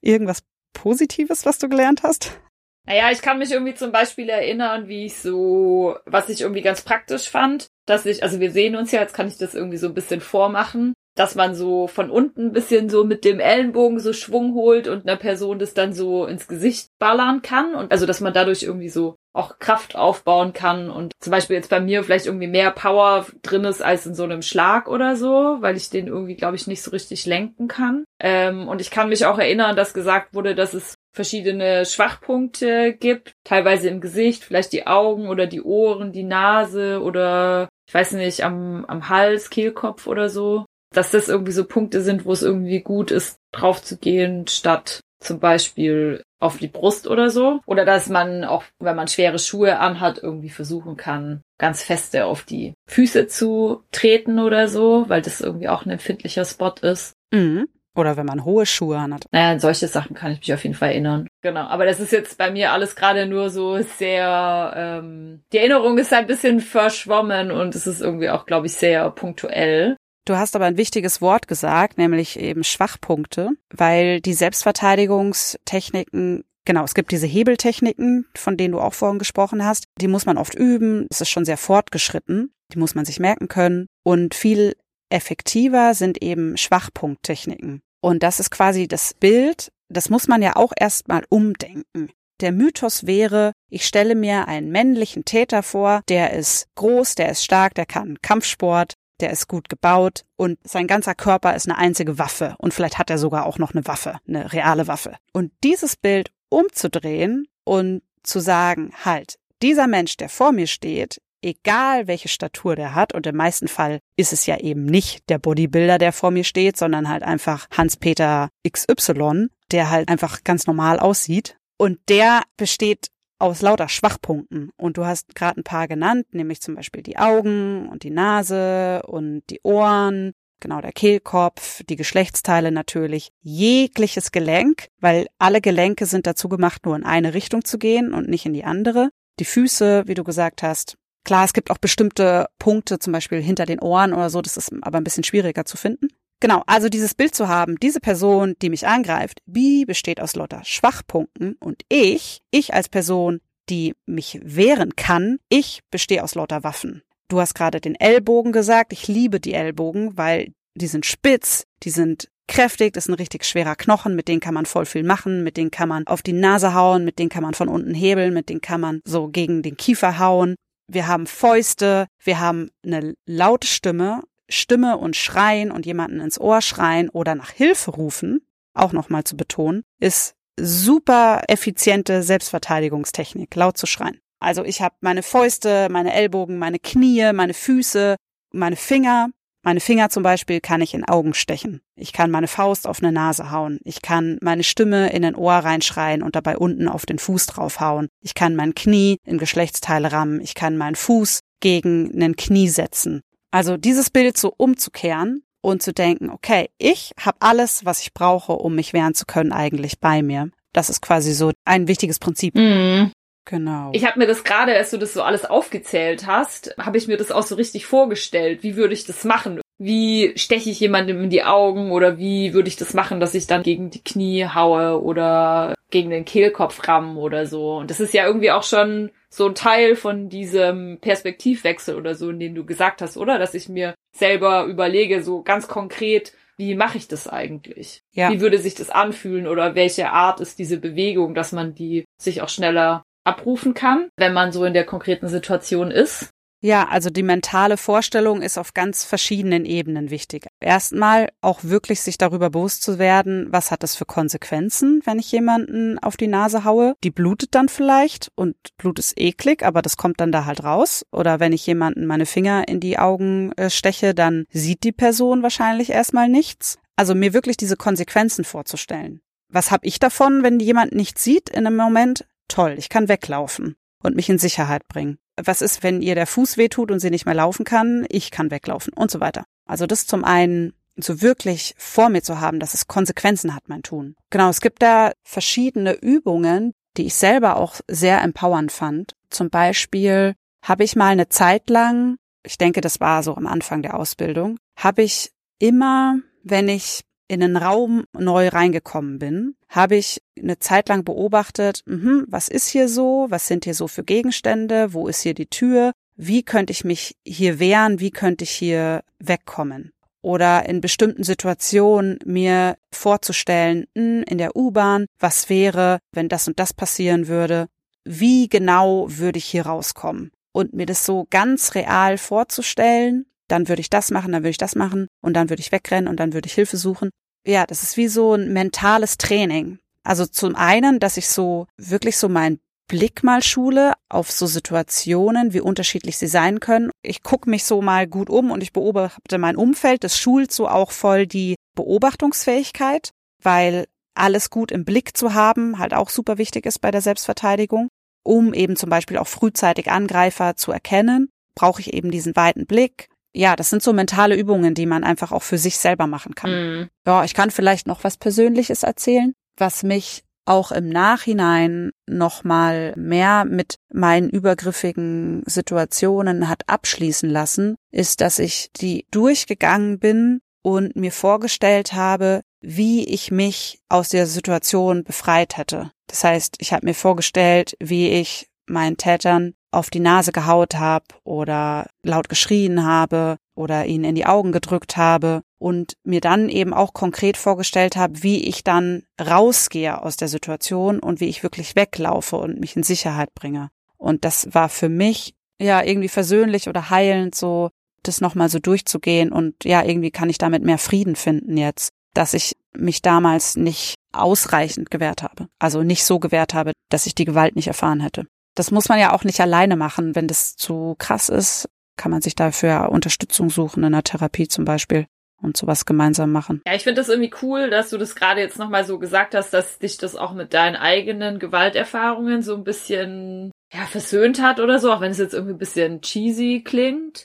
Irgendwas 0.00 0.42
Positives, 0.72 1.44
was 1.44 1.58
du 1.58 1.68
gelernt 1.68 2.02
hast? 2.02 2.40
Naja, 2.86 3.10
ich 3.10 3.20
kann 3.20 3.38
mich 3.38 3.50
irgendwie 3.50 3.74
zum 3.74 3.92
Beispiel 3.92 4.30
erinnern, 4.30 4.88
wie 4.88 5.06
ich 5.06 5.18
so, 5.18 5.98
was 6.06 6.30
ich 6.30 6.40
irgendwie 6.40 6.62
ganz 6.62 6.80
praktisch 6.82 7.28
fand, 7.28 7.66
dass 7.86 8.06
ich, 8.06 8.22
also 8.22 8.40
wir 8.40 8.50
sehen 8.50 8.76
uns 8.76 8.92
ja, 8.92 9.00
jetzt 9.02 9.12
kann 9.12 9.28
ich 9.28 9.36
das 9.36 9.54
irgendwie 9.54 9.76
so 9.76 9.88
ein 9.88 9.94
bisschen 9.94 10.22
vormachen, 10.22 10.94
dass 11.18 11.34
man 11.34 11.54
so 11.54 11.88
von 11.88 12.10
unten 12.10 12.46
ein 12.46 12.52
bisschen 12.52 12.88
so 12.88 13.04
mit 13.04 13.24
dem 13.24 13.40
Ellenbogen 13.40 13.98
so 13.98 14.12
Schwung 14.12 14.54
holt 14.54 14.86
und 14.86 15.06
einer 15.06 15.16
Person 15.16 15.58
das 15.58 15.74
dann 15.74 15.92
so 15.92 16.26
ins 16.26 16.46
Gesicht 16.46 16.90
ballern 16.98 17.42
kann 17.42 17.74
und 17.74 17.90
also 17.90 18.06
dass 18.06 18.20
man 18.20 18.32
dadurch 18.32 18.62
irgendwie 18.62 18.88
so 18.88 19.16
auch 19.32 19.58
Kraft 19.58 19.94
aufbauen 19.94 20.52
kann 20.52 20.90
und 20.90 21.12
zum 21.20 21.30
Beispiel 21.30 21.56
jetzt 21.56 21.70
bei 21.70 21.80
mir 21.80 22.02
vielleicht 22.02 22.26
irgendwie 22.26 22.46
mehr 22.46 22.70
Power 22.70 23.26
drin 23.42 23.64
ist 23.64 23.82
als 23.82 24.06
in 24.06 24.14
so 24.14 24.24
einem 24.24 24.42
Schlag 24.42 24.88
oder 24.88 25.16
so, 25.16 25.58
weil 25.60 25.76
ich 25.76 25.90
den 25.90 26.08
irgendwie, 26.08 26.34
glaube 26.34 26.56
ich, 26.56 26.66
nicht 26.66 26.82
so 26.82 26.90
richtig 26.90 27.26
lenken 27.26 27.68
kann. 27.68 28.04
Ähm, 28.20 28.66
und 28.66 28.80
ich 28.80 28.90
kann 28.90 29.08
mich 29.08 29.26
auch 29.26 29.38
erinnern, 29.38 29.76
dass 29.76 29.94
gesagt 29.94 30.34
wurde, 30.34 30.54
dass 30.54 30.74
es 30.74 30.94
verschiedene 31.12 31.84
Schwachpunkte 31.84 32.94
gibt, 32.94 33.32
teilweise 33.44 33.88
im 33.88 34.00
Gesicht, 34.00 34.44
vielleicht 34.44 34.72
die 34.72 34.86
Augen 34.86 35.28
oder 35.28 35.46
die 35.46 35.62
Ohren, 35.62 36.12
die 36.12 36.24
Nase 36.24 37.00
oder 37.02 37.68
ich 37.88 37.94
weiß 37.94 38.12
nicht, 38.12 38.44
am, 38.44 38.84
am 38.84 39.08
Hals, 39.08 39.50
Kehlkopf 39.50 40.06
oder 40.06 40.28
so. 40.28 40.66
Dass 40.94 41.10
das 41.10 41.28
irgendwie 41.28 41.52
so 41.52 41.64
Punkte 41.64 42.00
sind, 42.02 42.24
wo 42.24 42.32
es 42.32 42.42
irgendwie 42.42 42.80
gut 42.80 43.10
ist, 43.10 43.38
drauf 43.52 43.82
zu 43.82 43.96
gehen, 43.98 44.46
statt 44.46 45.00
zum 45.20 45.40
Beispiel 45.40 46.22
auf 46.40 46.58
die 46.58 46.68
Brust 46.68 47.08
oder 47.08 47.30
so. 47.30 47.60
Oder 47.66 47.84
dass 47.84 48.08
man 48.08 48.44
auch, 48.44 48.64
wenn 48.78 48.96
man 48.96 49.08
schwere 49.08 49.38
Schuhe 49.38 49.78
anhat, 49.78 50.18
irgendwie 50.22 50.50
versuchen 50.50 50.96
kann, 50.96 51.42
ganz 51.58 51.82
feste 51.82 52.26
auf 52.26 52.44
die 52.44 52.74
Füße 52.88 53.26
zu 53.26 53.82
treten 53.90 54.38
oder 54.38 54.68
so, 54.68 55.04
weil 55.08 55.22
das 55.22 55.40
irgendwie 55.40 55.68
auch 55.68 55.84
ein 55.84 55.90
empfindlicher 55.90 56.44
Spot 56.44 56.74
ist. 56.82 57.14
Mhm. 57.32 57.68
Oder 57.96 58.16
wenn 58.16 58.26
man 58.26 58.44
hohe 58.44 58.64
Schuhe 58.64 58.96
anhat. 58.96 59.24
Naja, 59.32 59.58
solche 59.58 59.88
Sachen 59.88 60.14
kann 60.14 60.30
ich 60.30 60.38
mich 60.38 60.54
auf 60.54 60.62
jeden 60.62 60.76
Fall 60.76 60.90
erinnern. 60.90 61.26
Genau, 61.42 61.62
aber 61.62 61.84
das 61.84 61.98
ist 61.98 62.12
jetzt 62.12 62.38
bei 62.38 62.48
mir 62.48 62.70
alles 62.70 62.94
gerade 62.94 63.26
nur 63.26 63.50
so 63.50 63.82
sehr, 63.82 64.72
ähm, 64.76 65.42
die 65.52 65.58
Erinnerung 65.58 65.98
ist 65.98 66.12
ein 66.12 66.28
bisschen 66.28 66.60
verschwommen 66.60 67.50
und 67.50 67.74
es 67.74 67.88
ist 67.88 68.00
irgendwie 68.00 68.30
auch, 68.30 68.46
glaube 68.46 68.66
ich, 68.66 68.74
sehr 68.74 69.10
punktuell. 69.10 69.96
Du 70.28 70.36
hast 70.36 70.54
aber 70.54 70.66
ein 70.66 70.76
wichtiges 70.76 71.22
Wort 71.22 71.48
gesagt, 71.48 71.96
nämlich 71.96 72.38
eben 72.38 72.62
Schwachpunkte, 72.62 73.52
weil 73.70 74.20
die 74.20 74.34
Selbstverteidigungstechniken 74.34 76.44
Genau, 76.66 76.84
es 76.84 76.92
gibt 76.92 77.12
diese 77.12 77.26
Hebeltechniken, 77.26 78.26
von 78.36 78.58
denen 78.58 78.72
du 78.72 78.80
auch 78.80 78.92
vorhin 78.92 79.18
gesprochen 79.18 79.64
hast. 79.64 79.86
Die 80.02 80.06
muss 80.06 80.26
man 80.26 80.36
oft 80.36 80.54
üben. 80.54 81.06
Es 81.08 81.22
ist 81.22 81.30
schon 81.30 81.46
sehr 81.46 81.56
fortgeschritten. 81.56 82.52
Die 82.74 82.78
muss 82.78 82.94
man 82.94 83.06
sich 83.06 83.18
merken 83.18 83.48
können. 83.48 83.86
Und 84.02 84.34
viel 84.34 84.76
effektiver 85.08 85.94
sind 85.94 86.22
eben 86.22 86.58
Schwachpunkttechniken. 86.58 87.80
Und 88.02 88.22
das 88.22 88.38
ist 88.38 88.50
quasi 88.50 88.86
das 88.86 89.14
Bild, 89.14 89.72
das 89.88 90.10
muss 90.10 90.28
man 90.28 90.42
ja 90.42 90.56
auch 90.56 90.74
erstmal 90.78 91.24
umdenken. 91.30 92.10
Der 92.42 92.52
Mythos 92.52 93.06
wäre, 93.06 93.52
ich 93.70 93.86
stelle 93.86 94.14
mir 94.14 94.46
einen 94.46 94.70
männlichen 94.70 95.24
Täter 95.24 95.62
vor, 95.62 96.02
der 96.10 96.34
ist 96.34 96.66
groß, 96.74 97.14
der 97.14 97.30
ist 97.30 97.44
stark, 97.44 97.74
der 97.76 97.86
kann 97.86 98.18
Kampfsport, 98.20 98.92
der 99.20 99.30
ist 99.30 99.48
gut 99.48 99.68
gebaut 99.68 100.24
und 100.36 100.58
sein 100.64 100.86
ganzer 100.86 101.14
Körper 101.14 101.54
ist 101.54 101.68
eine 101.68 101.78
einzige 101.78 102.18
Waffe 102.18 102.54
und 102.58 102.74
vielleicht 102.74 102.98
hat 102.98 103.10
er 103.10 103.18
sogar 103.18 103.46
auch 103.46 103.58
noch 103.58 103.72
eine 103.72 103.86
Waffe, 103.86 104.18
eine 104.26 104.52
reale 104.52 104.86
Waffe. 104.86 105.16
Und 105.32 105.52
dieses 105.64 105.96
Bild 105.96 106.30
umzudrehen 106.48 107.46
und 107.64 108.02
zu 108.22 108.40
sagen, 108.40 108.92
halt, 109.04 109.38
dieser 109.62 109.86
Mensch, 109.86 110.16
der 110.16 110.28
vor 110.28 110.52
mir 110.52 110.66
steht, 110.66 111.20
egal 111.42 112.06
welche 112.06 112.28
Statur 112.28 112.76
der 112.76 112.94
hat, 112.94 113.14
und 113.14 113.26
im 113.26 113.36
meisten 113.36 113.68
Fall 113.68 114.00
ist 114.16 114.32
es 114.32 114.46
ja 114.46 114.58
eben 114.58 114.84
nicht 114.84 115.28
der 115.28 115.38
Bodybuilder, 115.38 115.98
der 115.98 116.12
vor 116.12 116.30
mir 116.30 116.44
steht, 116.44 116.76
sondern 116.76 117.08
halt 117.08 117.22
einfach 117.22 117.66
Hans-Peter 117.70 118.50
XY, 118.68 119.48
der 119.70 119.90
halt 119.90 120.08
einfach 120.08 120.44
ganz 120.44 120.66
normal 120.66 120.98
aussieht. 120.98 121.56
Und 121.76 122.00
der 122.08 122.42
besteht 122.56 123.08
aus 123.38 123.62
lauter 123.62 123.88
Schwachpunkten. 123.88 124.70
Und 124.76 124.96
du 124.96 125.06
hast 125.06 125.34
gerade 125.34 125.60
ein 125.60 125.64
paar 125.64 125.88
genannt, 125.88 126.26
nämlich 126.32 126.60
zum 126.60 126.74
Beispiel 126.74 127.02
die 127.02 127.18
Augen 127.18 127.88
und 127.88 128.02
die 128.02 128.10
Nase 128.10 129.02
und 129.06 129.42
die 129.50 129.60
Ohren, 129.62 130.32
genau 130.60 130.80
der 130.80 130.92
Kehlkopf, 130.92 131.82
die 131.84 131.96
Geschlechtsteile 131.96 132.72
natürlich, 132.72 133.30
jegliches 133.42 134.32
Gelenk, 134.32 134.88
weil 135.00 135.26
alle 135.38 135.60
Gelenke 135.60 136.06
sind 136.06 136.26
dazu 136.26 136.48
gemacht, 136.48 136.84
nur 136.84 136.96
in 136.96 137.04
eine 137.04 137.34
Richtung 137.34 137.64
zu 137.64 137.78
gehen 137.78 138.12
und 138.12 138.28
nicht 138.28 138.46
in 138.46 138.52
die 138.52 138.64
andere. 138.64 139.10
Die 139.38 139.44
Füße, 139.44 140.04
wie 140.06 140.14
du 140.14 140.24
gesagt 140.24 140.62
hast. 140.62 140.96
Klar, 141.24 141.44
es 141.44 141.52
gibt 141.52 141.70
auch 141.70 141.78
bestimmte 141.78 142.46
Punkte, 142.58 142.98
zum 142.98 143.12
Beispiel 143.12 143.40
hinter 143.40 143.66
den 143.66 143.80
Ohren 143.80 144.12
oder 144.12 144.30
so, 144.30 144.40
das 144.40 144.56
ist 144.56 144.72
aber 144.80 144.98
ein 144.98 145.04
bisschen 145.04 145.24
schwieriger 145.24 145.64
zu 145.64 145.76
finden. 145.76 146.08
Genau, 146.40 146.62
also 146.66 146.88
dieses 146.88 147.14
Bild 147.14 147.34
zu 147.34 147.48
haben, 147.48 147.76
diese 147.80 148.00
Person, 148.00 148.54
die 148.62 148.70
mich 148.70 148.86
angreift, 148.86 149.40
die 149.46 149.84
besteht 149.84 150.20
aus 150.20 150.36
lauter 150.36 150.62
Schwachpunkten 150.64 151.56
und 151.58 151.82
ich, 151.88 152.42
ich 152.52 152.74
als 152.74 152.88
Person, 152.88 153.40
die 153.68 153.94
mich 154.06 154.38
wehren 154.42 154.94
kann, 154.94 155.38
ich 155.48 155.80
bestehe 155.90 156.22
aus 156.22 156.36
lauter 156.36 156.62
Waffen. 156.62 157.02
Du 157.28 157.40
hast 157.40 157.54
gerade 157.54 157.80
den 157.80 157.96
Ellbogen 157.96 158.52
gesagt, 158.52 158.92
ich 158.92 159.08
liebe 159.08 159.40
die 159.40 159.52
Ellbogen, 159.52 160.16
weil 160.16 160.52
die 160.74 160.86
sind 160.86 161.06
spitz, 161.06 161.66
die 161.82 161.90
sind 161.90 162.28
kräftig, 162.46 162.94
das 162.94 163.04
ist 163.04 163.10
ein 163.10 163.14
richtig 163.14 163.44
schwerer 163.44 163.76
Knochen, 163.76 164.16
mit 164.16 164.28
denen 164.28 164.40
kann 164.40 164.54
man 164.54 164.64
voll 164.64 164.86
viel 164.86 165.02
machen, 165.02 165.44
mit 165.44 165.56
denen 165.56 165.70
kann 165.70 165.88
man 165.88 166.06
auf 166.06 166.22
die 166.22 166.32
Nase 166.32 166.72
hauen, 166.72 167.04
mit 167.04 167.18
denen 167.18 167.28
kann 167.28 167.42
man 167.42 167.54
von 167.54 167.68
unten 167.68 167.94
hebeln, 167.94 168.32
mit 168.32 168.48
denen 168.48 168.60
kann 168.62 168.80
man 168.80 169.00
so 169.04 169.28
gegen 169.28 169.62
den 169.62 169.76
Kiefer 169.76 170.18
hauen. 170.18 170.54
Wir 170.86 171.06
haben 171.06 171.26
Fäuste, 171.26 172.06
wir 172.24 172.40
haben 172.40 172.70
eine 172.82 173.14
laute 173.26 173.66
Stimme, 173.66 174.22
Stimme 174.48 174.98
und 174.98 175.16
Schreien 175.16 175.70
und 175.70 175.86
jemanden 175.86 176.20
ins 176.20 176.40
Ohr 176.40 176.62
schreien 176.62 177.08
oder 177.08 177.34
nach 177.34 177.50
Hilfe 177.50 177.90
rufen, 177.90 178.40
auch 178.74 178.92
nochmal 178.92 179.24
zu 179.24 179.36
betonen, 179.36 179.82
ist 180.00 180.34
super 180.58 181.42
effiziente 181.48 182.22
Selbstverteidigungstechnik, 182.22 183.54
laut 183.54 183.76
zu 183.76 183.86
schreien. 183.86 184.20
Also 184.40 184.64
ich 184.64 184.80
habe 184.80 184.94
meine 185.00 185.22
Fäuste, 185.22 185.88
meine 185.90 186.12
Ellbogen, 186.12 186.58
meine 186.58 186.78
Knie, 186.78 187.32
meine 187.32 187.54
Füße, 187.54 188.16
meine 188.52 188.76
Finger. 188.76 189.30
Meine 189.64 189.80
Finger 189.80 190.08
zum 190.08 190.22
Beispiel 190.22 190.60
kann 190.60 190.80
ich 190.80 190.94
in 190.94 191.04
Augen 191.04 191.34
stechen. 191.34 191.80
Ich 191.96 192.12
kann 192.12 192.30
meine 192.30 192.46
Faust 192.46 192.86
auf 192.86 193.02
eine 193.02 193.12
Nase 193.12 193.50
hauen. 193.50 193.80
Ich 193.84 194.02
kann 194.02 194.38
meine 194.40 194.62
Stimme 194.62 195.12
in 195.12 195.24
ein 195.24 195.34
Ohr 195.34 195.54
reinschreien 195.54 196.22
und 196.22 196.36
dabei 196.36 196.56
unten 196.56 196.88
auf 196.88 197.06
den 197.06 197.18
Fuß 197.18 197.46
draufhauen. 197.46 198.08
Ich 198.22 198.34
kann 198.34 198.54
mein 198.54 198.74
Knie 198.74 199.16
in 199.24 199.38
Geschlechtsteile 199.38 200.12
rammen. 200.12 200.40
Ich 200.40 200.54
kann 200.54 200.76
meinen 200.76 200.94
Fuß 200.94 201.40
gegen 201.60 202.12
einen 202.14 202.36
Knie 202.36 202.68
setzen. 202.68 203.22
Also 203.50 203.76
dieses 203.76 204.10
Bild 204.10 204.36
so 204.36 204.52
umzukehren 204.56 205.42
und 205.60 205.82
zu 205.82 205.92
denken, 205.92 206.30
okay, 206.30 206.70
ich 206.78 207.12
habe 207.18 207.38
alles, 207.40 207.84
was 207.84 208.00
ich 208.00 208.12
brauche, 208.12 208.52
um 208.52 208.74
mich 208.74 208.92
wehren 208.92 209.14
zu 209.14 209.24
können, 209.26 209.52
eigentlich 209.52 210.00
bei 210.00 210.22
mir. 210.22 210.50
Das 210.72 210.90
ist 210.90 211.00
quasi 211.00 211.32
so 211.32 211.52
ein 211.64 211.88
wichtiges 211.88 212.18
Prinzip. 212.18 212.54
Mhm. 212.54 213.12
Genau. 213.44 213.90
Ich 213.94 214.04
habe 214.04 214.18
mir 214.18 214.26
das 214.26 214.44
gerade, 214.44 214.74
als 214.74 214.90
du 214.90 214.98
das 214.98 215.14
so 215.14 215.22
alles 215.22 215.46
aufgezählt 215.46 216.26
hast, 216.26 216.74
habe 216.78 216.98
ich 216.98 217.08
mir 217.08 217.16
das 217.16 217.32
auch 217.32 217.44
so 217.44 217.54
richtig 217.54 217.86
vorgestellt. 217.86 218.62
Wie 218.62 218.76
würde 218.76 218.92
ich 218.92 219.06
das 219.06 219.24
machen? 219.24 219.62
Wie 219.78 220.32
steche 220.36 220.70
ich 220.70 220.80
jemandem 220.80 221.22
in 221.22 221.30
die 221.30 221.44
Augen 221.44 221.92
oder 221.92 222.18
wie 222.18 222.52
würde 222.52 222.68
ich 222.68 222.76
das 222.76 222.94
machen, 222.94 223.20
dass 223.20 223.34
ich 223.34 223.46
dann 223.46 223.62
gegen 223.62 223.90
die 223.90 224.02
Knie 224.02 224.46
haue 224.46 225.00
oder 225.02 225.74
gegen 225.90 226.10
den 226.10 226.24
Kehlkopf 226.24 226.86
ramm 226.86 227.16
oder 227.16 227.46
so. 227.46 227.76
Und 227.76 227.90
das 227.90 228.00
ist 228.00 228.12
ja 228.12 228.26
irgendwie 228.26 228.50
auch 228.50 228.62
schon 228.62 229.10
so 229.30 229.46
ein 229.46 229.54
Teil 229.54 229.96
von 229.96 230.28
diesem 230.28 230.98
Perspektivwechsel 231.00 231.96
oder 231.96 232.14
so, 232.14 232.30
in 232.30 232.40
dem 232.40 232.54
du 232.54 232.64
gesagt 232.66 233.00
hast, 233.02 233.16
oder? 233.16 233.38
Dass 233.38 233.54
ich 233.54 233.68
mir 233.68 233.94
selber 234.14 234.64
überlege, 234.64 235.22
so 235.22 235.42
ganz 235.42 235.68
konkret, 235.68 236.32
wie 236.56 236.74
mache 236.74 236.98
ich 236.98 237.08
das 237.08 237.28
eigentlich? 237.28 238.02
Ja. 238.12 238.30
Wie 238.30 238.40
würde 238.40 238.58
sich 238.58 238.74
das 238.74 238.90
anfühlen 238.90 239.46
oder 239.46 239.74
welche 239.74 240.10
Art 240.10 240.40
ist 240.40 240.58
diese 240.58 240.78
Bewegung, 240.78 241.34
dass 241.34 241.52
man 241.52 241.74
die 241.74 242.04
sich 242.20 242.42
auch 242.42 242.48
schneller 242.48 243.04
abrufen 243.24 243.74
kann, 243.74 244.08
wenn 244.16 244.32
man 244.32 244.52
so 244.52 244.64
in 244.64 244.72
der 244.72 244.84
konkreten 244.84 245.28
Situation 245.28 245.90
ist. 245.90 246.30
Ja, 246.60 246.88
also 246.88 247.08
die 247.08 247.22
mentale 247.22 247.76
Vorstellung 247.76 248.42
ist 248.42 248.58
auf 248.58 248.74
ganz 248.74 249.04
verschiedenen 249.04 249.64
Ebenen 249.64 250.10
wichtig. 250.10 250.48
Erstmal 250.60 251.28
auch 251.40 251.62
wirklich 251.62 252.00
sich 252.00 252.18
darüber 252.18 252.50
bewusst 252.50 252.82
zu 252.82 252.98
werden, 252.98 253.46
was 253.50 253.70
hat 253.70 253.84
das 253.84 253.94
für 253.94 254.06
Konsequenzen, 254.06 255.00
wenn 255.04 255.20
ich 255.20 255.30
jemanden 255.30 256.00
auf 256.00 256.16
die 256.16 256.26
Nase 256.26 256.64
haue. 256.64 256.94
Die 257.04 257.12
blutet 257.12 257.54
dann 257.54 257.68
vielleicht 257.68 258.32
und 258.34 258.56
Blut 258.76 258.98
ist 258.98 259.18
eklig, 259.20 259.62
aber 259.62 259.82
das 259.82 259.96
kommt 259.96 260.20
dann 260.20 260.32
da 260.32 260.46
halt 260.46 260.64
raus. 260.64 261.06
Oder 261.12 261.38
wenn 261.38 261.52
ich 261.52 261.64
jemanden 261.64 262.06
meine 262.06 262.26
Finger 262.26 262.66
in 262.66 262.80
die 262.80 262.98
Augen 262.98 263.52
äh, 263.52 263.70
steche, 263.70 264.12
dann 264.12 264.46
sieht 264.50 264.82
die 264.82 264.92
Person 264.92 265.44
wahrscheinlich 265.44 265.90
erstmal 265.90 266.28
nichts. 266.28 266.78
Also 266.96 267.14
mir 267.14 267.32
wirklich 267.32 267.56
diese 267.56 267.76
Konsequenzen 267.76 268.42
vorzustellen. 268.42 269.20
Was 269.48 269.70
habe 269.70 269.86
ich 269.86 270.00
davon, 270.00 270.42
wenn 270.42 270.58
jemand 270.58 270.92
nichts 270.92 271.22
sieht 271.22 271.50
in 271.50 271.66
einem 271.66 271.76
Moment? 271.76 272.26
Toll, 272.48 272.74
ich 272.76 272.88
kann 272.88 273.08
weglaufen 273.08 273.76
und 274.02 274.16
mich 274.16 274.28
in 274.28 274.38
Sicherheit 274.38 274.88
bringen. 274.88 275.18
Was 275.40 275.62
ist, 275.62 275.82
wenn 275.82 276.02
ihr 276.02 276.14
der 276.14 276.26
Fuß 276.26 276.56
wehtut 276.56 276.90
und 276.90 277.00
sie 277.00 277.10
nicht 277.10 277.26
mehr 277.26 277.34
laufen 277.34 277.64
kann? 277.64 278.06
Ich 278.08 278.30
kann 278.30 278.50
weglaufen 278.50 278.92
und 278.92 279.10
so 279.10 279.20
weiter. 279.20 279.44
Also 279.66 279.86
das 279.86 280.06
zum 280.06 280.24
einen 280.24 280.72
so 280.96 281.22
wirklich 281.22 281.74
vor 281.78 282.08
mir 282.08 282.22
zu 282.22 282.40
haben, 282.40 282.58
dass 282.58 282.74
es 282.74 282.88
Konsequenzen 282.88 283.54
hat, 283.54 283.68
mein 283.68 283.82
Tun. 283.82 284.16
Genau, 284.30 284.48
es 284.48 284.60
gibt 284.60 284.82
da 284.82 285.12
verschiedene 285.22 285.94
Übungen, 285.94 286.72
die 286.96 287.06
ich 287.06 287.14
selber 287.14 287.56
auch 287.56 287.76
sehr 287.86 288.20
empowernd 288.22 288.72
fand. 288.72 289.12
Zum 289.30 289.50
Beispiel 289.50 290.34
habe 290.62 290.84
ich 290.84 290.96
mal 290.96 291.10
eine 291.10 291.28
Zeit 291.28 291.70
lang, 291.70 292.16
ich 292.42 292.58
denke, 292.58 292.80
das 292.80 293.00
war 293.00 293.22
so 293.22 293.36
am 293.36 293.46
Anfang 293.46 293.82
der 293.82 293.94
Ausbildung, 293.94 294.58
habe 294.76 295.02
ich 295.02 295.30
immer, 295.58 296.16
wenn 296.42 296.68
ich 296.68 297.02
in 297.28 297.42
einen 297.42 297.56
Raum 297.56 298.04
neu 298.18 298.48
reingekommen 298.48 299.18
bin, 299.18 299.54
habe 299.68 299.96
ich 299.96 300.20
eine 300.38 300.58
Zeit 300.58 300.88
lang 300.88 301.04
beobachtet, 301.04 301.82
mh, 301.86 302.24
was 302.28 302.48
ist 302.48 302.68
hier 302.68 302.88
so, 302.88 303.26
was 303.28 303.46
sind 303.46 303.64
hier 303.64 303.74
so 303.74 303.86
für 303.86 304.02
Gegenstände, 304.02 304.92
wo 304.94 305.08
ist 305.08 305.22
hier 305.22 305.34
die 305.34 305.46
Tür, 305.46 305.92
wie 306.16 306.42
könnte 306.42 306.72
ich 306.72 306.84
mich 306.84 307.16
hier 307.24 307.58
wehren, 307.60 308.00
wie 308.00 308.10
könnte 308.10 308.44
ich 308.44 308.50
hier 308.50 309.02
wegkommen. 309.20 309.92
oder 310.20 310.68
in 310.68 310.80
bestimmten 310.80 311.22
Situationen 311.24 312.18
mir 312.24 312.76
vorzustellen, 312.92 313.86
hm, 313.94 314.24
in 314.28 314.38
der 314.38 314.56
U-Bahn, 314.56 315.06
was 315.18 315.48
wäre, 315.48 316.00
wenn 316.12 316.28
das 316.28 316.48
und 316.48 316.58
das 316.58 316.72
passieren 316.74 317.28
würde, 317.28 317.68
wie 318.04 318.48
genau 318.48 319.06
würde 319.08 319.38
ich 319.38 319.44
hier 319.44 319.66
rauskommen? 319.66 320.32
Und 320.52 320.72
mir 320.72 320.86
das 320.86 321.04
so 321.06 321.26
ganz 321.30 321.74
real 321.74 322.18
vorzustellen, 322.18 323.26
dann 323.48 323.68
würde 323.68 323.80
ich 323.80 323.90
das 323.90 324.10
machen, 324.10 324.32
dann 324.32 324.42
würde 324.42 324.50
ich 324.50 324.58
das 324.58 324.74
machen 324.74 325.08
und 325.22 325.34
dann 325.34 325.50
würde 325.50 325.60
ich 325.60 325.72
wegrennen 325.72 326.08
und 326.08 326.20
dann 326.20 326.32
würde 326.32 326.46
ich 326.46 326.54
Hilfe 326.54 326.76
suchen. 326.76 327.10
Ja, 327.46 327.66
das 327.66 327.82
ist 327.82 327.96
wie 327.96 328.08
so 328.08 328.34
ein 328.34 328.52
mentales 328.52 329.18
Training. 329.18 329.78
Also 330.04 330.26
zum 330.26 330.54
einen, 330.54 331.00
dass 331.00 331.16
ich 331.16 331.28
so 331.28 331.66
wirklich 331.76 332.16
so 332.16 332.28
mein 332.28 332.58
Blick 332.88 333.22
mal 333.22 333.42
schule 333.42 333.92
auf 334.08 334.30
so 334.30 334.46
Situationen, 334.46 335.52
wie 335.52 335.60
unterschiedlich 335.60 336.16
sie 336.16 336.26
sein 336.26 336.58
können. 336.58 336.90
Ich 337.02 337.22
gucke 337.22 337.50
mich 337.50 337.64
so 337.64 337.82
mal 337.82 338.06
gut 338.06 338.30
um 338.30 338.50
und 338.50 338.62
ich 338.62 338.72
beobachte 338.72 339.38
mein 339.38 339.56
Umfeld. 339.56 340.04
Das 340.04 340.18
schult 340.18 340.52
so 340.52 340.68
auch 340.68 340.90
voll 340.90 341.26
die 341.26 341.54
Beobachtungsfähigkeit, 341.74 343.10
weil 343.42 343.86
alles 344.14 344.50
gut 344.50 344.72
im 344.72 344.84
Blick 344.84 345.16
zu 345.16 345.34
haben 345.34 345.78
halt 345.78 345.94
auch 345.94 346.08
super 346.08 346.38
wichtig 346.38 346.66
ist 346.66 346.80
bei 346.80 346.90
der 346.90 347.02
Selbstverteidigung. 347.02 347.88
Um 348.24 348.52
eben 348.52 348.76
zum 348.76 348.90
Beispiel 348.90 349.18
auch 349.18 349.28
frühzeitig 349.28 349.90
Angreifer 349.90 350.56
zu 350.56 350.72
erkennen, 350.72 351.28
brauche 351.54 351.80
ich 351.80 351.92
eben 351.92 352.10
diesen 352.10 352.34
weiten 352.36 352.66
Blick. 352.66 353.08
Ja, 353.38 353.54
das 353.54 353.70
sind 353.70 353.84
so 353.84 353.92
mentale 353.92 354.34
Übungen, 354.34 354.74
die 354.74 354.84
man 354.84 355.04
einfach 355.04 355.30
auch 355.30 355.44
für 355.44 355.58
sich 355.58 355.78
selber 355.78 356.08
machen 356.08 356.34
kann. 356.34 356.50
Mhm. 356.50 356.88
Ja, 357.06 357.22
ich 357.22 357.34
kann 357.34 357.52
vielleicht 357.52 357.86
noch 357.86 358.02
was 358.02 358.16
Persönliches 358.16 358.82
erzählen, 358.82 359.32
was 359.56 359.84
mich 359.84 360.24
auch 360.44 360.72
im 360.72 360.88
Nachhinein 360.88 361.92
nochmal 362.08 362.94
mehr 362.96 363.44
mit 363.44 363.76
meinen 363.92 364.28
übergriffigen 364.28 365.44
Situationen 365.46 366.48
hat 366.48 366.68
abschließen 366.68 367.30
lassen, 367.30 367.76
ist, 367.92 368.22
dass 368.22 368.40
ich 368.40 368.72
die 368.72 369.06
durchgegangen 369.12 370.00
bin 370.00 370.40
und 370.62 370.96
mir 370.96 371.12
vorgestellt 371.12 371.92
habe, 371.92 372.40
wie 372.60 373.04
ich 373.04 373.30
mich 373.30 373.78
aus 373.88 374.08
der 374.08 374.26
Situation 374.26 375.04
befreit 375.04 375.56
hätte. 375.56 375.92
Das 376.08 376.24
heißt, 376.24 376.56
ich 376.58 376.72
habe 376.72 376.86
mir 376.86 376.94
vorgestellt, 376.94 377.76
wie 377.78 378.08
ich 378.08 378.48
meinen 378.66 378.96
Tätern 378.96 379.54
auf 379.70 379.90
die 379.90 380.00
Nase 380.00 380.32
gehaut 380.32 380.74
habe 380.74 381.04
oder 381.24 381.86
laut 382.02 382.28
geschrien 382.28 382.84
habe 382.84 383.36
oder 383.54 383.86
ihnen 383.86 384.04
in 384.04 384.14
die 384.14 384.26
Augen 384.26 384.52
gedrückt 384.52 384.96
habe 384.96 385.42
und 385.58 385.94
mir 386.04 386.20
dann 386.20 386.48
eben 386.48 386.72
auch 386.72 386.92
konkret 386.92 387.36
vorgestellt 387.36 387.96
habe, 387.96 388.22
wie 388.22 388.44
ich 388.44 388.64
dann 388.64 389.02
rausgehe 389.20 390.00
aus 390.02 390.16
der 390.16 390.28
Situation 390.28 391.00
und 391.00 391.20
wie 391.20 391.28
ich 391.28 391.42
wirklich 391.42 391.76
weglaufe 391.76 392.36
und 392.36 392.60
mich 392.60 392.76
in 392.76 392.82
Sicherheit 392.82 393.34
bringe. 393.34 393.70
Und 393.96 394.24
das 394.24 394.54
war 394.54 394.68
für 394.68 394.88
mich 394.88 395.34
ja 395.60 395.82
irgendwie 395.82 396.08
versöhnlich 396.08 396.68
oder 396.68 396.90
heilend 396.90 397.34
so, 397.34 397.70
das 398.04 398.20
nochmal 398.20 398.48
so 398.48 398.60
durchzugehen 398.60 399.32
und 399.32 399.64
ja, 399.64 399.84
irgendwie 399.84 400.12
kann 400.12 400.30
ich 400.30 400.38
damit 400.38 400.62
mehr 400.62 400.78
Frieden 400.78 401.16
finden 401.16 401.56
jetzt, 401.56 401.90
dass 402.14 402.32
ich 402.32 402.56
mich 402.72 403.02
damals 403.02 403.56
nicht 403.56 403.94
ausreichend 404.12 404.90
gewehrt 404.90 405.22
habe. 405.22 405.48
Also 405.58 405.82
nicht 405.82 406.04
so 406.04 406.18
gewehrt 406.20 406.54
habe, 406.54 406.72
dass 406.88 407.06
ich 407.06 407.14
die 407.14 407.24
Gewalt 407.24 407.56
nicht 407.56 407.66
erfahren 407.66 408.00
hätte. 408.00 408.26
Das 408.58 408.72
muss 408.72 408.88
man 408.88 408.98
ja 408.98 409.12
auch 409.12 409.22
nicht 409.22 409.40
alleine 409.40 409.76
machen. 409.76 410.16
Wenn 410.16 410.26
das 410.26 410.56
zu 410.56 410.96
krass 410.98 411.28
ist, 411.28 411.68
kann 411.96 412.10
man 412.10 412.22
sich 412.22 412.34
dafür 412.34 412.88
Unterstützung 412.90 413.50
suchen 413.50 413.84
in 413.84 413.92
der 413.92 414.02
Therapie 414.02 414.48
zum 414.48 414.64
Beispiel 414.64 415.06
und 415.40 415.56
sowas 415.56 415.86
gemeinsam 415.86 416.32
machen. 416.32 416.62
Ja, 416.66 416.74
ich 416.74 416.82
finde 416.82 417.00
das 417.00 417.08
irgendwie 417.08 417.32
cool, 417.42 417.70
dass 417.70 417.90
du 417.90 417.98
das 417.98 418.16
gerade 418.16 418.40
jetzt 418.40 418.58
nochmal 418.58 418.84
so 418.84 418.98
gesagt 418.98 419.36
hast, 419.36 419.50
dass 419.54 419.78
dich 419.78 419.96
das 419.98 420.16
auch 420.16 420.32
mit 420.32 420.54
deinen 420.54 420.74
eigenen 420.74 421.38
Gewalterfahrungen 421.38 422.42
so 422.42 422.56
ein 422.56 422.64
bisschen 422.64 423.52
ja, 423.72 423.86
versöhnt 423.86 424.42
hat 424.42 424.58
oder 424.58 424.80
so, 424.80 424.92
auch 424.92 425.00
wenn 425.00 425.12
es 425.12 425.18
jetzt 425.18 425.34
irgendwie 425.34 425.54
ein 425.54 425.58
bisschen 425.58 426.00
cheesy 426.00 426.62
klingt. 426.64 427.24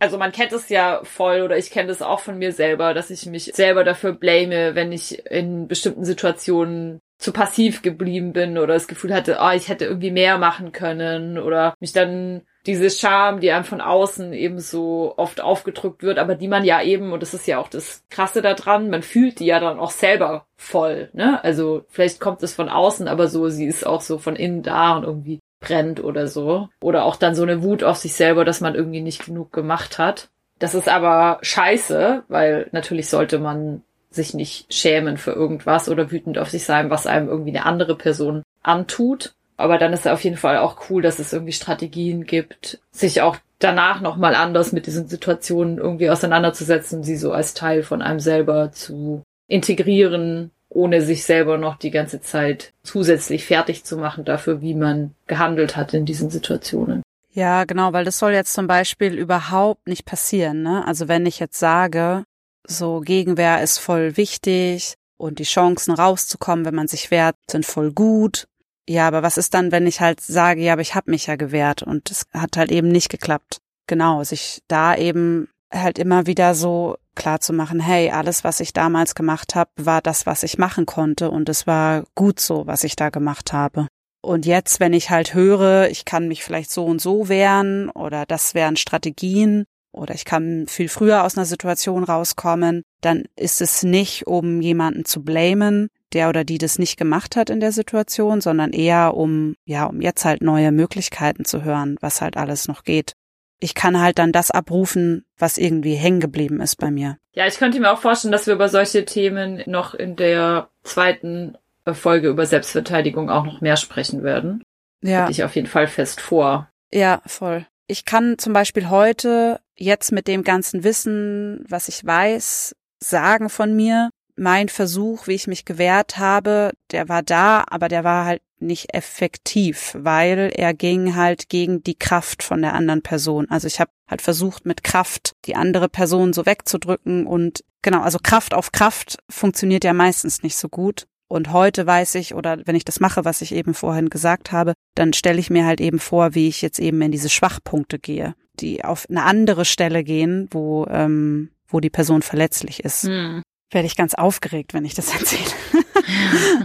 Also 0.00 0.18
man 0.18 0.32
kennt 0.32 0.52
es 0.52 0.68
ja 0.68 1.02
voll 1.04 1.42
oder 1.42 1.56
ich 1.56 1.70
kenne 1.70 1.88
das 1.88 2.02
auch 2.02 2.20
von 2.20 2.36
mir 2.36 2.52
selber, 2.52 2.94
dass 2.94 3.10
ich 3.10 3.26
mich 3.26 3.52
selber 3.54 3.84
dafür 3.84 4.12
blame, 4.12 4.74
wenn 4.74 4.90
ich 4.90 5.24
in 5.26 5.68
bestimmten 5.68 6.04
Situationen 6.04 6.98
zu 7.24 7.32
passiv 7.32 7.82
geblieben 7.82 8.32
bin 8.32 8.58
oder 8.58 8.74
das 8.74 8.86
Gefühl 8.86 9.14
hatte, 9.14 9.38
oh, 9.40 9.50
ich 9.50 9.68
hätte 9.68 9.86
irgendwie 9.86 10.10
mehr 10.10 10.36
machen 10.36 10.72
können 10.72 11.38
oder 11.38 11.74
mich 11.80 11.92
dann 11.92 12.42
diese 12.66 12.90
Scham, 12.90 13.40
die 13.40 13.50
einem 13.50 13.64
von 13.64 13.80
außen 13.80 14.32
eben 14.32 14.58
so 14.58 15.14
oft 15.16 15.40
aufgedrückt 15.40 16.02
wird, 16.02 16.18
aber 16.18 16.34
die 16.34 16.48
man 16.48 16.64
ja 16.64 16.82
eben, 16.82 17.12
und 17.12 17.22
das 17.22 17.34
ist 17.34 17.46
ja 17.46 17.58
auch 17.58 17.68
das 17.68 18.04
Krasse 18.10 18.42
daran, 18.42 18.90
man 18.90 19.02
fühlt 19.02 19.40
die 19.40 19.46
ja 19.46 19.58
dann 19.58 19.78
auch 19.78 19.90
selber 19.90 20.46
voll, 20.56 21.08
ne? 21.12 21.42
Also 21.42 21.84
vielleicht 21.88 22.20
kommt 22.20 22.42
es 22.42 22.54
von 22.54 22.68
außen, 22.68 23.08
aber 23.08 23.28
so, 23.28 23.48
sie 23.48 23.66
ist 23.66 23.86
auch 23.86 24.02
so 24.02 24.18
von 24.18 24.36
innen 24.36 24.62
da 24.62 24.96
und 24.96 25.04
irgendwie 25.04 25.40
brennt 25.60 26.04
oder 26.04 26.28
so. 26.28 26.68
Oder 26.82 27.04
auch 27.04 27.16
dann 27.16 27.34
so 27.34 27.42
eine 27.42 27.62
Wut 27.62 27.84
auf 27.84 27.96
sich 27.96 28.14
selber, 28.14 28.44
dass 28.44 28.60
man 28.60 28.74
irgendwie 28.74 29.00
nicht 29.00 29.24
genug 29.24 29.52
gemacht 29.52 29.98
hat. 29.98 30.28
Das 30.58 30.74
ist 30.74 30.88
aber 30.88 31.38
scheiße, 31.40 32.24
weil 32.28 32.68
natürlich 32.72 33.08
sollte 33.08 33.38
man 33.38 33.82
sich 34.14 34.34
nicht 34.34 34.72
schämen 34.72 35.16
für 35.16 35.32
irgendwas 35.32 35.88
oder 35.88 36.10
wütend 36.10 36.38
auf 36.38 36.50
sich 36.50 36.64
sein, 36.64 36.90
was 36.90 37.06
einem 37.06 37.28
irgendwie 37.28 37.50
eine 37.50 37.66
andere 37.66 37.96
Person 37.96 38.42
antut. 38.62 39.34
Aber 39.56 39.78
dann 39.78 39.92
ist 39.92 40.00
es 40.00 40.12
auf 40.12 40.24
jeden 40.24 40.36
Fall 40.36 40.58
auch 40.58 40.90
cool, 40.90 41.02
dass 41.02 41.18
es 41.18 41.32
irgendwie 41.32 41.52
Strategien 41.52 42.24
gibt, 42.24 42.80
sich 42.90 43.22
auch 43.22 43.36
danach 43.58 44.00
nochmal 44.00 44.34
anders 44.34 44.72
mit 44.72 44.86
diesen 44.86 45.06
Situationen 45.06 45.78
irgendwie 45.78 46.10
auseinanderzusetzen, 46.10 47.04
sie 47.04 47.16
so 47.16 47.32
als 47.32 47.54
Teil 47.54 47.82
von 47.82 48.02
einem 48.02 48.20
selber 48.20 48.72
zu 48.72 49.22
integrieren, 49.46 50.50
ohne 50.68 51.02
sich 51.02 51.24
selber 51.24 51.56
noch 51.56 51.76
die 51.76 51.90
ganze 51.90 52.20
Zeit 52.20 52.72
zusätzlich 52.82 53.46
fertig 53.46 53.84
zu 53.84 53.96
machen 53.96 54.24
dafür, 54.24 54.60
wie 54.60 54.74
man 54.74 55.14
gehandelt 55.26 55.76
hat 55.76 55.94
in 55.94 56.04
diesen 56.04 56.30
Situationen. 56.30 57.02
Ja, 57.32 57.64
genau, 57.64 57.92
weil 57.92 58.04
das 58.04 58.18
soll 58.18 58.32
jetzt 58.32 58.54
zum 58.54 58.66
Beispiel 58.66 59.14
überhaupt 59.14 59.88
nicht 59.88 60.04
passieren. 60.04 60.62
Ne? 60.62 60.86
Also 60.86 61.08
wenn 61.08 61.26
ich 61.26 61.40
jetzt 61.40 61.58
sage, 61.58 62.24
so 62.66 63.00
Gegenwehr 63.00 63.62
ist 63.62 63.78
voll 63.78 64.16
wichtig 64.16 64.94
und 65.16 65.38
die 65.38 65.44
Chancen 65.44 65.94
rauszukommen, 65.94 66.64
wenn 66.64 66.74
man 66.74 66.88
sich 66.88 67.10
wehrt, 67.10 67.36
sind 67.50 67.66
voll 67.66 67.92
gut. 67.92 68.46
Ja, 68.88 69.08
aber 69.08 69.22
was 69.22 69.38
ist 69.38 69.54
dann, 69.54 69.72
wenn 69.72 69.86
ich 69.86 70.00
halt 70.00 70.20
sage, 70.20 70.62
ja, 70.62 70.74
aber 70.74 70.82
ich 70.82 70.94
habe 70.94 71.10
mich 71.10 71.26
ja 71.26 71.36
gewehrt 71.36 71.82
und 71.82 72.10
es 72.10 72.26
hat 72.34 72.56
halt 72.56 72.70
eben 72.70 72.88
nicht 72.88 73.08
geklappt. 73.08 73.58
Genau, 73.86 74.22
sich 74.24 74.62
da 74.68 74.96
eben 74.96 75.48
halt 75.72 75.98
immer 75.98 76.26
wieder 76.26 76.54
so 76.54 76.96
klar 77.14 77.40
zu 77.40 77.52
machen, 77.52 77.80
hey, 77.80 78.10
alles, 78.10 78.44
was 78.44 78.60
ich 78.60 78.72
damals 78.72 79.14
gemacht 79.14 79.54
habe, 79.54 79.70
war 79.76 80.02
das, 80.02 80.26
was 80.26 80.42
ich 80.42 80.58
machen 80.58 80.86
konnte 80.86 81.30
und 81.30 81.48
es 81.48 81.66
war 81.66 82.04
gut 82.14 82.40
so, 82.40 82.66
was 82.66 82.84
ich 82.84 82.96
da 82.96 83.10
gemacht 83.10 83.52
habe. 83.52 83.86
Und 84.22 84.46
jetzt, 84.46 84.80
wenn 84.80 84.94
ich 84.94 85.10
halt 85.10 85.34
höre, 85.34 85.88
ich 85.90 86.04
kann 86.04 86.28
mich 86.28 86.44
vielleicht 86.44 86.70
so 86.70 86.86
und 86.86 87.00
so 87.00 87.28
wehren 87.28 87.90
oder 87.90 88.24
das 88.26 88.54
wären 88.54 88.76
Strategien, 88.76 89.64
oder 89.94 90.14
ich 90.14 90.24
kann 90.24 90.66
viel 90.68 90.88
früher 90.88 91.24
aus 91.24 91.36
einer 91.36 91.46
Situation 91.46 92.04
rauskommen, 92.04 92.82
dann 93.00 93.24
ist 93.36 93.60
es 93.60 93.82
nicht, 93.82 94.26
um 94.26 94.60
jemanden 94.60 95.04
zu 95.04 95.22
blamen, 95.22 95.88
der 96.12 96.28
oder 96.28 96.44
die 96.44 96.58
das 96.58 96.78
nicht 96.78 96.96
gemacht 96.96 97.36
hat 97.36 97.50
in 97.50 97.60
der 97.60 97.72
Situation, 97.72 98.40
sondern 98.40 98.72
eher 98.72 99.14
um, 99.14 99.54
ja, 99.64 99.84
um 99.86 100.00
jetzt 100.00 100.24
halt 100.24 100.42
neue 100.42 100.72
Möglichkeiten 100.72 101.44
zu 101.44 101.64
hören, 101.64 101.96
was 102.00 102.20
halt 102.20 102.36
alles 102.36 102.68
noch 102.68 102.84
geht. 102.84 103.12
Ich 103.60 103.74
kann 103.74 104.00
halt 104.00 104.18
dann 104.18 104.32
das 104.32 104.50
abrufen, 104.50 105.24
was 105.38 105.58
irgendwie 105.58 105.94
hängen 105.94 106.20
geblieben 106.20 106.60
ist 106.60 106.76
bei 106.76 106.90
mir. 106.90 107.18
Ja, 107.32 107.46
ich 107.46 107.56
könnte 107.56 107.80
mir 107.80 107.92
auch 107.92 108.00
vorstellen, 108.00 108.32
dass 108.32 108.46
wir 108.46 108.54
über 108.54 108.68
solche 108.68 109.04
Themen 109.04 109.62
noch 109.66 109.94
in 109.94 110.16
der 110.16 110.68
zweiten 110.82 111.56
Folge 111.92 112.28
über 112.28 112.46
Selbstverteidigung 112.46 113.30
auch 113.30 113.44
noch 113.44 113.60
mehr 113.60 113.76
sprechen 113.76 114.22
werden. 114.22 114.62
Ja. 115.02 115.22
Hatte 115.22 115.32
ich 115.32 115.44
auf 115.44 115.54
jeden 115.54 115.66
Fall 115.66 115.86
fest 115.86 116.20
vor. 116.20 116.68
Ja, 116.92 117.20
voll. 117.26 117.66
Ich 117.86 118.04
kann 118.04 118.38
zum 118.38 118.52
Beispiel 118.52 118.88
heute 118.88 119.60
jetzt 119.76 120.12
mit 120.12 120.28
dem 120.28 120.44
ganzen 120.44 120.84
Wissen, 120.84 121.64
was 121.68 121.88
ich 121.88 122.04
weiß, 122.04 122.74
sagen 123.00 123.48
von 123.48 123.74
mir, 123.74 124.10
mein 124.36 124.68
Versuch, 124.68 125.26
wie 125.26 125.34
ich 125.34 125.46
mich 125.46 125.64
gewehrt 125.64 126.18
habe, 126.18 126.72
der 126.90 127.08
war 127.08 127.22
da, 127.22 127.64
aber 127.68 127.88
der 127.88 128.04
war 128.04 128.24
halt 128.24 128.42
nicht 128.58 128.94
effektiv, 128.94 129.94
weil 129.98 130.50
er 130.54 130.74
ging 130.74 131.14
halt 131.14 131.48
gegen 131.48 131.82
die 131.82 131.94
Kraft 131.94 132.42
von 132.42 132.62
der 132.62 132.72
anderen 132.72 133.02
Person. 133.02 133.48
Also 133.50 133.66
ich 133.66 133.78
habe 133.78 133.90
halt 134.08 134.22
versucht, 134.22 134.66
mit 134.66 134.82
Kraft 134.82 135.32
die 135.44 135.54
andere 135.54 135.88
Person 135.88 136.32
so 136.32 136.46
wegzudrücken 136.46 137.26
und 137.26 137.62
genau, 137.82 138.00
also 138.00 138.18
Kraft 138.22 138.54
auf 138.54 138.72
Kraft 138.72 139.18
funktioniert 139.30 139.84
ja 139.84 139.92
meistens 139.92 140.42
nicht 140.42 140.56
so 140.56 140.68
gut. 140.68 141.06
Und 141.28 141.52
heute 141.52 141.86
weiß 141.86 142.16
ich, 142.16 142.34
oder 142.34 142.58
wenn 142.66 142.76
ich 142.76 142.84
das 142.84 143.00
mache, 143.00 143.24
was 143.24 143.40
ich 143.40 143.54
eben 143.54 143.74
vorhin 143.74 144.10
gesagt 144.10 144.52
habe, 144.52 144.74
dann 144.94 145.12
stelle 145.12 145.40
ich 145.40 145.50
mir 145.50 145.64
halt 145.64 145.80
eben 145.80 145.98
vor, 145.98 146.34
wie 146.34 146.48
ich 146.48 146.62
jetzt 146.62 146.78
eben 146.78 147.00
in 147.02 147.12
diese 147.12 147.30
Schwachpunkte 147.30 147.98
gehe, 147.98 148.34
die 148.60 148.84
auf 148.84 149.06
eine 149.08 149.24
andere 149.24 149.64
Stelle 149.64 150.04
gehen, 150.04 150.48
wo, 150.50 150.86
ähm, 150.86 151.50
wo 151.66 151.80
die 151.80 151.90
Person 151.90 152.22
verletzlich 152.22 152.84
ist. 152.84 153.04
Hm. 153.04 153.42
Werde 153.70 153.86
ich 153.86 153.96
ganz 153.96 154.14
aufgeregt, 154.14 154.74
wenn 154.74 154.84
ich 154.84 154.94
das 154.94 155.12
erzähle. 155.18 155.50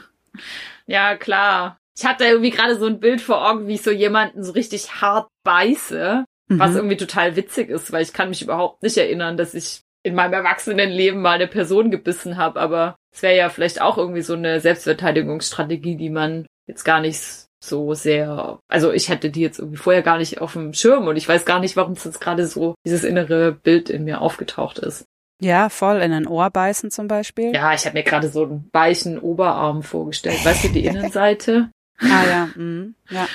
ja, 0.86 1.16
klar. 1.16 1.78
Ich 1.96 2.04
hatte 2.04 2.24
irgendwie 2.24 2.50
gerade 2.50 2.78
so 2.78 2.86
ein 2.86 3.00
Bild 3.00 3.20
vor 3.20 3.48
Augen, 3.48 3.68
wie 3.68 3.74
ich 3.74 3.82
so 3.82 3.90
jemanden 3.90 4.42
so 4.42 4.52
richtig 4.52 5.00
hart 5.00 5.28
beiße, 5.44 6.24
mhm. 6.48 6.58
was 6.58 6.74
irgendwie 6.74 6.98
total 6.98 7.36
witzig 7.36 7.70
ist, 7.70 7.90
weil 7.90 8.02
ich 8.02 8.12
kann 8.12 8.28
mich 8.28 8.42
überhaupt 8.42 8.82
nicht 8.82 8.98
erinnern, 8.98 9.36
dass 9.36 9.54
ich 9.54 9.80
in 10.02 10.14
meinem 10.14 10.34
Erwachsenenleben 10.34 11.20
mal 11.20 11.32
eine 11.32 11.48
Person 11.48 11.90
gebissen 11.90 12.36
habe, 12.36 12.60
aber 12.60 12.96
es 13.12 13.22
wäre 13.22 13.36
ja 13.36 13.48
vielleicht 13.48 13.80
auch 13.80 13.96
irgendwie 13.96 14.22
so 14.22 14.34
eine 14.34 14.60
Selbstverteidigungsstrategie, 14.60 15.96
die 15.96 16.10
man 16.10 16.46
jetzt 16.68 16.84
gar 16.84 17.00
nicht 17.00 17.46
so 17.66 17.94
sehr, 17.94 18.58
also 18.68 18.92
ich 18.92 19.08
hätte 19.08 19.30
die 19.30 19.40
jetzt 19.40 19.58
irgendwie 19.58 19.78
vorher 19.78 20.02
gar 20.02 20.18
nicht 20.18 20.40
auf 20.40 20.54
dem 20.54 20.72
Schirm 20.72 21.06
und 21.06 21.16
ich 21.16 21.28
weiß 21.28 21.44
gar 21.44 21.60
nicht, 21.60 21.76
warum 21.76 21.92
es 21.92 22.04
jetzt 22.04 22.20
gerade 22.20 22.46
so 22.46 22.74
dieses 22.84 23.04
innere 23.04 23.52
Bild 23.52 23.90
in 23.90 24.04
mir 24.04 24.20
aufgetaucht 24.20 24.78
ist. 24.78 25.04
Ja, 25.40 25.68
voll 25.68 25.96
in 25.96 26.12
ein 26.12 26.26
Ohr 26.26 26.50
beißen 26.50 26.90
zum 26.90 27.08
Beispiel. 27.08 27.54
Ja, 27.54 27.74
ich 27.74 27.84
habe 27.84 27.98
mir 27.98 28.04
gerade 28.04 28.28
so 28.28 28.44
einen 28.44 28.70
weichen 28.72 29.18
Oberarm 29.18 29.82
vorgestellt. 29.82 30.42
Weißt 30.44 30.64
du, 30.64 30.68
die 30.68 30.84
Innenseite? 30.86 31.70
ah 32.00 32.26
ja, 32.28 32.48
mhm. 32.54 32.94
ja. 33.10 33.26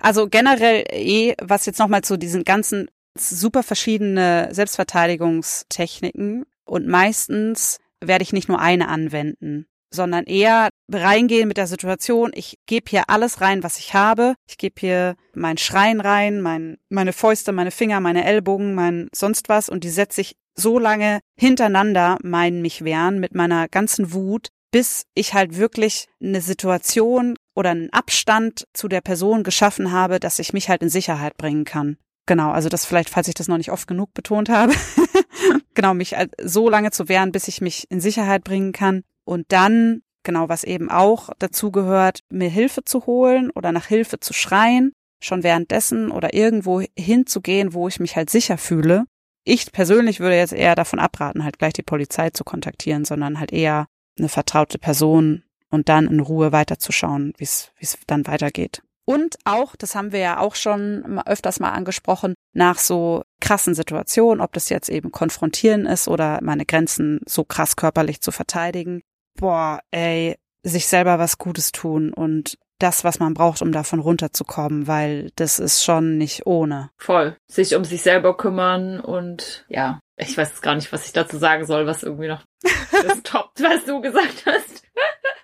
Also 0.00 0.28
generell 0.28 0.84
eh, 0.90 1.34
was 1.40 1.66
jetzt 1.66 1.78
nochmal 1.78 2.02
zu 2.02 2.16
diesen 2.16 2.44
ganzen 2.44 2.88
super 3.16 3.62
verschiedene 3.62 4.48
Selbstverteidigungstechniken 4.52 6.44
und 6.64 6.86
meistens 6.86 7.78
werde 8.00 8.22
ich 8.22 8.32
nicht 8.32 8.48
nur 8.48 8.60
eine 8.60 8.88
anwenden, 8.88 9.66
sondern 9.90 10.24
eher 10.24 10.68
reingehen 10.92 11.48
mit 11.48 11.56
der 11.56 11.66
Situation, 11.66 12.30
ich 12.34 12.58
gebe 12.66 12.88
hier 12.88 13.04
alles 13.08 13.40
rein, 13.40 13.62
was 13.62 13.78
ich 13.78 13.94
habe. 13.94 14.34
Ich 14.48 14.58
gebe 14.58 14.74
hier 14.78 15.16
mein 15.34 15.58
Schreien 15.58 16.00
rein, 16.00 16.40
mein, 16.40 16.78
meine 16.88 17.12
Fäuste, 17.12 17.52
meine 17.52 17.70
Finger, 17.70 18.00
meine 18.00 18.24
Ellbogen, 18.24 18.74
mein 18.74 19.08
sonst 19.14 19.48
was 19.48 19.68
und 19.68 19.84
die 19.84 19.90
setze 19.90 20.20
ich 20.20 20.36
so 20.54 20.78
lange 20.78 21.20
hintereinander, 21.36 22.18
meinen 22.22 22.62
mich 22.62 22.84
wehren, 22.84 23.20
mit 23.20 23.34
meiner 23.34 23.68
ganzen 23.68 24.12
Wut, 24.12 24.48
bis 24.70 25.04
ich 25.14 25.34
halt 25.34 25.56
wirklich 25.56 26.06
eine 26.22 26.40
Situation 26.40 27.36
oder 27.54 27.70
einen 27.70 27.92
Abstand 27.92 28.66
zu 28.72 28.88
der 28.88 29.00
Person 29.00 29.42
geschaffen 29.44 29.92
habe, 29.92 30.20
dass 30.20 30.38
ich 30.38 30.52
mich 30.52 30.68
halt 30.68 30.82
in 30.82 30.88
Sicherheit 30.88 31.36
bringen 31.36 31.64
kann. 31.64 31.96
Genau, 32.26 32.50
also 32.50 32.68
das 32.68 32.84
vielleicht, 32.84 33.08
falls 33.08 33.28
ich 33.28 33.34
das 33.34 33.48
noch 33.48 33.56
nicht 33.56 33.72
oft 33.72 33.88
genug 33.88 34.12
betont 34.12 34.50
habe. 34.50 34.74
genau, 35.74 35.94
mich 35.94 36.14
so 36.42 36.68
lange 36.68 36.90
zu 36.90 37.08
wehren, 37.08 37.32
bis 37.32 37.48
ich 37.48 37.62
mich 37.62 37.86
in 37.90 38.02
Sicherheit 38.02 38.44
bringen 38.44 38.72
kann. 38.72 39.02
Und 39.24 39.46
dann, 39.48 40.02
genau, 40.28 40.50
was 40.50 40.62
eben 40.62 40.90
auch 40.90 41.30
dazu 41.38 41.72
gehört, 41.72 42.20
mir 42.28 42.50
Hilfe 42.50 42.84
zu 42.84 43.06
holen 43.06 43.48
oder 43.48 43.72
nach 43.72 43.86
Hilfe 43.86 44.20
zu 44.20 44.34
schreien, 44.34 44.92
schon 45.24 45.42
währenddessen 45.42 46.10
oder 46.10 46.34
irgendwo 46.34 46.82
hinzugehen, 46.98 47.72
wo 47.72 47.88
ich 47.88 47.98
mich 47.98 48.14
halt 48.14 48.28
sicher 48.28 48.58
fühle. 48.58 49.04
Ich 49.44 49.72
persönlich 49.72 50.20
würde 50.20 50.36
jetzt 50.36 50.52
eher 50.52 50.74
davon 50.74 50.98
abraten, 50.98 51.44
halt 51.44 51.58
gleich 51.58 51.72
die 51.72 51.82
Polizei 51.82 52.28
zu 52.28 52.44
kontaktieren, 52.44 53.06
sondern 53.06 53.40
halt 53.40 53.54
eher 53.54 53.86
eine 54.18 54.28
vertraute 54.28 54.78
Person 54.78 55.44
und 55.70 55.88
dann 55.88 56.06
in 56.06 56.20
Ruhe 56.20 56.52
weiterzuschauen, 56.52 57.32
wie 57.38 57.44
es 57.44 57.98
dann 58.06 58.26
weitergeht. 58.26 58.82
Und 59.06 59.38
auch, 59.44 59.76
das 59.76 59.94
haben 59.94 60.12
wir 60.12 60.20
ja 60.20 60.40
auch 60.40 60.56
schon 60.56 61.20
öfters 61.20 61.58
mal 61.58 61.70
angesprochen, 61.70 62.34
nach 62.52 62.78
so 62.78 63.22
krassen 63.40 63.74
Situationen, 63.74 64.42
ob 64.42 64.52
das 64.52 64.68
jetzt 64.68 64.90
eben 64.90 65.10
konfrontieren 65.10 65.86
ist 65.86 66.06
oder 66.06 66.40
meine 66.42 66.66
Grenzen 66.66 67.20
so 67.24 67.44
krass 67.44 67.76
körperlich 67.76 68.20
zu 68.20 68.30
verteidigen. 68.30 69.00
Boah, 69.38 69.80
ey, 69.92 70.36
sich 70.62 70.86
selber 70.86 71.18
was 71.18 71.38
Gutes 71.38 71.72
tun 71.72 72.12
und 72.12 72.58
das, 72.78 73.04
was 73.04 73.18
man 73.18 73.34
braucht, 73.34 73.62
um 73.62 73.72
davon 73.72 74.00
runterzukommen, 74.00 74.86
weil 74.86 75.30
das 75.36 75.58
ist 75.58 75.82
schon 75.82 76.16
nicht 76.16 76.46
ohne. 76.46 76.90
Voll. 76.96 77.36
Sich 77.48 77.74
um 77.74 77.84
sich 77.84 78.02
selber 78.02 78.36
kümmern 78.36 79.00
und 79.00 79.64
ja, 79.68 80.00
ich 80.18 80.36
weiß 80.36 80.60
gar 80.60 80.74
nicht, 80.74 80.92
was 80.92 81.06
ich 81.06 81.12
dazu 81.12 81.38
sagen 81.38 81.64
soll, 81.64 81.86
was 81.86 82.02
irgendwie 82.02 82.28
noch 82.28 82.42
das 82.92 83.22
toppt, 83.22 83.62
was 83.62 83.84
du 83.84 84.00
gesagt 84.00 84.44
hast. 84.46 84.82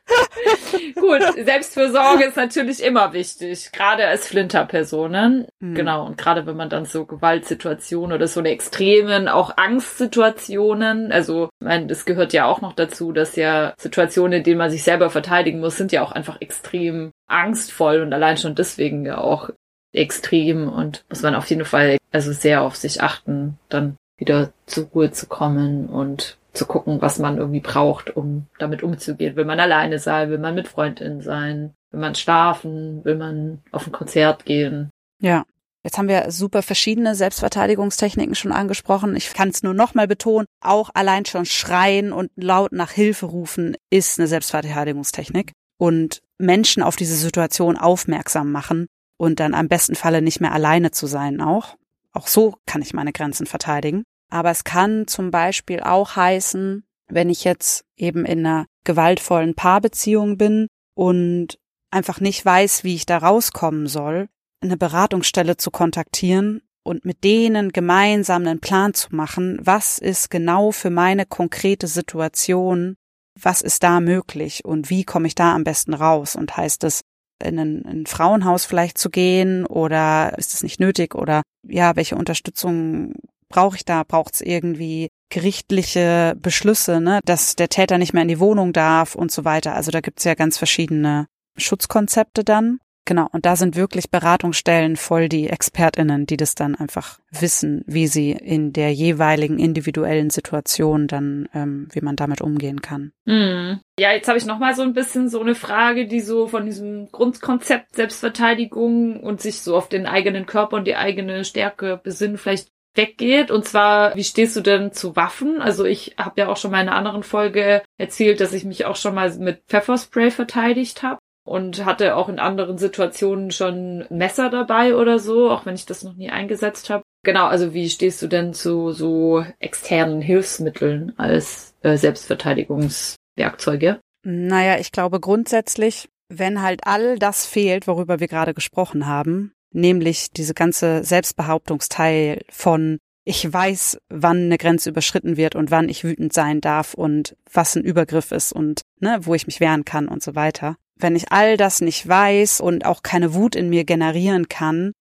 Gut, 0.94 1.22
Selbstfürsorge 1.44 2.24
ist 2.24 2.36
natürlich 2.36 2.82
immer 2.82 3.12
wichtig, 3.12 3.70
gerade 3.72 4.06
als 4.06 4.26
Flinterpersonen. 4.26 5.46
Mhm. 5.60 5.74
Genau, 5.74 6.06
und 6.06 6.18
gerade 6.18 6.46
wenn 6.46 6.56
man 6.56 6.68
dann 6.68 6.84
so 6.84 7.06
Gewaltsituationen 7.06 8.14
oder 8.14 8.26
so 8.26 8.40
eine 8.40 8.50
extremen, 8.50 9.28
auch 9.28 9.56
Angstsituationen, 9.56 11.12
also, 11.12 11.48
ich 11.60 11.66
meine, 11.66 11.86
das 11.86 12.04
gehört 12.04 12.32
ja 12.32 12.46
auch 12.46 12.60
noch 12.60 12.72
dazu, 12.72 13.12
dass 13.12 13.36
ja 13.36 13.74
Situationen, 13.78 14.38
in 14.38 14.44
denen 14.44 14.58
man 14.58 14.70
sich 14.70 14.82
selber 14.82 15.10
verteidigen 15.10 15.60
muss, 15.60 15.76
sind 15.76 15.92
ja 15.92 16.02
auch 16.02 16.12
einfach 16.12 16.40
extrem 16.40 17.12
angstvoll 17.26 18.02
und 18.02 18.12
allein 18.12 18.36
schon 18.36 18.54
deswegen 18.54 19.06
ja 19.06 19.18
auch 19.18 19.50
extrem 19.92 20.68
und 20.68 21.04
muss 21.08 21.22
man 21.22 21.34
auf 21.34 21.48
jeden 21.48 21.64
Fall 21.64 21.98
also 22.12 22.32
sehr 22.32 22.62
auf 22.62 22.76
sich 22.76 23.00
achten, 23.00 23.58
dann 23.68 23.96
wieder 24.16 24.52
zur 24.66 24.84
Ruhe 24.86 25.10
zu 25.10 25.26
kommen 25.26 25.88
und 25.88 26.38
zu 26.52 26.66
gucken, 26.66 27.02
was 27.02 27.18
man 27.18 27.38
irgendwie 27.38 27.60
braucht, 27.60 28.16
um 28.16 28.46
damit 28.58 28.82
umzugehen. 28.82 29.36
Will 29.36 29.44
man 29.44 29.60
alleine 29.60 29.98
sein? 29.98 30.30
Will 30.30 30.38
man 30.38 30.54
mit 30.54 30.68
Freundinnen 30.68 31.20
sein? 31.20 31.74
Will 31.90 32.00
man 32.00 32.14
schlafen? 32.14 33.04
Will 33.04 33.16
man 33.16 33.62
auf 33.72 33.86
ein 33.86 33.92
Konzert 33.92 34.44
gehen? 34.44 34.90
Ja. 35.20 35.44
Jetzt 35.82 35.98
haben 35.98 36.08
wir 36.08 36.30
super 36.30 36.62
verschiedene 36.62 37.14
Selbstverteidigungstechniken 37.14 38.34
schon 38.34 38.52
angesprochen. 38.52 39.16
Ich 39.16 39.34
kann 39.34 39.50
es 39.50 39.62
nur 39.62 39.74
nochmal 39.74 40.08
betonen, 40.08 40.46
auch 40.62 40.88
allein 40.94 41.26
schon 41.26 41.44
schreien 41.44 42.10
und 42.10 42.30
laut 42.36 42.72
nach 42.72 42.90
Hilfe 42.90 43.26
rufen 43.26 43.76
ist 43.90 44.18
eine 44.18 44.26
Selbstverteidigungstechnik. 44.26 45.52
Und 45.76 46.22
Menschen 46.38 46.82
auf 46.82 46.96
diese 46.96 47.16
Situation 47.16 47.76
aufmerksam 47.76 48.50
machen 48.50 48.86
und 49.18 49.40
dann 49.40 49.52
am 49.52 49.68
besten 49.68 49.94
Falle 49.94 50.22
nicht 50.22 50.40
mehr 50.40 50.52
alleine 50.52 50.90
zu 50.90 51.06
sein 51.06 51.42
auch. 51.42 51.76
Auch 52.14 52.28
so 52.28 52.56
kann 52.64 52.80
ich 52.80 52.94
meine 52.94 53.12
Grenzen 53.12 53.46
verteidigen. 53.46 54.04
Aber 54.30 54.50
es 54.50 54.64
kann 54.64 55.06
zum 55.06 55.30
Beispiel 55.30 55.80
auch 55.80 56.16
heißen, 56.16 56.84
wenn 57.08 57.28
ich 57.28 57.44
jetzt 57.44 57.84
eben 57.96 58.24
in 58.24 58.46
einer 58.46 58.66
gewaltvollen 58.84 59.54
Paarbeziehung 59.54 60.38
bin 60.38 60.68
und 60.94 61.58
einfach 61.90 62.20
nicht 62.20 62.44
weiß, 62.44 62.84
wie 62.84 62.94
ich 62.94 63.06
da 63.06 63.18
rauskommen 63.18 63.86
soll, 63.86 64.28
eine 64.62 64.76
Beratungsstelle 64.76 65.56
zu 65.56 65.70
kontaktieren 65.70 66.62
und 66.82 67.04
mit 67.04 67.24
denen 67.24 67.72
gemeinsam 67.72 68.46
einen 68.46 68.60
Plan 68.60 68.94
zu 68.94 69.14
machen, 69.14 69.58
was 69.60 69.98
ist 69.98 70.30
genau 70.30 70.70
für 70.70 70.90
meine 70.90 71.26
konkrete 71.26 71.86
Situation, 71.86 72.96
was 73.40 73.62
ist 73.62 73.82
da 73.82 74.00
möglich 74.00 74.64
und 74.64 74.90
wie 74.90 75.04
komme 75.04 75.26
ich 75.26 75.34
da 75.34 75.54
am 75.54 75.64
besten 75.64 75.94
raus 75.94 76.36
und 76.36 76.56
heißt 76.56 76.84
es, 76.84 77.02
in 77.44 77.58
ein, 77.58 77.82
in 77.82 78.00
ein 78.02 78.06
Frauenhaus 78.06 78.64
vielleicht 78.64 78.98
zu 78.98 79.10
gehen 79.10 79.66
oder 79.66 80.36
ist 80.38 80.54
es 80.54 80.62
nicht 80.62 80.80
nötig 80.80 81.14
oder 81.14 81.42
ja, 81.66 81.96
welche 81.96 82.16
Unterstützung 82.16 83.14
brauche 83.48 83.76
ich 83.76 83.84
da? 83.84 84.02
Braucht 84.02 84.34
es 84.34 84.40
irgendwie 84.40 85.08
gerichtliche 85.30 86.34
Beschlüsse, 86.36 87.00
ne, 87.00 87.20
dass 87.24 87.56
der 87.56 87.68
Täter 87.68 87.98
nicht 87.98 88.12
mehr 88.12 88.22
in 88.22 88.28
die 88.28 88.40
Wohnung 88.40 88.72
darf 88.72 89.14
und 89.14 89.30
so 89.32 89.44
weiter. 89.44 89.74
Also 89.74 89.90
da 89.90 90.00
gibt's 90.00 90.24
ja 90.24 90.34
ganz 90.34 90.58
verschiedene 90.58 91.26
Schutzkonzepte 91.56 92.44
dann. 92.44 92.78
Genau, 93.06 93.28
und 93.32 93.44
da 93.44 93.54
sind 93.54 93.76
wirklich 93.76 94.10
Beratungsstellen 94.10 94.96
voll 94.96 95.28
die 95.28 95.48
ExpertInnen, 95.48 96.24
die 96.24 96.38
das 96.38 96.54
dann 96.54 96.74
einfach 96.74 97.18
wissen, 97.30 97.84
wie 97.86 98.06
sie 98.06 98.32
in 98.32 98.72
der 98.72 98.92
jeweiligen 98.92 99.58
individuellen 99.58 100.30
Situation 100.30 101.06
dann, 101.06 101.48
ähm, 101.52 101.88
wie 101.92 102.00
man 102.00 102.16
damit 102.16 102.40
umgehen 102.40 102.80
kann. 102.80 103.12
Mm. 103.26 103.80
Ja, 103.98 104.12
jetzt 104.12 104.28
habe 104.28 104.38
ich 104.38 104.46
nochmal 104.46 104.74
so 104.74 104.82
ein 104.82 104.94
bisschen 104.94 105.28
so 105.28 105.40
eine 105.40 105.54
Frage, 105.54 106.06
die 106.06 106.20
so 106.20 106.48
von 106.48 106.64
diesem 106.64 107.10
Grundkonzept 107.12 107.94
Selbstverteidigung 107.94 109.20
und 109.20 109.40
sich 109.40 109.60
so 109.60 109.76
auf 109.76 109.88
den 109.88 110.06
eigenen 110.06 110.46
Körper 110.46 110.76
und 110.76 110.86
die 110.86 110.96
eigene 110.96 111.44
Stärke 111.44 112.00
besinnen, 112.02 112.38
vielleicht 112.38 112.68
weggeht. 112.94 113.50
Und 113.50 113.66
zwar, 113.66 114.14
wie 114.16 114.24
stehst 114.24 114.56
du 114.56 114.60
denn 114.60 114.92
zu 114.92 115.14
Waffen? 115.16 115.60
Also 115.60 115.84
ich 115.84 116.14
habe 116.16 116.40
ja 116.40 116.48
auch 116.48 116.56
schon 116.56 116.70
mal 116.70 116.80
in 116.80 116.88
einer 116.88 116.96
anderen 116.96 117.22
Folge 117.22 117.82
erzählt, 117.98 118.40
dass 118.40 118.52
ich 118.52 118.64
mich 118.64 118.86
auch 118.86 118.96
schon 118.96 119.14
mal 119.14 119.32
mit 119.36 119.62
Pfefferspray 119.68 120.30
verteidigt 120.30 121.02
habe 121.02 121.18
und 121.44 121.84
hatte 121.84 122.16
auch 122.16 122.28
in 122.28 122.38
anderen 122.38 122.78
Situationen 122.78 123.50
schon 123.50 124.06
Messer 124.10 124.50
dabei 124.50 124.96
oder 124.96 125.18
so, 125.18 125.50
auch 125.50 125.66
wenn 125.66 125.74
ich 125.74 125.86
das 125.86 126.02
noch 126.02 126.14
nie 126.14 126.30
eingesetzt 126.30 126.90
habe. 126.90 127.04
Genau, 127.22 127.46
also 127.46 127.74
wie 127.74 127.88
stehst 127.88 128.20
du 128.22 128.26
denn 128.26 128.54
zu 128.54 128.92
so 128.92 129.44
externen 129.58 130.20
Hilfsmitteln 130.20 131.12
als 131.16 131.74
äh, 131.82 131.96
Selbstverteidigungswerkzeuge? 131.96 134.00
Naja, 134.24 134.78
ich 134.78 134.90
glaube 134.90 135.20
grundsätzlich, 135.20 136.08
wenn 136.28 136.62
halt 136.62 136.86
all 136.86 137.18
das 137.18 137.46
fehlt, 137.46 137.86
worüber 137.86 138.20
wir 138.20 138.28
gerade 138.28 138.54
gesprochen 138.54 139.06
haben, 139.06 139.52
nämlich 139.70 140.30
diese 140.30 140.54
ganze 140.54 141.04
Selbstbehauptungsteil 141.04 142.42
von 142.50 142.98
ich 143.26 143.50
weiß, 143.50 143.98
wann 144.10 144.44
eine 144.44 144.58
Grenze 144.58 144.90
überschritten 144.90 145.38
wird 145.38 145.56
und 145.56 145.70
wann 145.70 145.88
ich 145.88 146.04
wütend 146.04 146.34
sein 146.34 146.60
darf 146.60 146.92
und 146.92 147.36
was 147.50 147.74
ein 147.74 147.82
Übergriff 147.82 148.32
ist 148.32 148.52
und 148.52 148.82
ne, 149.00 149.18
wo 149.22 149.34
ich 149.34 149.46
mich 149.46 149.60
wehren 149.60 149.86
kann 149.86 150.08
und 150.08 150.22
so 150.22 150.34
weiter. 150.34 150.76
Wenn 150.96 151.16
ich 151.16 151.32
all 151.32 151.56
das 151.56 151.80
nicht 151.80 152.06
weiß 152.06 152.60
und 152.60 152.86
auch 152.86 153.02
keine 153.02 153.34
Wut 153.34 153.56
in 153.56 153.68
mir 153.68 153.84
generieren 153.84 154.48
kann, 154.48 154.92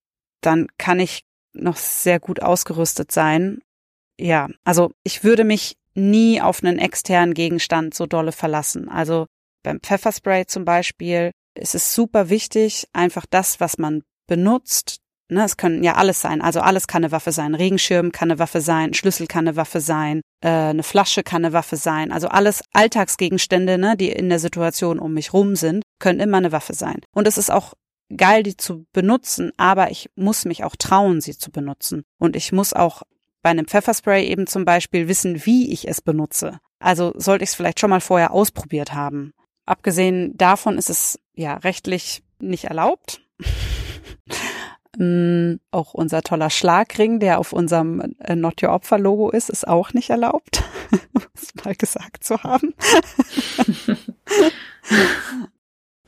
dann 0.41 0.67
kann 0.77 0.99
ich 0.99 1.21
noch 1.53 1.77
sehr 1.77 2.19
gut 2.19 2.41
ausgerüstet 2.41 3.11
sein. 3.11 3.59
Ja, 4.19 4.49
also 4.63 4.91
ich 5.03 5.23
würde 5.23 5.43
mich 5.43 5.75
nie 5.95 6.41
auf 6.41 6.63
einen 6.63 6.79
externen 6.79 7.33
Gegenstand 7.33 7.93
so 7.93 8.05
dolle 8.05 8.31
verlassen. 8.31 8.89
Also 8.89 9.27
beim 9.63 9.79
Pfefferspray 9.79 10.45
zum 10.45 10.65
Beispiel 10.65 11.31
ist 11.55 11.75
es 11.75 11.93
super 11.93 12.29
wichtig, 12.29 12.87
einfach 12.93 13.25
das, 13.29 13.59
was 13.59 13.77
man 13.77 14.03
benutzt. 14.27 14.97
Ne, 15.29 15.43
es 15.45 15.57
können 15.57 15.83
ja 15.83 15.95
alles 15.95 16.21
sein. 16.21 16.41
Also 16.41 16.59
alles 16.59 16.87
kann 16.87 17.03
eine 17.03 17.11
Waffe 17.11 17.31
sein. 17.31 17.55
Regenschirm 17.55 18.11
kann 18.11 18.29
eine 18.29 18.39
Waffe 18.39 18.61
sein, 18.61 18.93
Schlüssel 18.93 19.25
kann 19.25 19.47
eine 19.47 19.55
Waffe 19.55 19.79
sein, 19.79 20.21
äh, 20.43 20.49
eine 20.49 20.83
Flasche 20.83 21.23
kann 21.23 21.45
eine 21.45 21.53
Waffe 21.53 21.77
sein. 21.77 22.11
Also 22.11 22.27
alles 22.27 22.63
Alltagsgegenstände, 22.73 23.77
ne, 23.77 23.95
die 23.95 24.09
in 24.11 24.29
der 24.29 24.39
Situation 24.39 24.99
um 24.99 25.13
mich 25.13 25.33
rum 25.33 25.55
sind, 25.55 25.82
können 26.03 26.19
immer 26.19 26.35
eine 26.35 26.51
Waffe 26.51 26.73
sein. 26.73 26.99
Und 27.13 27.29
es 27.29 27.37
ist 27.37 27.49
auch 27.49 27.75
geil, 28.15 28.43
die 28.43 28.57
zu 28.57 28.85
benutzen, 28.91 29.53
aber 29.55 29.89
ich 29.89 30.11
muss 30.15 30.43
mich 30.43 30.65
auch 30.65 30.75
trauen, 30.75 31.21
sie 31.21 31.37
zu 31.37 31.49
benutzen. 31.49 32.03
Und 32.19 32.35
ich 32.35 32.51
muss 32.51 32.73
auch 32.73 33.03
bei 33.41 33.51
einem 33.51 33.67
Pfefferspray 33.67 34.27
eben 34.27 34.45
zum 34.45 34.65
Beispiel 34.65 35.07
wissen, 35.07 35.45
wie 35.45 35.71
ich 35.71 35.87
es 35.87 36.01
benutze. 36.01 36.59
Also 36.79 37.13
sollte 37.15 37.45
ich 37.45 37.51
es 37.51 37.55
vielleicht 37.55 37.79
schon 37.79 37.89
mal 37.89 38.01
vorher 38.01 38.33
ausprobiert 38.33 38.93
haben. 38.93 39.31
Abgesehen 39.65 40.35
davon 40.35 40.77
ist 40.77 40.89
es 40.89 41.21
ja 41.35 41.55
rechtlich 41.55 42.21
nicht 42.39 42.65
erlaubt. 42.65 43.21
Mm, 44.95 45.55
auch 45.71 45.95
unser 45.95 46.21
toller 46.21 46.51
Schlagring, 46.51 47.19
der 47.19 47.39
auf 47.39 47.51
unserem 47.51 48.13
äh, 48.19 48.35
Not 48.35 48.61
Your 48.61 48.69
Opfer 48.69 48.99
Logo 48.99 49.31
ist, 49.31 49.49
ist 49.49 49.67
auch 49.67 49.91
nicht 49.93 50.11
erlaubt, 50.11 50.61
um 51.13 51.23
mal 51.65 51.73
gesagt 51.73 52.23
zu 52.23 52.43
haben. 52.43 52.75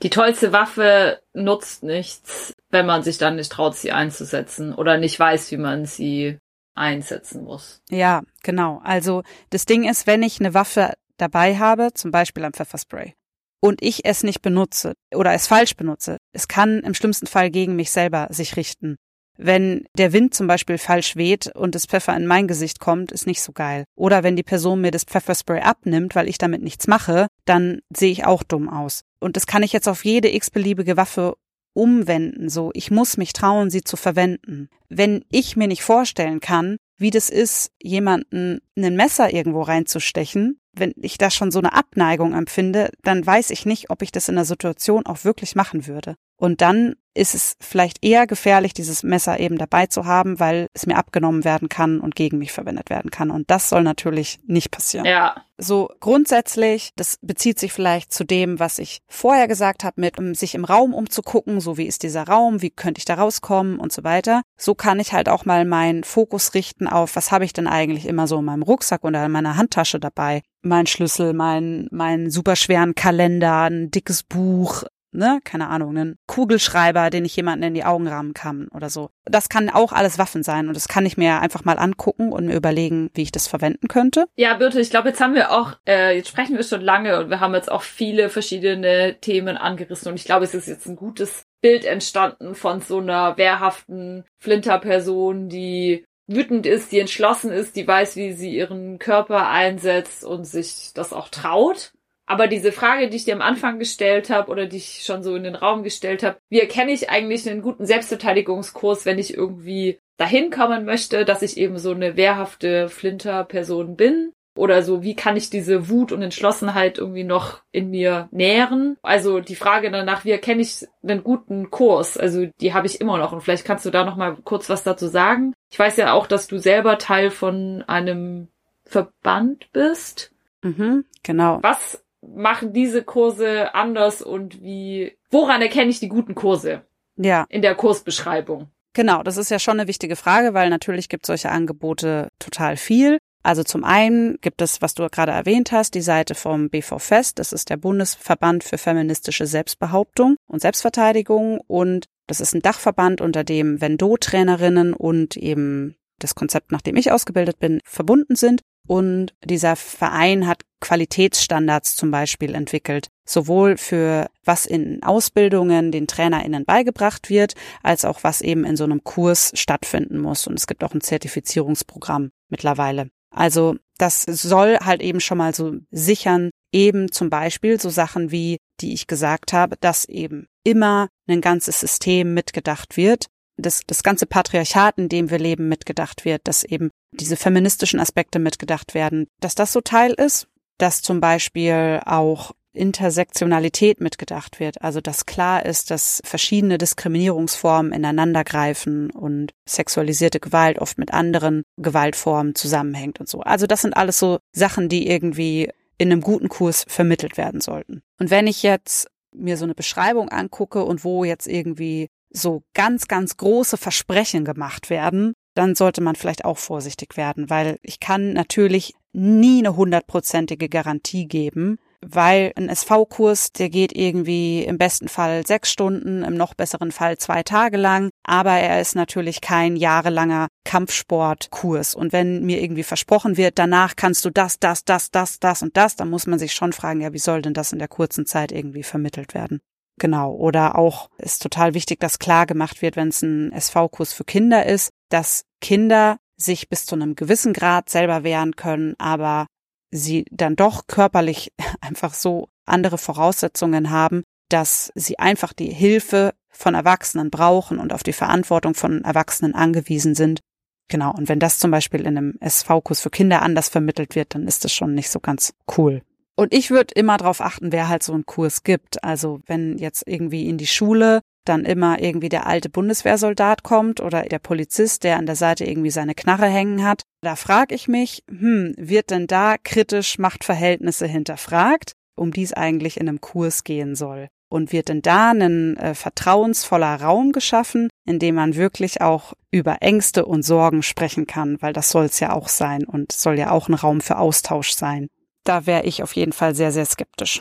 Die 0.06 0.10
tollste 0.10 0.52
Waffe 0.52 1.20
nutzt 1.34 1.82
nichts, 1.82 2.54
wenn 2.70 2.86
man 2.86 3.02
sich 3.02 3.18
dann 3.18 3.34
nicht 3.34 3.50
traut, 3.50 3.74
sie 3.74 3.90
einzusetzen 3.90 4.72
oder 4.72 4.98
nicht 4.98 5.18
weiß, 5.18 5.50
wie 5.50 5.56
man 5.56 5.84
sie 5.84 6.38
einsetzen 6.76 7.42
muss. 7.42 7.80
Ja, 7.90 8.22
genau. 8.44 8.80
Also 8.84 9.24
das 9.50 9.66
Ding 9.66 9.82
ist, 9.82 10.06
wenn 10.06 10.22
ich 10.22 10.38
eine 10.38 10.54
Waffe 10.54 10.92
dabei 11.16 11.58
habe, 11.58 11.92
zum 11.92 12.12
Beispiel 12.12 12.44
ein 12.44 12.52
Pfefferspray, 12.52 13.14
und 13.60 13.82
ich 13.82 14.04
es 14.04 14.22
nicht 14.22 14.42
benutze 14.42 14.92
oder 15.12 15.32
es 15.32 15.48
falsch 15.48 15.74
benutze, 15.74 16.18
es 16.32 16.46
kann 16.46 16.84
im 16.84 16.94
schlimmsten 16.94 17.26
Fall 17.26 17.50
gegen 17.50 17.74
mich 17.74 17.90
selber 17.90 18.28
sich 18.30 18.54
richten. 18.54 18.98
Wenn 19.38 19.86
der 19.96 20.12
Wind 20.12 20.34
zum 20.34 20.46
Beispiel 20.46 20.78
falsch 20.78 21.16
weht 21.16 21.54
und 21.54 21.74
das 21.74 21.86
Pfeffer 21.86 22.16
in 22.16 22.26
mein 22.26 22.48
Gesicht 22.48 22.80
kommt, 22.80 23.12
ist 23.12 23.26
nicht 23.26 23.42
so 23.42 23.52
geil. 23.52 23.84
Oder 23.94 24.22
wenn 24.22 24.36
die 24.36 24.42
Person 24.42 24.80
mir 24.80 24.90
das 24.90 25.04
Pfefferspray 25.04 25.60
abnimmt, 25.60 26.14
weil 26.14 26.28
ich 26.28 26.38
damit 26.38 26.62
nichts 26.62 26.86
mache, 26.86 27.26
dann 27.44 27.80
sehe 27.94 28.12
ich 28.12 28.24
auch 28.24 28.42
dumm 28.42 28.68
aus. 28.68 29.02
Und 29.20 29.36
das 29.36 29.46
kann 29.46 29.62
ich 29.62 29.72
jetzt 29.72 29.88
auf 29.88 30.04
jede 30.04 30.34
x-beliebige 30.34 30.96
Waffe 30.96 31.34
umwenden. 31.74 32.48
So, 32.48 32.70
ich 32.72 32.90
muss 32.90 33.18
mich 33.18 33.32
trauen, 33.32 33.70
sie 33.70 33.82
zu 33.82 33.96
verwenden. 33.96 34.68
Wenn 34.88 35.24
ich 35.30 35.56
mir 35.56 35.68
nicht 35.68 35.82
vorstellen 35.82 36.40
kann, 36.40 36.78
wie 36.96 37.10
das 37.10 37.28
ist, 37.28 37.70
jemanden 37.82 38.60
ein 38.76 38.96
Messer 38.96 39.32
irgendwo 39.32 39.62
reinzustechen, 39.62 40.58
wenn 40.72 40.92
ich 41.00 41.18
da 41.18 41.30
schon 41.30 41.50
so 41.50 41.58
eine 41.58 41.74
Abneigung 41.74 42.34
empfinde, 42.34 42.90
dann 43.02 43.24
weiß 43.24 43.50
ich 43.50 43.66
nicht, 43.66 43.90
ob 43.90 44.02
ich 44.02 44.12
das 44.12 44.28
in 44.28 44.36
der 44.36 44.44
Situation 44.44 45.04
auch 45.06 45.24
wirklich 45.24 45.54
machen 45.54 45.86
würde. 45.86 46.16
Und 46.36 46.60
dann 46.60 46.94
ist 47.16 47.34
es 47.34 47.56
vielleicht 47.60 48.04
eher 48.04 48.26
gefährlich, 48.26 48.74
dieses 48.74 49.02
Messer 49.02 49.40
eben 49.40 49.58
dabei 49.58 49.86
zu 49.86 50.04
haben, 50.04 50.38
weil 50.38 50.68
es 50.74 50.86
mir 50.86 50.96
abgenommen 50.96 51.44
werden 51.44 51.68
kann 51.68 51.98
und 52.00 52.14
gegen 52.14 52.38
mich 52.38 52.52
verwendet 52.52 52.90
werden 52.90 53.10
kann. 53.10 53.30
Und 53.30 53.50
das 53.50 53.70
soll 53.70 53.82
natürlich 53.82 54.38
nicht 54.46 54.70
passieren. 54.70 55.06
Ja. 55.06 55.42
So 55.58 55.88
grundsätzlich, 56.00 56.90
das 56.96 57.18
bezieht 57.22 57.58
sich 57.58 57.72
vielleicht 57.72 58.12
zu 58.12 58.24
dem, 58.24 58.60
was 58.60 58.78
ich 58.78 58.98
vorher 59.08 59.48
gesagt 59.48 59.82
habe, 59.82 59.98
mit 59.98 60.18
um 60.18 60.34
sich 60.34 60.54
im 60.54 60.66
Raum 60.66 60.92
umzugucken, 60.92 61.60
so 61.60 61.78
wie 61.78 61.86
ist 61.86 62.02
dieser 62.02 62.24
Raum, 62.28 62.60
wie 62.60 62.70
könnte 62.70 62.98
ich 62.98 63.06
da 63.06 63.14
rauskommen 63.14 63.78
und 63.78 63.92
so 63.92 64.04
weiter. 64.04 64.42
So 64.58 64.74
kann 64.74 65.00
ich 65.00 65.14
halt 65.14 65.30
auch 65.30 65.46
mal 65.46 65.64
meinen 65.64 66.04
Fokus 66.04 66.52
richten 66.52 66.86
auf, 66.86 67.16
was 67.16 67.32
habe 67.32 67.46
ich 67.46 67.54
denn 67.54 67.66
eigentlich 67.66 68.04
immer 68.04 68.26
so 68.26 68.38
in 68.38 68.44
meinem 68.44 68.62
Rucksack 68.62 69.04
oder 69.04 69.24
in 69.24 69.32
meiner 69.32 69.56
Handtasche 69.56 69.98
dabei 69.98 70.42
mein 70.62 70.86
Schlüssel, 70.86 71.32
mein, 71.32 71.86
mein 71.92 72.28
superschweren 72.28 72.96
Kalender, 72.96 73.62
ein 73.62 73.90
dickes 73.92 74.24
Buch, 74.24 74.82
ne, 75.16 75.40
keine 75.44 75.68
Ahnung, 75.68 75.90
einen 75.90 76.18
Kugelschreiber, 76.26 77.10
den 77.10 77.24
ich 77.24 77.36
jemanden 77.36 77.64
in 77.64 77.74
die 77.74 77.84
Augen 77.84 78.06
rahmen 78.06 78.34
kann 78.34 78.68
oder 78.68 78.90
so. 78.90 79.10
Das 79.24 79.48
kann 79.48 79.70
auch 79.70 79.92
alles 79.92 80.18
Waffen 80.18 80.42
sein 80.42 80.68
und 80.68 80.76
das 80.76 80.88
kann 80.88 81.06
ich 81.06 81.16
mir 81.16 81.40
einfach 81.40 81.64
mal 81.64 81.78
angucken 81.78 82.32
und 82.32 82.46
mir 82.46 82.56
überlegen, 82.56 83.10
wie 83.14 83.22
ich 83.22 83.32
das 83.32 83.48
verwenden 83.48 83.88
könnte. 83.88 84.26
Ja, 84.36 84.54
Birte, 84.54 84.80
ich 84.80 84.90
glaube, 84.90 85.08
jetzt 85.08 85.20
haben 85.20 85.34
wir 85.34 85.50
auch, 85.50 85.72
äh, 85.86 86.16
jetzt 86.16 86.28
sprechen 86.28 86.56
wir 86.56 86.62
schon 86.62 86.80
lange 86.80 87.18
und 87.18 87.30
wir 87.30 87.40
haben 87.40 87.54
jetzt 87.54 87.70
auch 87.70 87.82
viele 87.82 88.28
verschiedene 88.28 89.16
Themen 89.20 89.56
angerissen 89.56 90.08
und 90.08 90.16
ich 90.16 90.24
glaube, 90.24 90.44
es 90.44 90.54
ist 90.54 90.68
jetzt 90.68 90.86
ein 90.86 90.96
gutes 90.96 91.46
Bild 91.60 91.84
entstanden 91.84 92.54
von 92.54 92.80
so 92.80 92.98
einer 92.98 93.36
wehrhaften 93.36 94.24
Flinterperson, 94.38 95.48
die 95.48 96.04
wütend 96.26 96.66
ist, 96.66 96.92
die 96.92 97.00
entschlossen 97.00 97.50
ist, 97.50 97.76
die 97.76 97.86
weiß, 97.86 98.16
wie 98.16 98.32
sie 98.32 98.54
ihren 98.54 98.98
Körper 98.98 99.48
einsetzt 99.48 100.24
und 100.24 100.44
sich 100.44 100.92
das 100.94 101.12
auch 101.12 101.28
traut. 101.28 101.92
Aber 102.26 102.48
diese 102.48 102.72
Frage, 102.72 103.08
die 103.08 103.16
ich 103.16 103.24
dir 103.24 103.34
am 103.34 103.42
Anfang 103.42 103.78
gestellt 103.78 104.30
habe 104.30 104.50
oder 104.50 104.66
die 104.66 104.78
ich 104.78 105.02
schon 105.04 105.22
so 105.22 105.36
in 105.36 105.44
den 105.44 105.54
Raum 105.54 105.84
gestellt 105.84 106.22
habe, 106.22 106.38
wie 106.48 106.60
erkenne 106.60 106.92
ich 106.92 107.08
eigentlich 107.08 107.48
einen 107.48 107.62
guten 107.62 107.86
Selbstverteidigungskurs, 107.86 109.06
wenn 109.06 109.18
ich 109.18 109.34
irgendwie 109.34 110.00
dahin 110.16 110.50
kommen 110.50 110.84
möchte, 110.84 111.24
dass 111.24 111.42
ich 111.42 111.56
eben 111.56 111.78
so 111.78 111.92
eine 111.92 112.16
wehrhafte 112.16 112.88
Flinter-Person 112.88 113.96
bin? 113.96 114.32
Oder 114.56 114.82
so, 114.82 115.02
wie 115.02 115.14
kann 115.14 115.36
ich 115.36 115.50
diese 115.50 115.90
Wut 115.90 116.12
und 116.12 116.22
Entschlossenheit 116.22 116.96
irgendwie 116.98 117.24
noch 117.24 117.60
in 117.72 117.90
mir 117.90 118.28
nähren? 118.32 118.96
Also 119.02 119.40
die 119.40 119.54
Frage 119.54 119.90
danach, 119.90 120.24
wie 120.24 120.30
erkenne 120.30 120.62
ich 120.62 120.86
einen 121.02 121.22
guten 121.22 121.70
Kurs? 121.70 122.16
Also 122.16 122.46
die 122.60 122.72
habe 122.72 122.86
ich 122.86 123.00
immer 123.00 123.18
noch 123.18 123.32
und 123.32 123.42
vielleicht 123.42 123.66
kannst 123.66 123.84
du 123.84 123.90
da 123.90 124.04
noch 124.04 124.16
mal 124.16 124.36
kurz 124.44 124.70
was 124.70 124.82
dazu 124.82 125.08
sagen. 125.08 125.52
Ich 125.70 125.78
weiß 125.78 125.98
ja 125.98 126.14
auch, 126.14 126.26
dass 126.26 126.48
du 126.48 126.58
selber 126.58 126.96
Teil 126.96 127.30
von 127.30 127.84
einem 127.86 128.48
Verband 128.84 129.70
bist. 129.72 130.32
Mhm, 130.62 131.04
genau. 131.22 131.58
Was 131.62 132.02
machen 132.34 132.72
diese 132.72 133.02
Kurse 133.02 133.74
anders 133.74 134.22
und 134.22 134.62
wie, 134.62 135.16
woran 135.30 135.62
erkenne 135.62 135.90
ich 135.90 136.00
die 136.00 136.08
guten 136.08 136.34
Kurse? 136.34 136.82
Ja. 137.16 137.46
In 137.48 137.62
der 137.62 137.74
Kursbeschreibung. 137.74 138.70
Genau, 138.92 139.22
das 139.22 139.36
ist 139.36 139.50
ja 139.50 139.58
schon 139.58 139.78
eine 139.78 139.88
wichtige 139.88 140.16
Frage, 140.16 140.54
weil 140.54 140.70
natürlich 140.70 141.08
gibt 141.08 141.26
solche 141.26 141.50
Angebote 141.50 142.28
total 142.38 142.76
viel. 142.76 143.18
Also 143.42 143.62
zum 143.62 143.84
einen 143.84 144.38
gibt 144.40 144.60
es, 144.60 144.82
was 144.82 144.94
du 144.94 145.08
gerade 145.08 145.32
erwähnt 145.32 145.70
hast, 145.70 145.94
die 145.94 146.00
Seite 146.00 146.34
vom 146.34 146.68
BV 146.68 146.98
Fest. 146.98 147.38
Das 147.38 147.52
ist 147.52 147.70
der 147.70 147.76
Bundesverband 147.76 148.64
für 148.64 148.78
feministische 148.78 149.46
Selbstbehauptung 149.46 150.36
und 150.48 150.60
Selbstverteidigung. 150.60 151.60
Und 151.68 152.06
das 152.26 152.40
ist 152.40 152.54
ein 152.54 152.62
Dachverband, 152.62 153.20
unter 153.20 153.44
dem 153.44 153.80
Vendo-Trainerinnen 153.80 154.94
und 154.94 155.36
eben 155.36 155.94
das 156.18 156.34
Konzept, 156.34 156.72
nach 156.72 156.80
dem 156.80 156.96
ich 156.96 157.12
ausgebildet 157.12 157.60
bin, 157.60 157.80
verbunden 157.84 158.34
sind. 158.34 158.62
Und 158.86 159.34
dieser 159.44 159.76
Verein 159.76 160.46
hat 160.46 160.62
Qualitätsstandards 160.80 161.96
zum 161.96 162.10
Beispiel 162.10 162.54
entwickelt, 162.54 163.08
sowohl 163.24 163.76
für 163.76 164.28
was 164.44 164.66
in 164.66 165.02
Ausbildungen 165.02 165.90
den 165.90 166.06
TrainerInnen 166.06 166.64
beigebracht 166.64 167.28
wird, 167.28 167.54
als 167.82 168.04
auch 168.04 168.22
was 168.22 168.40
eben 168.42 168.64
in 168.64 168.76
so 168.76 168.84
einem 168.84 169.02
Kurs 169.02 169.52
stattfinden 169.54 170.18
muss. 170.18 170.46
Und 170.46 170.54
es 170.54 170.66
gibt 170.66 170.84
auch 170.84 170.94
ein 170.94 171.00
Zertifizierungsprogramm 171.00 172.30
mittlerweile. 172.48 173.08
Also 173.30 173.76
das 173.98 174.22
soll 174.22 174.78
halt 174.78 175.02
eben 175.02 175.20
schon 175.20 175.38
mal 175.38 175.54
so 175.54 175.74
sichern, 175.90 176.50
eben 176.72 177.10
zum 177.10 177.30
Beispiel 177.30 177.80
so 177.80 177.88
Sachen 177.88 178.30
wie, 178.30 178.58
die 178.80 178.92
ich 178.92 179.06
gesagt 179.06 179.52
habe, 179.52 179.76
dass 179.80 180.04
eben 180.04 180.46
immer 180.64 181.08
ein 181.26 181.40
ganzes 181.40 181.80
System 181.80 182.34
mitgedacht 182.34 182.96
wird 182.96 183.26
das, 183.56 183.82
das 183.86 184.02
ganze 184.02 184.26
Patriarchat, 184.26 184.98
in 184.98 185.08
dem 185.08 185.30
wir 185.30 185.38
leben, 185.38 185.68
mitgedacht 185.68 186.24
wird, 186.24 186.42
dass 186.44 186.64
eben 186.64 186.90
diese 187.12 187.36
feministischen 187.36 188.00
Aspekte 188.00 188.38
mitgedacht 188.38 188.94
werden, 188.94 189.26
dass 189.40 189.54
das 189.54 189.72
so 189.72 189.80
Teil 189.80 190.12
ist, 190.12 190.48
dass 190.78 191.02
zum 191.02 191.20
Beispiel 191.20 192.00
auch 192.04 192.52
Intersektionalität 192.76 194.00
mitgedacht 194.00 194.60
wird, 194.60 194.82
also 194.82 195.00
dass 195.00 195.26
klar 195.26 195.64
ist, 195.64 195.90
dass 195.90 196.20
verschiedene 196.24 196.78
Diskriminierungsformen 196.78 197.92
ineinandergreifen 197.92 199.10
und 199.10 199.52
sexualisierte 199.66 200.40
Gewalt 200.40 200.78
oft 200.78 200.98
mit 200.98 201.12
anderen 201.12 201.62
Gewaltformen 201.78 202.54
zusammenhängt 202.54 203.18
und 203.18 203.28
so. 203.28 203.40
Also 203.40 203.66
das 203.66 203.80
sind 203.80 203.96
alles 203.96 204.18
so 204.18 204.38
Sachen, 204.52 204.88
die 204.88 205.08
irgendwie 205.08 205.70
in 205.98 206.12
einem 206.12 206.20
guten 206.20 206.50
Kurs 206.50 206.84
vermittelt 206.86 207.38
werden 207.38 207.62
sollten. 207.62 208.02
Und 208.18 208.30
wenn 208.30 208.46
ich 208.46 208.62
jetzt 208.62 209.08
mir 209.34 209.56
so 209.56 209.64
eine 209.64 209.74
Beschreibung 209.74 210.28
angucke 210.28 210.84
und 210.84 211.04
wo 211.04 211.24
jetzt 211.24 211.46
irgendwie 211.46 212.08
so 212.30 212.62
ganz, 212.74 213.08
ganz 213.08 213.36
große 213.36 213.76
Versprechen 213.76 214.44
gemacht 214.44 214.90
werden, 214.90 215.34
dann 215.54 215.74
sollte 215.74 216.02
man 216.02 216.16
vielleicht 216.16 216.44
auch 216.44 216.58
vorsichtig 216.58 217.16
werden, 217.16 217.48
weil 217.50 217.78
ich 217.82 217.98
kann 217.98 218.32
natürlich 218.32 218.94
nie 219.12 219.60
eine 219.60 219.76
hundertprozentige 219.76 220.68
Garantie 220.68 221.26
geben, 221.26 221.78
weil 222.04 222.52
ein 222.56 222.68
SV-Kurs, 222.68 223.52
der 223.52 223.70
geht 223.70 223.96
irgendwie 223.96 224.62
im 224.64 224.78
besten 224.78 225.08
Fall 225.08 225.46
sechs 225.46 225.72
Stunden, 225.72 226.22
im 226.22 226.34
noch 226.34 226.54
besseren 226.54 226.92
Fall 226.92 227.16
zwei 227.16 227.42
Tage 227.42 227.78
lang, 227.78 228.10
aber 228.24 228.52
er 228.52 228.80
ist 228.80 228.94
natürlich 228.94 229.40
kein 229.40 229.76
jahrelanger 229.76 230.48
Kampfsportkurs. 230.64 231.94
Und 231.94 232.12
wenn 232.12 232.44
mir 232.44 232.62
irgendwie 232.62 232.82
versprochen 232.82 233.36
wird, 233.36 233.58
danach 233.58 233.96
kannst 233.96 234.24
du 234.24 234.30
das, 234.30 234.58
das, 234.58 234.84
das, 234.84 235.10
das, 235.10 235.40
das 235.40 235.62
und 235.62 235.76
das, 235.76 235.96
dann 235.96 236.10
muss 236.10 236.26
man 236.26 236.38
sich 236.38 236.52
schon 236.52 236.72
fragen, 236.72 237.00
ja, 237.00 237.12
wie 237.12 237.18
soll 237.18 237.42
denn 237.42 237.54
das 237.54 237.72
in 237.72 237.78
der 237.78 237.88
kurzen 237.88 238.26
Zeit 238.26 238.52
irgendwie 238.52 238.82
vermittelt 238.82 239.34
werden? 239.34 239.60
Genau. 239.98 240.32
Oder 240.34 240.76
auch 240.76 241.08
ist 241.18 241.42
total 241.42 241.74
wichtig, 241.74 242.00
dass 242.00 242.18
klar 242.18 242.46
gemacht 242.46 242.82
wird, 242.82 242.96
wenn 242.96 243.08
es 243.08 243.22
ein 243.22 243.52
SV-Kurs 243.52 244.12
für 244.12 244.24
Kinder 244.24 244.66
ist, 244.66 244.90
dass 245.08 245.44
Kinder 245.60 246.18
sich 246.36 246.68
bis 246.68 246.84
zu 246.84 246.94
einem 246.94 247.16
gewissen 247.16 247.52
Grad 247.52 247.88
selber 247.88 248.22
wehren 248.22 248.56
können, 248.56 248.94
aber 248.98 249.46
sie 249.90 250.26
dann 250.30 250.56
doch 250.56 250.86
körperlich 250.86 251.52
einfach 251.80 252.14
so 252.14 252.48
andere 252.66 252.98
Voraussetzungen 252.98 253.90
haben, 253.90 254.22
dass 254.48 254.92
sie 254.94 255.18
einfach 255.18 255.52
die 255.52 255.72
Hilfe 255.72 256.34
von 256.50 256.74
Erwachsenen 256.74 257.30
brauchen 257.30 257.78
und 257.78 257.92
auf 257.92 258.02
die 258.02 258.12
Verantwortung 258.12 258.74
von 258.74 259.04
Erwachsenen 259.04 259.54
angewiesen 259.54 260.14
sind. 260.14 260.40
Genau. 260.88 261.12
Und 261.12 261.28
wenn 261.28 261.40
das 261.40 261.58
zum 261.58 261.70
Beispiel 261.70 262.00
in 262.00 262.16
einem 262.16 262.34
SV-Kurs 262.40 263.00
für 263.00 263.10
Kinder 263.10 263.42
anders 263.42 263.68
vermittelt 263.68 264.14
wird, 264.14 264.34
dann 264.34 264.46
ist 264.46 264.64
das 264.64 264.72
schon 264.72 264.94
nicht 264.94 265.10
so 265.10 265.20
ganz 265.20 265.54
cool. 265.76 266.02
Und 266.36 266.52
ich 266.52 266.70
würde 266.70 266.94
immer 266.94 267.16
darauf 267.16 267.40
achten, 267.40 267.72
wer 267.72 267.88
halt 267.88 268.02
so 268.02 268.12
einen 268.12 268.26
Kurs 268.26 268.62
gibt. 268.62 269.02
Also 269.02 269.40
wenn 269.46 269.78
jetzt 269.78 270.04
irgendwie 270.06 270.48
in 270.48 270.58
die 270.58 270.66
Schule 270.66 271.20
dann 271.46 271.64
immer 271.64 272.00
irgendwie 272.00 272.28
der 272.28 272.46
alte 272.46 272.68
Bundeswehrsoldat 272.68 273.62
kommt 273.62 274.00
oder 274.00 274.22
der 274.22 274.38
Polizist, 274.38 275.04
der 275.04 275.16
an 275.16 275.26
der 275.26 275.36
Seite 275.36 275.64
irgendwie 275.64 275.90
seine 275.90 276.14
Knarre 276.14 276.46
hängen 276.46 276.84
hat, 276.84 277.02
da 277.22 277.36
frage 277.36 277.74
ich 277.74 277.88
mich, 277.88 278.22
hm, 278.28 278.74
wird 278.76 279.10
denn 279.10 279.26
da 279.26 279.56
kritisch 279.62 280.18
Machtverhältnisse 280.18 281.06
hinterfragt, 281.06 281.92
um 282.16 282.32
die 282.32 282.42
es 282.42 282.52
eigentlich 282.52 282.98
in 282.98 283.08
einem 283.08 283.20
Kurs 283.20 283.64
gehen 283.64 283.94
soll? 283.94 284.28
und 284.48 284.72
wird 284.72 284.88
denn 284.88 285.02
da 285.02 285.30
ein 285.30 285.76
äh, 285.76 285.94
vertrauensvoller 285.94 287.00
Raum 287.00 287.32
geschaffen, 287.32 287.88
in 288.06 288.18
dem 288.18 288.36
man 288.36 288.54
wirklich 288.54 289.00
auch 289.00 289.32
über 289.50 289.78
Ängste 289.80 290.24
und 290.24 290.44
Sorgen 290.44 290.82
sprechen 290.82 291.26
kann, 291.26 291.60
weil 291.60 291.72
das 291.72 291.90
soll 291.90 292.04
es 292.04 292.20
ja 292.20 292.32
auch 292.32 292.48
sein 292.48 292.84
und 292.84 293.12
soll 293.12 293.38
ja 293.38 293.50
auch 293.50 293.68
ein 293.68 293.74
Raum 293.74 294.00
für 294.00 294.18
Austausch 294.18 294.70
sein. 294.70 295.08
Da 295.46 295.64
wäre 295.64 295.84
ich 295.84 296.02
auf 296.02 296.14
jeden 296.14 296.32
Fall 296.32 296.54
sehr, 296.54 296.72
sehr 296.72 296.84
skeptisch. 296.84 297.40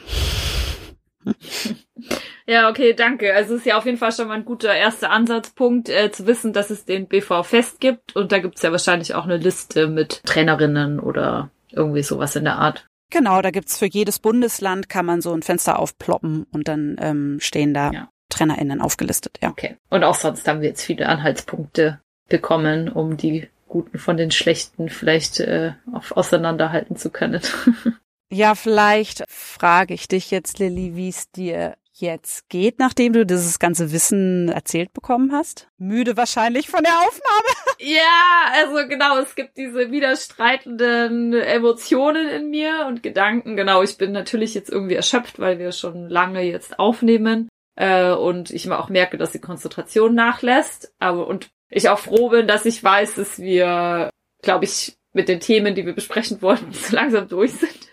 Ja, 2.48 2.70
okay, 2.70 2.94
danke. 2.94 3.34
Also 3.34 3.56
es 3.56 3.62
ist 3.62 3.66
ja 3.66 3.76
auf 3.76 3.86
jeden 3.86 3.98
Fall 3.98 4.12
schon 4.12 4.28
mal 4.28 4.36
ein 4.36 4.46
guter 4.46 4.72
erster 4.72 5.10
Ansatzpunkt, 5.10 5.90
äh, 5.90 6.12
zu 6.12 6.28
wissen, 6.28 6.54
dass 6.54 6.70
es 6.70 6.86
den 6.86 7.08
BV 7.08 7.42
Fest 7.42 7.80
gibt. 7.80 8.16
Und 8.16 8.32
da 8.32 8.38
gibt's 8.38 8.62
ja 8.62 8.72
wahrscheinlich 8.72 9.16
auch 9.16 9.24
eine 9.24 9.38
Liste 9.38 9.88
mit 9.88 10.22
Trainerinnen 10.26 11.00
oder 11.00 11.50
irgendwie 11.72 12.04
sowas 12.04 12.36
in 12.36 12.44
der 12.44 12.58
Art. 12.58 12.86
Genau, 13.10 13.42
da 13.42 13.50
gibt's 13.50 13.80
für 13.80 13.88
jedes 13.88 14.20
Bundesland 14.20 14.90
kann 14.90 15.08
man 15.08 15.22
so 15.22 15.34
ein 15.34 15.42
Fenster 15.42 15.80
aufploppen 15.80 16.46
und 16.52 16.68
dann 16.68 16.98
ähm, 17.00 17.40
stehen 17.40 17.74
da 17.74 17.92
ja. 17.92 18.10
TrainerInnen 18.30 18.80
aufgelistet, 18.80 19.40
ja. 19.42 19.50
Okay. 19.50 19.78
Und 19.90 20.04
auch 20.04 20.16
sonst 20.16 20.48
haben 20.48 20.62
wir 20.62 20.70
jetzt 20.70 20.84
viele 20.84 21.08
Anhaltspunkte 21.08 22.00
bekommen, 22.30 22.90
um 22.90 23.18
die 23.18 23.48
Guten 23.68 23.98
von 23.98 24.18
den 24.18 24.32
Schlechten 24.32 24.90
vielleicht 24.90 25.40
äh, 25.40 25.74
auf, 25.94 26.12
auseinanderhalten 26.12 26.96
zu 26.96 27.10
können. 27.10 27.42
ja, 28.32 28.56
vielleicht 28.56 29.24
frage 29.28 29.94
ich 29.94 30.08
dich 30.08 30.32
jetzt, 30.32 30.60
Lilly, 30.60 30.96
wie 30.96 31.10
es 31.10 31.32
dir 31.32 31.76
jetzt 32.00 32.50
geht, 32.50 32.80
nachdem 32.80 33.14
du 33.14 33.26
dieses 33.26 33.60
ganze 33.60 33.92
Wissen 33.92 34.50
erzählt 34.50 34.94
bekommen 34.94 35.32
hast? 35.32 35.68
Müde 35.78 36.18
wahrscheinlich 36.18 36.70
von 36.70 36.84
der 36.84 36.98
Aufnahme. 37.00 37.48
Ja, 37.78 38.54
also 38.54 38.88
genau, 38.88 39.18
es 39.18 39.36
gibt 39.36 39.58
diese 39.58 39.92
widerstreitenden 39.92 41.34
Emotionen 41.34 42.30
in 42.30 42.50
mir 42.50 42.86
und 42.88 43.04
Gedanken. 43.04 43.58
Genau, 43.58 43.84
ich 43.84 43.98
bin 43.98 44.14
natürlich 44.14 44.54
jetzt 44.54 44.70
irgendwie 44.70 44.96
erschöpft, 44.96 45.40
weil 45.40 45.60
wir 45.60 45.74
schon 45.74 46.08
lange 46.08 46.42
jetzt 46.42 46.80
aufnehmen 46.80 47.50
äh, 47.76 48.14
und 48.14 48.50
ich 48.50 48.72
auch 48.72 48.88
merke, 48.88 49.18
dass 49.18 49.34
die 49.34 49.42
Konzentration 49.42 50.16
nachlässt. 50.16 50.94
Aber 51.00 51.28
und 51.28 51.50
ich 51.70 51.90
auch 51.90 52.00
froh 52.00 52.30
bin, 52.30 52.48
dass 52.48 52.66
ich 52.66 52.84
weiß, 52.84 53.16
dass 53.16 53.40
wir, 53.40 54.10
glaube 54.42 54.66
ich, 54.66 54.98
mit 55.14 55.30
den 55.30 55.40
Themen, 55.40 55.76
die 55.76 55.86
wir 55.86 55.94
besprechen 55.94 56.42
wollten, 56.42 56.72
so 56.72 56.96
langsam 56.96 57.28
durch 57.28 57.54
sind. 57.54 57.90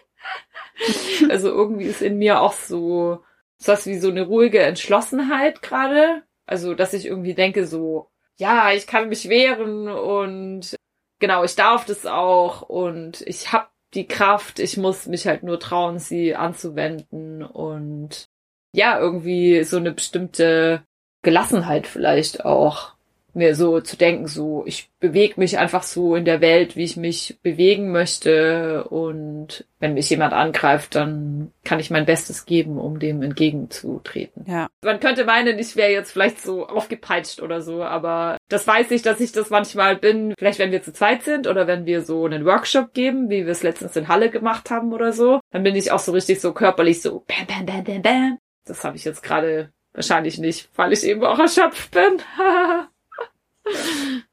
also 1.30 1.48
irgendwie 1.48 1.86
ist 1.86 2.02
in 2.02 2.18
mir 2.18 2.40
auch 2.40 2.52
so 2.52 3.22
so 3.62 3.72
was 3.72 3.86
wie 3.86 3.98
so 3.98 4.08
eine 4.08 4.22
ruhige 4.22 4.60
Entschlossenheit 4.60 5.62
gerade. 5.62 6.22
Also, 6.46 6.74
dass 6.74 6.94
ich 6.94 7.06
irgendwie 7.06 7.34
denke 7.34 7.66
so, 7.66 8.08
ja, 8.36 8.72
ich 8.72 8.86
kann 8.86 9.08
mich 9.08 9.28
wehren 9.28 9.88
und 9.88 10.74
genau, 11.20 11.44
ich 11.44 11.54
darf 11.54 11.86
das 11.86 12.04
auch 12.04 12.62
und 12.62 13.20
ich 13.22 13.52
hab 13.52 13.70
die 13.94 14.08
Kraft, 14.08 14.58
ich 14.58 14.76
muss 14.76 15.06
mich 15.06 15.26
halt 15.26 15.44
nur 15.44 15.60
trauen, 15.60 15.98
sie 15.98 16.34
anzuwenden 16.34 17.44
und 17.44 18.26
ja, 18.72 18.98
irgendwie 18.98 19.62
so 19.64 19.76
eine 19.76 19.92
bestimmte 19.92 20.82
Gelassenheit 21.22 21.86
vielleicht 21.86 22.44
auch 22.44 22.94
mir 23.34 23.54
so 23.54 23.80
zu 23.80 23.96
denken, 23.96 24.26
so 24.26 24.64
ich 24.66 24.90
bewege 25.00 25.34
mich 25.36 25.58
einfach 25.58 25.82
so 25.82 26.14
in 26.16 26.24
der 26.24 26.40
Welt, 26.40 26.76
wie 26.76 26.84
ich 26.84 26.96
mich 26.96 27.38
bewegen 27.42 27.90
möchte 27.90 28.84
und 28.84 29.64
wenn 29.78 29.94
mich 29.94 30.08
jemand 30.10 30.32
angreift, 30.32 30.94
dann 30.94 31.50
kann 31.64 31.80
ich 31.80 31.90
mein 31.90 32.06
Bestes 32.06 32.46
geben, 32.46 32.78
um 32.78 32.98
dem 32.98 33.22
entgegenzutreten. 33.22 34.44
Ja. 34.46 34.68
Man 34.82 35.00
könnte 35.00 35.24
meinen, 35.24 35.58
ich 35.58 35.74
wäre 35.74 35.90
jetzt 35.90 36.12
vielleicht 36.12 36.40
so 36.40 36.66
aufgepeitscht 36.66 37.42
oder 37.42 37.62
so, 37.62 37.82
aber 37.82 38.36
das 38.48 38.66
weiß 38.66 38.90
ich, 38.92 39.02
dass 39.02 39.20
ich 39.20 39.32
das 39.32 39.50
manchmal 39.50 39.96
bin. 39.96 40.34
Vielleicht 40.38 40.58
wenn 40.58 40.70
wir 40.70 40.82
zu 40.82 40.92
zweit 40.92 41.22
sind 41.22 41.46
oder 41.46 41.66
wenn 41.66 41.86
wir 41.86 42.02
so 42.02 42.26
einen 42.26 42.44
Workshop 42.44 42.94
geben, 42.94 43.28
wie 43.28 43.44
wir 43.44 43.52
es 43.52 43.62
letztens 43.62 43.96
in 43.96 44.08
Halle 44.08 44.30
gemacht 44.30 44.70
haben 44.70 44.92
oder 44.92 45.12
so, 45.12 45.40
dann 45.50 45.64
bin 45.64 45.74
ich 45.74 45.90
auch 45.90 45.98
so 45.98 46.12
richtig 46.12 46.40
so 46.40 46.52
körperlich 46.52 47.02
so 47.02 47.24
bam 47.26 47.46
bam 47.46 47.66
bam 47.66 47.84
bam 47.84 48.02
bam. 48.02 48.38
Das 48.64 48.84
habe 48.84 48.96
ich 48.96 49.04
jetzt 49.04 49.22
gerade 49.22 49.72
wahrscheinlich 49.92 50.38
nicht, 50.38 50.70
weil 50.76 50.92
ich 50.92 51.04
eben 51.04 51.24
auch 51.24 51.38
erschöpft 51.38 51.90
bin. 51.90 52.18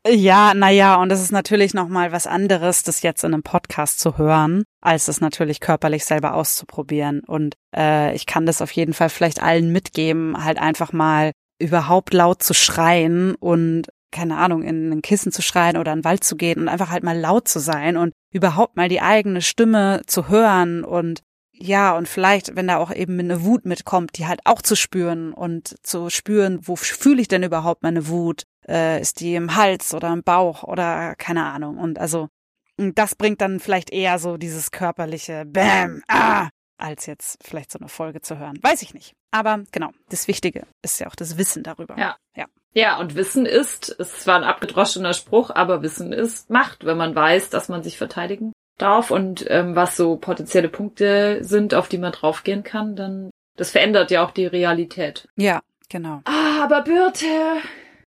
Ja, 0.07 0.53
naja, 0.53 0.95
und 0.95 1.11
es 1.11 1.21
ist 1.21 1.31
natürlich 1.31 1.73
nochmal 1.73 2.11
was 2.11 2.25
anderes, 2.25 2.83
das 2.83 3.01
jetzt 3.01 3.23
in 3.23 3.33
einem 3.33 3.43
Podcast 3.43 3.99
zu 3.99 4.17
hören, 4.17 4.63
als 4.81 5.07
es 5.07 5.21
natürlich 5.21 5.59
körperlich 5.59 6.05
selber 6.05 6.33
auszuprobieren. 6.33 7.21
Und 7.25 7.55
äh, 7.75 8.15
ich 8.15 8.25
kann 8.25 8.45
das 8.45 8.61
auf 8.61 8.71
jeden 8.71 8.93
Fall 8.93 9.09
vielleicht 9.09 9.41
allen 9.41 9.71
mitgeben, 9.71 10.43
halt 10.43 10.57
einfach 10.57 10.93
mal 10.93 11.31
überhaupt 11.59 12.13
laut 12.13 12.41
zu 12.41 12.53
schreien 12.53 13.35
und 13.35 13.87
keine 14.11 14.37
Ahnung, 14.37 14.63
in 14.63 14.91
ein 14.91 15.01
Kissen 15.01 15.31
zu 15.31 15.41
schreien 15.41 15.77
oder 15.77 15.93
in 15.93 15.99
den 15.99 16.05
Wald 16.05 16.23
zu 16.23 16.35
gehen 16.35 16.59
und 16.59 16.67
einfach 16.67 16.89
halt 16.89 17.03
mal 17.03 17.17
laut 17.17 17.47
zu 17.47 17.59
sein 17.59 17.95
und 17.95 18.13
überhaupt 18.31 18.75
mal 18.75 18.89
die 18.89 19.01
eigene 19.01 19.41
Stimme 19.41 20.01
zu 20.07 20.29
hören 20.29 20.83
und 20.83 21.21
ja, 21.61 21.95
und 21.97 22.07
vielleicht, 22.07 22.55
wenn 22.55 22.69
da 22.69 22.77
auch 22.77 22.89
eben 22.89 23.19
eine 23.19 23.43
Wut 23.43 23.65
mitkommt, 23.65 24.17
die 24.17 24.25
halt 24.25 24.39
auch 24.45 24.61
zu 24.61 24.77
spüren 24.77 25.33
und 25.33 25.75
zu 25.85 26.09
spüren, 26.09 26.59
wo 26.61 26.77
fühle 26.77 27.21
ich 27.21 27.27
denn 27.27 27.43
überhaupt 27.43 27.83
meine 27.83 28.07
Wut? 28.07 28.43
Äh, 28.69 29.01
ist 29.01 29.19
die 29.19 29.33
im 29.33 29.55
Hals 29.55 29.95
oder 29.95 30.13
im 30.13 30.21
Bauch 30.23 30.63
oder 30.63 31.15
keine 31.15 31.45
Ahnung. 31.45 31.77
Und 31.77 31.97
also, 31.97 32.29
das 32.77 33.15
bringt 33.15 33.41
dann 33.41 33.59
vielleicht 33.59 33.89
eher 33.89 34.19
so 34.19 34.37
dieses 34.37 34.71
körperliche 34.71 35.45
Bäm, 35.45 36.03
ah, 36.07 36.49
als 36.77 37.07
jetzt 37.07 37.39
vielleicht 37.43 37.71
so 37.71 37.79
eine 37.79 37.89
Folge 37.89 38.21
zu 38.21 38.37
hören. 38.37 38.59
Weiß 38.61 38.83
ich 38.83 38.93
nicht. 38.93 39.15
Aber 39.31 39.63
genau, 39.71 39.89
das 40.09 40.27
Wichtige 40.27 40.63
ist 40.81 40.99
ja 40.99 41.07
auch 41.07 41.15
das 41.15 41.37
Wissen 41.37 41.63
darüber. 41.63 41.97
Ja. 41.97 42.15
Ja. 42.35 42.45
Ja, 42.73 42.99
und 42.99 43.15
Wissen 43.15 43.47
ist, 43.47 43.95
es 43.99 44.19
zwar 44.19 44.37
ein 44.37 44.43
abgedroschener 44.43 45.13
Spruch, 45.13 45.49
aber 45.49 45.81
Wissen 45.81 46.13
ist 46.13 46.51
Macht, 46.51 46.85
wenn 46.85 46.97
man 46.97 47.15
weiß, 47.15 47.49
dass 47.49 47.67
man 47.67 47.81
sich 47.81 47.97
verteidigen 47.97 48.53
darf 48.77 49.09
und 49.09 49.45
ähm, 49.49 49.75
was 49.75 49.97
so 49.97 50.17
potenzielle 50.17 50.69
Punkte 50.69 51.43
sind, 51.43 51.73
auf 51.73 51.89
die 51.89 51.97
man 51.97 52.11
draufgehen 52.11 52.63
kann, 52.63 52.95
dann 52.95 53.31
das 53.55 53.71
verändert 53.71 54.11
ja 54.11 54.23
auch 54.23 54.31
die 54.31 54.45
Realität. 54.45 55.27
Ja, 55.35 55.61
genau. 55.89 56.21
Ah, 56.25 56.63
aber 56.63 56.81
Birte, 56.83 57.25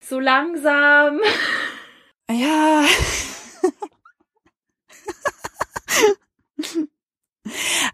so 0.09 0.21
langsam. 0.21 1.21
Ja. 2.31 2.85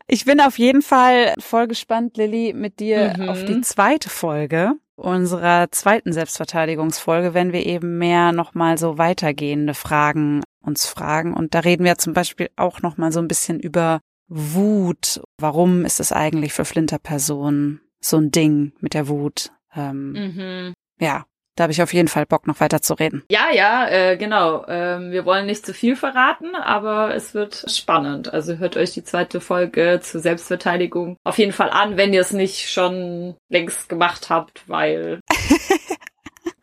Ich 0.06 0.24
bin 0.24 0.40
auf 0.40 0.58
jeden 0.58 0.82
Fall 0.82 1.34
voll 1.38 1.66
gespannt, 1.66 2.16
Lilly, 2.16 2.52
mit 2.52 2.80
dir 2.80 3.14
mhm. 3.16 3.28
auf 3.28 3.44
die 3.44 3.61
zweite 3.61 4.08
Folge 4.08 4.74
unserer 4.96 5.70
zweiten 5.70 6.12
Selbstverteidigungsfolge, 6.12 7.32
wenn 7.32 7.52
wir 7.52 7.64
eben 7.64 7.98
mehr 7.98 8.32
nochmal 8.32 8.76
so 8.76 8.98
weitergehende 8.98 9.74
Fragen 9.74 10.42
uns 10.62 10.86
fragen. 10.86 11.32
Und 11.32 11.54
da 11.54 11.61
reden 11.61 11.84
wir 11.84 11.96
zum 11.98 12.12
Beispiel 12.12 12.50
auch 12.56 12.82
nochmal 12.82 13.12
so 13.12 13.20
ein 13.20 13.28
bisschen 13.28 13.61
über 13.61 14.00
Wut. 14.28 15.22
Warum 15.38 15.84
ist 15.84 16.00
es 16.00 16.12
eigentlich 16.12 16.52
für 16.52 16.64
Flinterpersonen 16.64 17.80
so 18.00 18.18
ein 18.18 18.30
Ding 18.30 18.72
mit 18.80 18.94
der 18.94 19.08
Wut? 19.08 19.52
Ähm, 19.74 20.12
mhm. 20.12 20.74
Ja, 21.00 21.24
da 21.57 21.64
habe 21.64 21.72
ich 21.72 21.82
auf 21.82 21.92
jeden 21.92 22.09
Fall 22.09 22.26
Bock, 22.26 22.46
noch 22.46 22.61
weiter 22.61 22.80
zu 22.80 22.94
reden. 22.94 23.22
Ja, 23.30 23.48
ja, 23.53 23.88
äh, 23.88 24.16
genau. 24.16 24.64
Ähm, 24.68 25.11
wir 25.11 25.24
wollen 25.24 25.46
nicht 25.46 25.66
zu 25.66 25.74
viel 25.74 25.96
verraten, 25.96 26.55
aber 26.55 27.14
es 27.14 27.34
wird 27.34 27.64
spannend. 27.68 28.32
Also 28.32 28.57
hört 28.57 28.76
euch 28.76 28.92
die 28.92 29.05
zweite 29.05 29.40
Folge 29.40 30.01
zur 30.03 30.20
Selbstverteidigung 30.20 31.16
auf 31.24 31.38
jeden 31.38 31.53
Fall 31.53 31.70
an, 31.70 31.96
wenn 31.96 32.12
ihr 32.12 32.20
es 32.20 32.32
nicht 32.32 32.70
schon 32.70 33.36
längst 33.48 33.88
gemacht 33.88 34.30
habt, 34.30 34.68
weil 34.68 35.20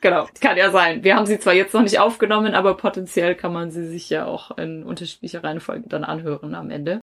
Genau, 0.01 0.27
kann 0.41 0.57
ja 0.57 0.71
sein. 0.71 1.03
Wir 1.03 1.15
haben 1.15 1.25
sie 1.25 1.39
zwar 1.39 1.53
jetzt 1.53 1.73
noch 1.73 1.81
nicht 1.81 1.99
aufgenommen, 1.99 2.53
aber 2.53 2.77
potenziell 2.77 3.35
kann 3.35 3.51
man 3.51 3.71
sie 3.71 3.87
sich 3.87 4.09
ja 4.09 4.25
auch 4.25 4.57
in 4.57 4.83
unterschiedlicher 4.83 5.43
Reihenfolge 5.43 5.87
dann 5.87 6.03
anhören 6.03 6.53
am 6.55 6.69
Ende. 6.69 7.01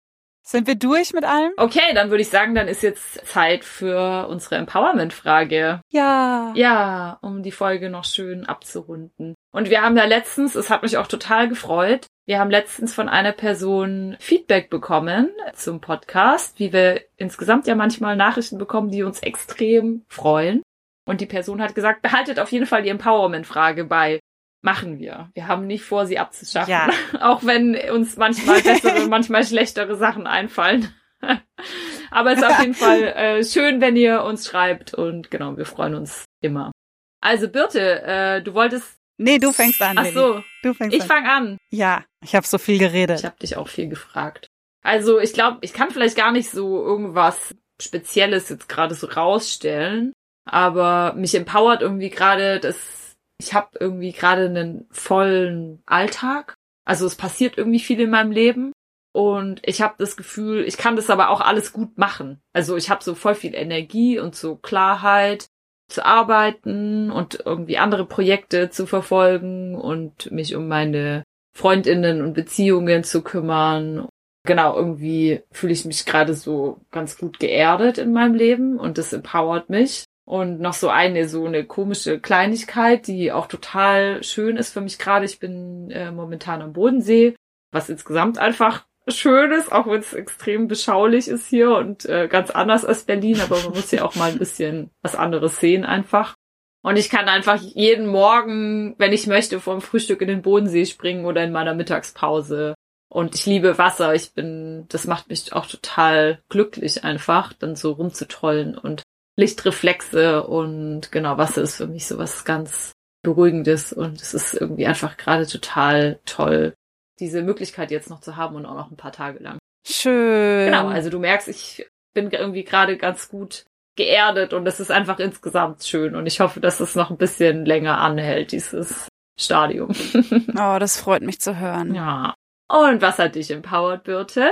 Sind 0.49 0.68
wir 0.68 0.76
durch 0.76 1.12
mit 1.12 1.24
allem? 1.24 1.51
Okay, 1.57 1.92
dann 1.92 2.11
würde 2.11 2.22
ich 2.22 2.28
sagen, 2.28 2.55
dann 2.55 2.68
ist 2.68 2.84
jetzt 2.84 3.26
Zeit 3.26 3.64
für 3.64 4.28
unsere 4.28 4.55
Empowerment-Frage. 4.55 5.80
Ja. 5.90 6.53
Ja, 6.55 7.18
um 7.20 7.42
die 7.42 7.51
Folge 7.51 7.90
noch 7.90 8.05
schön 8.05 8.47
abzurunden. 8.47 9.34
Und 9.51 9.70
wir 9.70 9.82
haben 9.82 9.97
ja 9.97 10.05
letztens, 10.05 10.55
es 10.55 10.70
hat 10.70 10.84
mich 10.84 10.99
auch 10.99 11.09
total 11.09 11.49
gefreut, 11.49 12.07
wir 12.26 12.38
haben 12.38 12.51
letztens 12.51 12.94
von 12.94 13.09
einer 13.09 13.32
Person 13.32 14.16
Feedback 14.20 14.70
bekommen 14.70 15.30
zum 15.55 15.80
Podcast, 15.80 16.61
wie 16.61 16.72
wir 16.72 17.01
insgesamt 17.16 17.66
ja 17.66 17.74
manchmal 17.74 18.14
Nachrichten 18.14 18.59
bekommen, 18.59 18.92
die 18.92 19.03
uns 19.03 19.18
extrem 19.20 20.05
freuen. 20.09 20.62
Und 21.09 21.20
die 21.20 21.26
Person 21.26 21.61
hat 21.61 21.74
gesagt, 21.74 22.03
behaltet 22.03 22.38
auf 22.38 22.53
jeden 22.53 22.66
Fall 22.66 22.82
die 22.82 22.90
Empowerment-Frage 22.90 23.84
bei. 23.84 24.20
Machen 24.67 24.99
wir. 24.99 25.31
Wir 25.35 25.47
haben 25.47 25.69
nicht 25.69 25.85
vor, 25.85 26.07
sie 26.07 26.19
abzuschaffen. 26.19 26.73
Ja. 26.73 26.91
Auch 27.21 27.45
wenn 27.45 27.77
uns 27.93 28.17
manchmal 28.17 28.61
bessere 28.62 29.01
und 29.01 29.11
manchmal 29.11 29.47
schlechtere 29.47 29.95
Sachen 29.95 30.27
einfallen. 30.27 30.93
Aber 32.11 32.33
es 32.33 32.39
ist 32.39 32.45
auf 32.45 32.59
jeden 32.59 32.75
Fall 32.75 33.03
äh, 33.05 33.45
schön, 33.45 33.81
wenn 33.81 33.95
ihr 33.95 34.25
uns 34.25 34.45
schreibt 34.45 34.93
und 34.93 35.31
genau, 35.31 35.57
wir 35.57 35.67
freuen 35.67 35.95
uns 35.95 36.25
immer. 36.41 36.73
Also 37.21 37.49
Birte, 37.49 38.03
äh, 38.03 38.43
du 38.43 38.55
wolltest. 38.55 38.97
Nee, 39.19 39.39
du 39.39 39.53
fängst 39.53 39.81
an. 39.81 39.99
Ach 39.99 40.07
so, 40.07 40.43
du 40.64 40.75
fängst 40.75 40.97
ich 40.97 41.03
an. 41.03 41.07
Ich 41.07 41.12
fang 41.12 41.27
an. 41.29 41.59
Ja, 41.71 42.05
ich 42.25 42.35
habe 42.35 42.45
so 42.45 42.59
viel 42.59 42.81
geredet. 42.81 43.21
Ich 43.21 43.25
habe 43.25 43.39
dich 43.41 43.57
auch 43.57 43.69
viel 43.69 43.89
gefragt. 43.89 44.49
Also 44.83 45.21
ich 45.21 45.33
glaube, 45.33 45.59
ich 45.61 45.75
kann 45.75 45.93
vielleicht 45.93 46.17
gar 46.17 46.33
nicht 46.33 46.51
so 46.51 46.85
irgendwas 46.85 47.55
Spezielles 47.81 48.49
jetzt 48.49 48.69
gerade 48.69 48.97
so 48.97 49.07
rausstellen. 49.07 50.12
Aber 50.45 51.14
mich 51.14 51.37
empowert 51.37 51.83
irgendwie 51.83 52.11
gerade, 52.11 52.59
dass 52.59 53.05
ich 53.39 53.55
habe 53.55 53.68
irgendwie 53.78 54.12
gerade 54.12 54.47
einen 54.47 54.87
vollen 54.91 55.82
Alltag. 55.87 56.55
Also 56.84 57.07
es 57.07 57.16
passiert 57.16 57.59
irgendwie 57.59 57.80
viel 57.80 58.01
in 58.01 58.11
meinem 58.11 58.32
Leben. 58.32 58.72
Und 59.12 59.62
ich 59.64 59.80
habe 59.80 59.95
das 59.99 60.16
Gefühl, 60.16 60.64
ich 60.64 60.76
kann 60.76 60.97
das 60.97 61.09
aber 61.09 61.30
auch 61.30 61.41
alles 61.41 61.72
gut 61.72 61.97
machen. 61.97 62.41
Also 62.53 62.76
ich 62.76 62.91
habe 62.91 63.03
so 63.03 63.14
voll 63.14 63.34
viel 63.34 63.55
Energie 63.55 64.18
und 64.18 64.34
so 64.34 64.57
Klarheit 64.57 65.47
zu 65.89 66.05
arbeiten 66.05 67.11
und 67.11 67.43
irgendwie 67.45 67.78
andere 67.78 68.05
Projekte 68.05 68.70
zu 68.70 68.87
verfolgen 68.87 69.74
und 69.74 70.30
mich 70.30 70.55
um 70.55 70.68
meine 70.68 71.22
Freundinnen 71.57 72.20
und 72.20 72.34
Beziehungen 72.34 73.05
zu 73.05 73.22
kümmern. 73.22 74.07
Genau, 74.47 74.76
irgendwie 74.76 75.43
fühle 75.51 75.72
ich 75.72 75.84
mich 75.87 76.05
gerade 76.05 76.34
so 76.34 76.80
ganz 76.91 77.16
gut 77.16 77.39
geerdet 77.39 77.99
in 77.99 78.12
meinem 78.12 78.34
Leben 78.34 78.78
und 78.78 78.99
das 78.99 79.12
empowert 79.12 79.70
mich. 79.70 80.05
Und 80.27 80.61
noch 80.61 80.74
so 80.74 80.89
eine, 80.89 81.29
so 81.29 81.47
eine 81.47 81.64
komische 81.64 82.18
Kleinigkeit, 82.18 83.07
die 83.07 83.31
auch 83.31 83.47
total 83.47 84.24
schön 84.24 84.57
ist 84.57 84.72
für 84.72 84.81
mich 84.81 84.99
gerade. 84.99 85.24
Ich 85.24 85.39
bin 85.39 85.91
äh, 85.93 86.11
momentan 86.11 86.62
am 86.62 86.72
Bodensee, 86.72 87.37
was 87.72 87.89
insgesamt 87.89 88.37
einfach 88.37 88.87
schön 89.09 89.53
ist, 89.53 89.70
auch 89.70 89.87
wenn 89.87 90.01
es 90.01 90.12
extrem 90.12 90.66
beschaulich 90.66 91.29
ist 91.29 91.47
hier 91.47 91.70
und 91.77 92.07
äh, 92.07 92.27
ganz 92.27 92.51
anders 92.51 92.85
als 92.85 93.05
Berlin, 93.05 93.41
aber 93.41 93.61
man 93.62 93.74
muss 93.74 93.93
ja 93.93 94.05
auch 94.05 94.16
mal 94.16 94.33
ein 94.33 94.39
bisschen 94.39 94.91
was 95.01 95.14
anderes 95.14 95.61
sehen 95.61 95.85
einfach. 95.85 96.35
Und 96.83 96.97
ich 96.97 97.09
kann 97.09 97.29
einfach 97.29 97.61
jeden 97.61 98.07
Morgen, 98.07 98.95
wenn 98.99 99.12
ich 99.12 99.27
möchte, 99.27 99.61
vor 99.61 99.74
dem 99.74 99.81
Frühstück 99.81 100.20
in 100.22 100.29
den 100.29 100.43
Bodensee 100.43 100.87
springen 100.87 101.24
oder 101.24 101.43
in 101.43 101.53
meiner 101.53 101.74
Mittagspause. 101.74 102.74
Und 103.09 103.35
ich 103.35 103.47
liebe 103.47 103.79
Wasser. 103.79 104.14
Ich 104.14 104.35
bin, 104.35 104.87
das 104.89 105.07
macht 105.07 105.29
mich 105.29 105.53
auch 105.53 105.66
total 105.66 106.43
glücklich 106.49 107.03
einfach, 107.03 107.53
dann 107.53 107.74
so 107.74 107.93
rumzutrollen 107.93 108.77
und 108.77 109.03
Lichtreflexe 109.37 110.43
und 110.45 111.12
genau, 111.12 111.37
Wasser 111.39 111.62
ist 111.62 111.76
für 111.76 111.87
mich 111.87 112.07
sowas 112.07 112.45
ganz 112.45 112.93
Beruhigendes 113.22 113.93
und 113.93 114.20
es 114.20 114.34
ist 114.34 114.55
irgendwie 114.55 114.87
einfach 114.87 115.16
gerade 115.16 115.47
total 115.47 116.20
toll, 116.24 116.74
diese 117.18 117.43
Möglichkeit 117.43 117.91
jetzt 117.91 118.09
noch 118.09 118.20
zu 118.20 118.37
haben 118.37 118.57
und 118.57 118.66
auch 118.66 118.74
noch 118.74 118.91
ein 118.91 118.97
paar 118.97 119.12
Tage 119.12 119.39
lang. 119.41 119.59
Schön. 119.87 120.66
Genau, 120.66 120.89
also 120.89 121.11
du 121.11 121.18
merkst, 121.18 121.49
ich 121.49 121.87
bin 122.14 122.30
irgendwie 122.30 122.64
gerade 122.64 122.97
ganz 122.97 123.28
gut 123.28 123.64
geerdet 123.97 124.53
und 124.53 124.66
es 124.66 124.80
ist 124.80 124.91
einfach 124.91 125.18
insgesamt 125.18 125.84
schön 125.84 126.14
und 126.14 126.26
ich 126.26 126.41
hoffe, 126.41 126.61
dass 126.61 126.80
es 126.80 126.95
noch 126.95 127.11
ein 127.11 127.16
bisschen 127.16 127.64
länger 127.64 127.99
anhält, 127.99 128.53
dieses 128.53 129.09
Stadium. 129.39 129.91
oh, 130.57 130.78
das 130.78 131.01
freut 131.01 131.22
mich 131.22 131.41
zu 131.41 131.59
hören. 131.59 131.95
Ja. 131.95 132.34
Und 132.68 133.01
was 133.01 133.18
hat 133.18 133.34
dich 133.34 133.51
empowered, 133.51 134.05
Birte? 134.05 134.51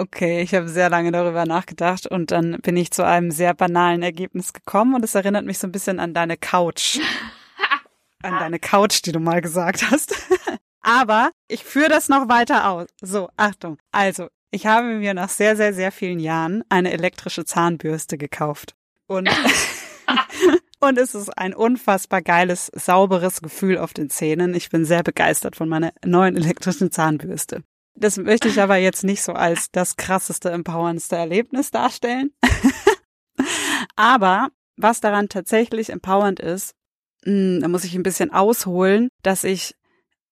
Okay, 0.00 0.40
ich 0.40 0.54
habe 0.54 0.66
sehr 0.66 0.88
lange 0.88 1.12
darüber 1.12 1.44
nachgedacht 1.44 2.06
und 2.06 2.30
dann 2.30 2.56
bin 2.62 2.74
ich 2.78 2.90
zu 2.90 3.04
einem 3.04 3.30
sehr 3.30 3.52
banalen 3.52 4.02
Ergebnis 4.02 4.54
gekommen 4.54 4.94
und 4.94 5.04
es 5.04 5.14
erinnert 5.14 5.44
mich 5.44 5.58
so 5.58 5.66
ein 5.66 5.72
bisschen 5.72 6.00
an 6.00 6.14
deine 6.14 6.38
Couch. 6.38 6.98
an 8.22 8.38
deine 8.38 8.58
Couch, 8.58 9.02
die 9.04 9.12
du 9.12 9.20
mal 9.20 9.42
gesagt 9.42 9.90
hast. 9.90 10.14
Aber 10.80 11.32
ich 11.48 11.64
führe 11.64 11.90
das 11.90 12.08
noch 12.08 12.30
weiter 12.30 12.70
aus. 12.70 12.86
So, 13.02 13.28
Achtung. 13.36 13.76
Also, 13.92 14.28
ich 14.50 14.64
habe 14.64 14.86
mir 14.86 15.12
nach 15.12 15.28
sehr, 15.28 15.54
sehr, 15.54 15.74
sehr 15.74 15.92
vielen 15.92 16.18
Jahren 16.18 16.64
eine 16.70 16.92
elektrische 16.92 17.44
Zahnbürste 17.44 18.16
gekauft. 18.16 18.74
Und, 19.06 19.28
und 20.80 20.96
es 20.96 21.14
ist 21.14 21.36
ein 21.36 21.52
unfassbar 21.52 22.22
geiles, 22.22 22.72
sauberes 22.74 23.42
Gefühl 23.42 23.76
auf 23.76 23.92
den 23.92 24.08
Zähnen. 24.08 24.54
Ich 24.54 24.70
bin 24.70 24.86
sehr 24.86 25.02
begeistert 25.02 25.56
von 25.56 25.68
meiner 25.68 25.92
neuen 26.02 26.38
elektrischen 26.38 26.90
Zahnbürste. 26.90 27.64
Das 28.00 28.16
möchte 28.16 28.48
ich 28.48 28.60
aber 28.60 28.76
jetzt 28.76 29.04
nicht 29.04 29.22
so 29.22 29.34
als 29.34 29.70
das 29.70 29.96
krasseste, 29.96 30.50
empowerndste 30.50 31.16
Erlebnis 31.16 31.70
darstellen. 31.70 32.32
aber 33.96 34.48
was 34.76 35.00
daran 35.00 35.28
tatsächlich 35.28 35.90
empowernd 35.90 36.40
ist, 36.40 36.74
hm, 37.24 37.60
da 37.60 37.68
muss 37.68 37.84
ich 37.84 37.94
ein 37.94 38.02
bisschen 38.02 38.32
ausholen, 38.32 39.10
dass 39.22 39.44
ich 39.44 39.74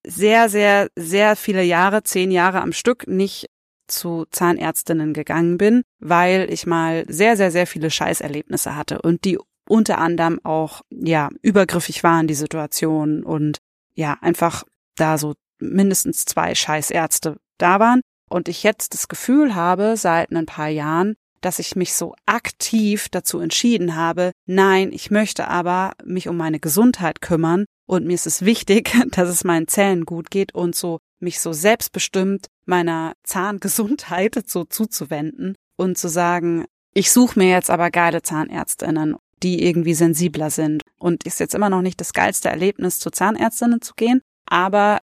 sehr, 0.02 0.48
sehr, 0.48 0.88
sehr 0.96 1.36
viele 1.36 1.62
Jahre, 1.62 2.02
zehn 2.02 2.30
Jahre 2.30 2.62
am 2.62 2.72
Stück 2.72 3.06
nicht 3.06 3.50
zu 3.86 4.24
Zahnärztinnen 4.30 5.12
gegangen 5.12 5.58
bin, 5.58 5.82
weil 5.98 6.50
ich 6.50 6.66
mal 6.66 7.04
sehr, 7.08 7.36
sehr, 7.36 7.50
sehr 7.50 7.66
viele 7.66 7.90
Scheißerlebnisse 7.90 8.76
hatte 8.76 9.02
und 9.02 9.26
die 9.26 9.38
unter 9.68 9.98
anderem 9.98 10.40
auch, 10.42 10.80
ja, 10.88 11.28
übergriffig 11.42 12.02
waren, 12.02 12.26
die 12.26 12.34
Situation 12.34 13.22
und 13.22 13.58
ja, 13.94 14.16
einfach 14.22 14.64
da 14.96 15.18
so 15.18 15.34
mindestens 15.58 16.24
zwei 16.24 16.54
Scheißärzte 16.54 17.36
da 17.58 17.80
waren 17.80 18.00
und 18.28 18.48
ich 18.48 18.62
jetzt 18.62 18.94
das 18.94 19.08
Gefühl 19.08 19.54
habe, 19.54 19.96
seit 19.96 20.30
ein 20.32 20.46
paar 20.46 20.68
Jahren, 20.68 21.14
dass 21.40 21.58
ich 21.58 21.76
mich 21.76 21.94
so 21.94 22.14
aktiv 22.26 23.08
dazu 23.08 23.38
entschieden 23.38 23.94
habe, 23.94 24.32
nein, 24.46 24.92
ich 24.92 25.10
möchte 25.10 25.48
aber 25.48 25.92
mich 26.04 26.28
um 26.28 26.36
meine 26.36 26.60
Gesundheit 26.60 27.20
kümmern 27.20 27.64
und 27.86 28.06
mir 28.06 28.14
ist 28.14 28.26
es 28.26 28.44
wichtig, 28.44 28.92
dass 29.10 29.28
es 29.28 29.44
meinen 29.44 29.68
Zähnen 29.68 30.04
gut 30.04 30.30
geht 30.30 30.54
und 30.54 30.74
so 30.74 30.98
mich 31.20 31.40
so 31.40 31.52
selbstbestimmt 31.52 32.46
meiner 32.64 33.14
Zahngesundheit 33.24 34.42
so 34.46 34.64
zuzuwenden 34.64 35.56
und 35.76 35.98
zu 35.98 36.08
sagen, 36.08 36.64
ich 36.94 37.10
suche 37.10 37.38
mir 37.38 37.50
jetzt 37.50 37.70
aber 37.70 37.90
geile 37.90 38.22
Zahnärztinnen, 38.22 39.16
die 39.42 39.64
irgendwie 39.64 39.94
sensibler 39.94 40.50
sind. 40.50 40.82
Und 40.98 41.24
ist 41.24 41.38
jetzt 41.38 41.54
immer 41.54 41.70
noch 41.70 41.82
nicht 41.82 42.00
das 42.00 42.12
geilste 42.12 42.48
Erlebnis, 42.48 42.98
zu 42.98 43.10
Zahnärztinnen 43.10 43.80
zu 43.80 43.94
gehen, 43.94 44.20
aber 44.46 44.98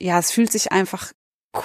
ja, 0.00 0.18
es 0.18 0.30
fühlt 0.30 0.50
sich 0.50 0.72
einfach 0.72 1.12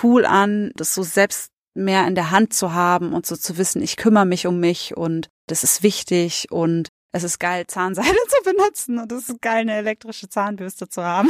cool 0.03 0.25
an, 0.25 0.71
das 0.75 0.93
so 0.93 1.03
selbst 1.03 1.51
mehr 1.73 2.07
in 2.07 2.15
der 2.15 2.31
Hand 2.31 2.53
zu 2.53 2.73
haben 2.73 3.13
und 3.13 3.25
so 3.25 3.35
zu 3.35 3.57
wissen, 3.57 3.81
ich 3.81 3.97
kümmere 3.97 4.25
mich 4.25 4.47
um 4.47 4.59
mich 4.59 4.95
und 4.97 5.29
das 5.47 5.63
ist 5.63 5.83
wichtig 5.83 6.47
und 6.51 6.89
es 7.13 7.23
ist 7.23 7.39
geil, 7.39 7.65
Zahnseide 7.67 8.07
zu 8.27 8.43
benutzen 8.43 8.99
und 8.99 9.11
es 9.11 9.29
ist 9.29 9.41
geil, 9.41 9.61
eine 9.61 9.75
elektrische 9.75 10.29
Zahnbürste 10.29 10.87
zu 10.87 11.03
haben. 11.03 11.29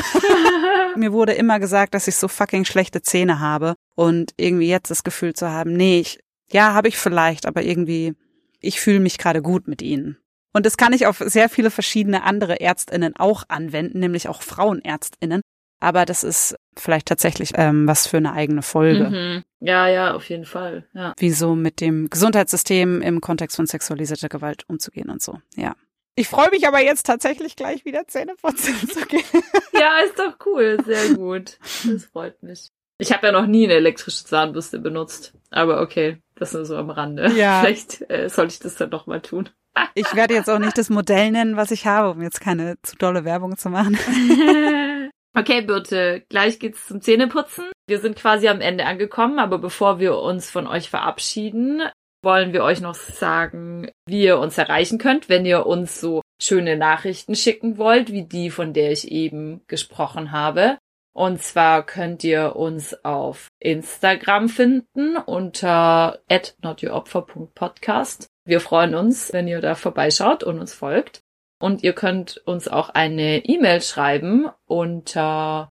Mir 0.96 1.12
wurde 1.12 1.34
immer 1.34 1.60
gesagt, 1.60 1.94
dass 1.94 2.08
ich 2.08 2.16
so 2.16 2.28
fucking 2.28 2.66
schlechte 2.66 3.02
Zähne 3.02 3.40
habe 3.40 3.76
und 3.96 4.34
irgendwie 4.38 4.70
jetzt 4.70 4.92
das 4.92 5.04
Gefühl 5.04 5.34
zu 5.34 5.50
haben, 5.50 5.74
nee, 5.74 6.00
ich, 6.00 6.20
ja, 6.52 6.74
habe 6.74 6.88
ich 6.88 6.98
vielleicht, 6.98 7.46
aber 7.46 7.64
irgendwie, 7.64 8.14
ich 8.60 8.80
fühle 8.80 9.00
mich 9.00 9.18
gerade 9.18 9.42
gut 9.42 9.68
mit 9.68 9.82
ihnen. 9.82 10.18
Und 10.54 10.66
das 10.66 10.78
kann 10.78 10.94
ich 10.94 11.08
auf 11.08 11.24
sehr 11.26 11.50
viele 11.50 11.72
verschiedene 11.72 12.24
andere 12.24 12.60
Ärztinnen 12.60 13.16
auch 13.16 13.44
anwenden, 13.48 14.00
nämlich 14.00 14.28
auch 14.28 14.42
Frauenärztinnen. 14.42 15.42
Aber 15.82 16.06
das 16.06 16.24
ist 16.24 16.56
vielleicht 16.78 17.08
tatsächlich 17.08 17.52
ähm, 17.56 17.88
was 17.88 18.08
für 18.08 18.18
eine 18.18 18.34
eigene 18.34 18.62
Folge. 18.62 19.10
Mhm. 19.10 19.44
Ja, 19.60 19.88
ja, 19.88 20.14
auf 20.14 20.30
jeden 20.30 20.46
Fall. 20.46 20.86
Ja. 20.94 21.14
Wie 21.18 21.32
so 21.32 21.56
mit 21.56 21.82
dem 21.82 22.10
Gesundheitssystem 22.10 23.02
im 23.02 23.20
Kontext 23.20 23.58
von 23.58 23.66
sexualisierter 23.66 24.30
Gewalt 24.30 24.64
umzugehen 24.70 25.10
und 25.10 25.22
so. 25.22 25.40
Ja. 25.56 25.76
Ich 26.16 26.28
freue 26.28 26.52
mich 26.52 26.68
aber 26.68 26.82
jetzt 26.84 27.08
tatsächlich 27.08 27.56
gleich 27.56 27.84
wieder 27.84 28.08
Zähne 28.08 28.36
putzen 28.42 28.76
zu 28.88 29.06
gehen. 29.06 29.24
Ja, 29.74 29.98
ist 30.06 30.20
doch 30.20 30.36
cool. 30.46 30.78
Sehr 30.86 31.16
gut. 31.16 31.58
Das 31.86 32.06
freut 32.06 32.44
mich. 32.44 32.70
Ich 33.00 33.12
habe 33.12 33.26
ja 33.26 33.34
noch 33.34 33.48
nie 33.48 33.64
eine 33.64 33.74
elektrische 33.74 34.24
Zahnbürste 34.24 34.78
benutzt. 34.78 35.34
Aber 35.50 35.82
okay, 35.82 36.18
das 36.36 36.54
nur 36.54 36.66
so 36.66 36.76
am 36.76 36.92
Rande. 36.92 37.32
Ja. 37.32 37.62
Vielleicht 37.64 38.08
äh, 38.12 38.30
sollte 38.30 38.54
ich 38.54 38.60
das 38.60 38.76
dann 38.76 38.92
doch 38.92 39.08
mal 39.08 39.22
tun. 39.22 39.50
Ich 39.96 40.14
werde 40.14 40.36
jetzt 40.36 40.50
auch 40.50 40.60
nicht 40.60 40.78
das 40.78 40.90
Modell 40.90 41.32
nennen, 41.32 41.56
was 41.56 41.72
ich 41.72 41.88
habe, 41.88 42.12
um 42.12 42.22
jetzt 42.22 42.42
keine 42.42 42.76
zu 42.84 42.96
dolle 42.98 43.26
Werbung 43.26 43.58
zu 43.58 43.70
machen. 43.70 43.98
Okay, 45.38 45.62
Birte, 45.62 46.26
gleich 46.28 46.60
geht's 46.60 46.88
zum 46.88 47.02
Zähneputzen. 47.02 47.72
Wir 47.88 48.00
sind 48.00 48.18
quasi 48.18 48.50
am 48.50 48.60
Ende 48.60 48.86
angekommen, 48.86 49.40
aber 49.40 49.60
bevor 49.60 50.00
wir 50.00 50.18
uns 50.18 50.52
von 50.52 50.68
euch 50.68 50.90
verabschieden, 50.90 51.84
wollen 52.24 52.54
wir 52.54 52.64
euch 52.64 52.82
noch 52.82 52.96
sagen, 52.96 53.90
wie 54.06 54.24
ihr 54.24 54.40
uns 54.40 54.58
erreichen 54.58 54.98
könnt, 54.98 55.30
wenn 55.30 55.46
ihr 55.46 55.66
uns 55.66 56.02
so 56.02 56.22
schöne 56.42 56.76
Nachrichten 56.76 57.36
schicken 57.36 57.78
wollt, 57.78 58.12
wie 58.12 58.24
die, 58.24 58.50
von 58.50 58.74
der 58.74 58.92
ich 58.92 59.10
eben 59.10 59.62
gesprochen 59.68 60.32
habe. 60.32 60.78
Und 61.14 61.42
zwar 61.42 61.86
könnt 61.86 62.24
ihr 62.24 62.56
uns 62.56 63.04
auf 63.04 63.48
Instagram 63.60 64.50
finden 64.50 65.18
unter 65.18 66.22
@notyouropfer.podcast. 66.62 68.28
Wir 68.46 68.60
freuen 68.60 68.96
uns, 68.96 69.34
wenn 69.34 69.48
ihr 69.48 69.62
da 69.62 69.76
vorbeischaut 69.76 70.44
und 70.44 70.60
uns 70.60 70.74
folgt. 70.74 71.22
Und 71.62 71.84
ihr 71.84 71.94
könnt 71.94 72.42
uns 72.46 72.68
auch 72.68 72.90
eine 72.90 73.46
E-Mail 73.46 73.82
schreiben 73.82 74.50
unter 74.66 75.70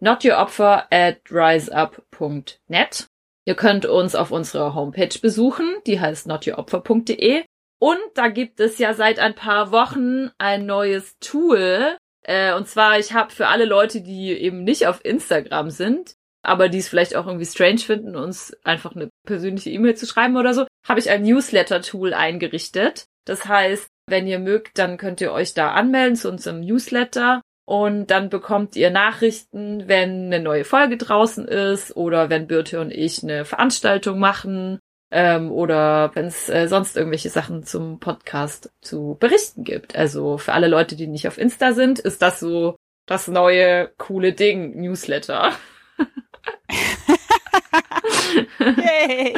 notyouropfer 0.00 0.88
at 0.90 1.20
riseup.net. 1.30 3.06
Ihr 3.44 3.54
könnt 3.54 3.86
uns 3.86 4.14
auf 4.14 4.30
unserer 4.30 4.74
Homepage 4.74 5.16
besuchen, 5.22 5.76
die 5.86 6.00
heißt 6.00 6.26
notyouropfer.de. 6.26 7.44
Und 7.80 7.98
da 8.14 8.28
gibt 8.28 8.58
es 8.60 8.78
ja 8.78 8.92
seit 8.94 9.20
ein 9.20 9.34
paar 9.34 9.70
Wochen 9.70 10.30
ein 10.38 10.66
neues 10.66 11.16
Tool. 11.20 11.96
Äh, 12.24 12.54
und 12.54 12.66
zwar, 12.66 12.98
ich 12.98 13.12
habe 13.14 13.30
für 13.30 13.46
alle 13.46 13.64
Leute, 13.64 14.00
die 14.00 14.32
eben 14.32 14.64
nicht 14.64 14.88
auf 14.88 15.04
Instagram 15.04 15.70
sind, 15.70 16.14
aber 16.42 16.68
die 16.68 16.78
es 16.78 16.88
vielleicht 16.88 17.14
auch 17.14 17.26
irgendwie 17.26 17.46
strange 17.46 17.78
finden, 17.78 18.16
uns 18.16 18.56
einfach 18.64 18.96
eine 18.96 19.08
persönliche 19.24 19.70
E-Mail 19.70 19.94
zu 19.94 20.06
schreiben 20.06 20.36
oder 20.36 20.52
so, 20.52 20.66
habe 20.86 20.98
ich 20.98 21.10
ein 21.10 21.22
Newsletter-Tool 21.22 22.12
eingerichtet. 22.12 23.06
Das 23.24 23.46
heißt, 23.46 23.86
wenn 24.10 24.26
ihr 24.26 24.38
mögt, 24.38 24.78
dann 24.78 24.96
könnt 24.96 25.20
ihr 25.20 25.32
euch 25.32 25.54
da 25.54 25.72
anmelden 25.72 26.16
zu 26.16 26.28
unserem 26.28 26.60
Newsletter 26.60 27.42
und 27.64 28.06
dann 28.10 28.30
bekommt 28.30 28.76
ihr 28.76 28.90
Nachrichten, 28.90 29.88
wenn 29.88 30.26
eine 30.26 30.40
neue 30.40 30.64
Folge 30.64 30.96
draußen 30.96 31.46
ist 31.46 31.94
oder 31.96 32.30
wenn 32.30 32.46
Birte 32.46 32.80
und 32.80 32.90
ich 32.90 33.22
eine 33.22 33.44
Veranstaltung 33.44 34.18
machen 34.18 34.78
ähm, 35.10 35.52
oder 35.52 36.10
wenn 36.14 36.26
es 36.26 36.48
äh, 36.48 36.66
sonst 36.66 36.96
irgendwelche 36.96 37.30
Sachen 37.30 37.64
zum 37.64 38.00
Podcast 38.00 38.70
zu 38.80 39.16
berichten 39.20 39.64
gibt. 39.64 39.96
Also 39.96 40.38
für 40.38 40.52
alle 40.54 40.68
Leute, 40.68 40.96
die 40.96 41.06
nicht 41.06 41.28
auf 41.28 41.38
Insta 41.38 41.72
sind, 41.72 41.98
ist 41.98 42.22
das 42.22 42.40
so 42.40 42.76
das 43.06 43.28
neue 43.28 43.90
coole 43.98 44.32
Ding, 44.32 44.80
Newsletter. 44.80 45.52
Yay. 48.60 49.34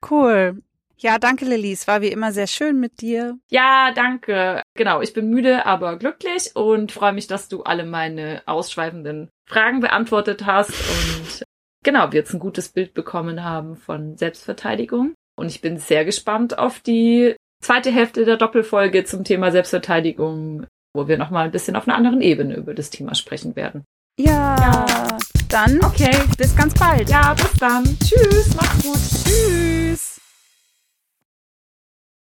cool. 0.10 0.62
Ja, 0.98 1.18
danke 1.18 1.44
Lilly. 1.44 1.72
Es 1.72 1.86
war 1.86 2.00
wie 2.00 2.08
immer 2.08 2.32
sehr 2.32 2.46
schön 2.46 2.80
mit 2.80 3.00
dir. 3.00 3.38
Ja, 3.50 3.92
danke. 3.94 4.62
Genau, 4.74 5.00
ich 5.02 5.12
bin 5.12 5.28
müde, 5.28 5.66
aber 5.66 5.98
glücklich 5.98 6.54
und 6.54 6.92
freue 6.92 7.12
mich, 7.12 7.26
dass 7.26 7.48
du 7.48 7.62
alle 7.62 7.84
meine 7.84 8.42
ausschweifenden 8.46 9.28
Fragen 9.46 9.80
beantwortet 9.80 10.46
hast 10.46 10.70
und 10.70 11.44
genau, 11.84 12.12
wir 12.12 12.20
jetzt 12.20 12.32
ein 12.32 12.40
gutes 12.40 12.70
Bild 12.70 12.94
bekommen 12.94 13.44
haben 13.44 13.76
von 13.76 14.16
Selbstverteidigung. 14.16 15.14
Und 15.38 15.48
ich 15.48 15.60
bin 15.60 15.78
sehr 15.78 16.04
gespannt 16.04 16.58
auf 16.58 16.80
die 16.80 17.36
zweite 17.62 17.90
Hälfte 17.90 18.24
der 18.24 18.36
Doppelfolge 18.36 19.04
zum 19.04 19.22
Thema 19.22 19.50
Selbstverteidigung, 19.50 20.66
wo 20.94 21.08
wir 21.08 21.18
nochmal 21.18 21.44
ein 21.46 21.52
bisschen 21.52 21.76
auf 21.76 21.86
einer 21.86 21.96
anderen 21.96 22.22
Ebene 22.22 22.56
über 22.56 22.74
das 22.74 22.90
Thema 22.90 23.14
sprechen 23.14 23.54
werden. 23.54 23.84
Ja, 24.18 24.56
ja. 24.58 25.18
dann 25.50 25.78
okay, 25.84 26.16
bis 26.38 26.56
ganz 26.56 26.72
bald. 26.74 27.10
Ja, 27.10 27.34
bis 27.34 27.52
dann. 27.60 27.84
Tschüss, 27.98 28.54
mach's 28.56 28.82
gut. 28.82 29.24
Tschüss. 29.24 30.20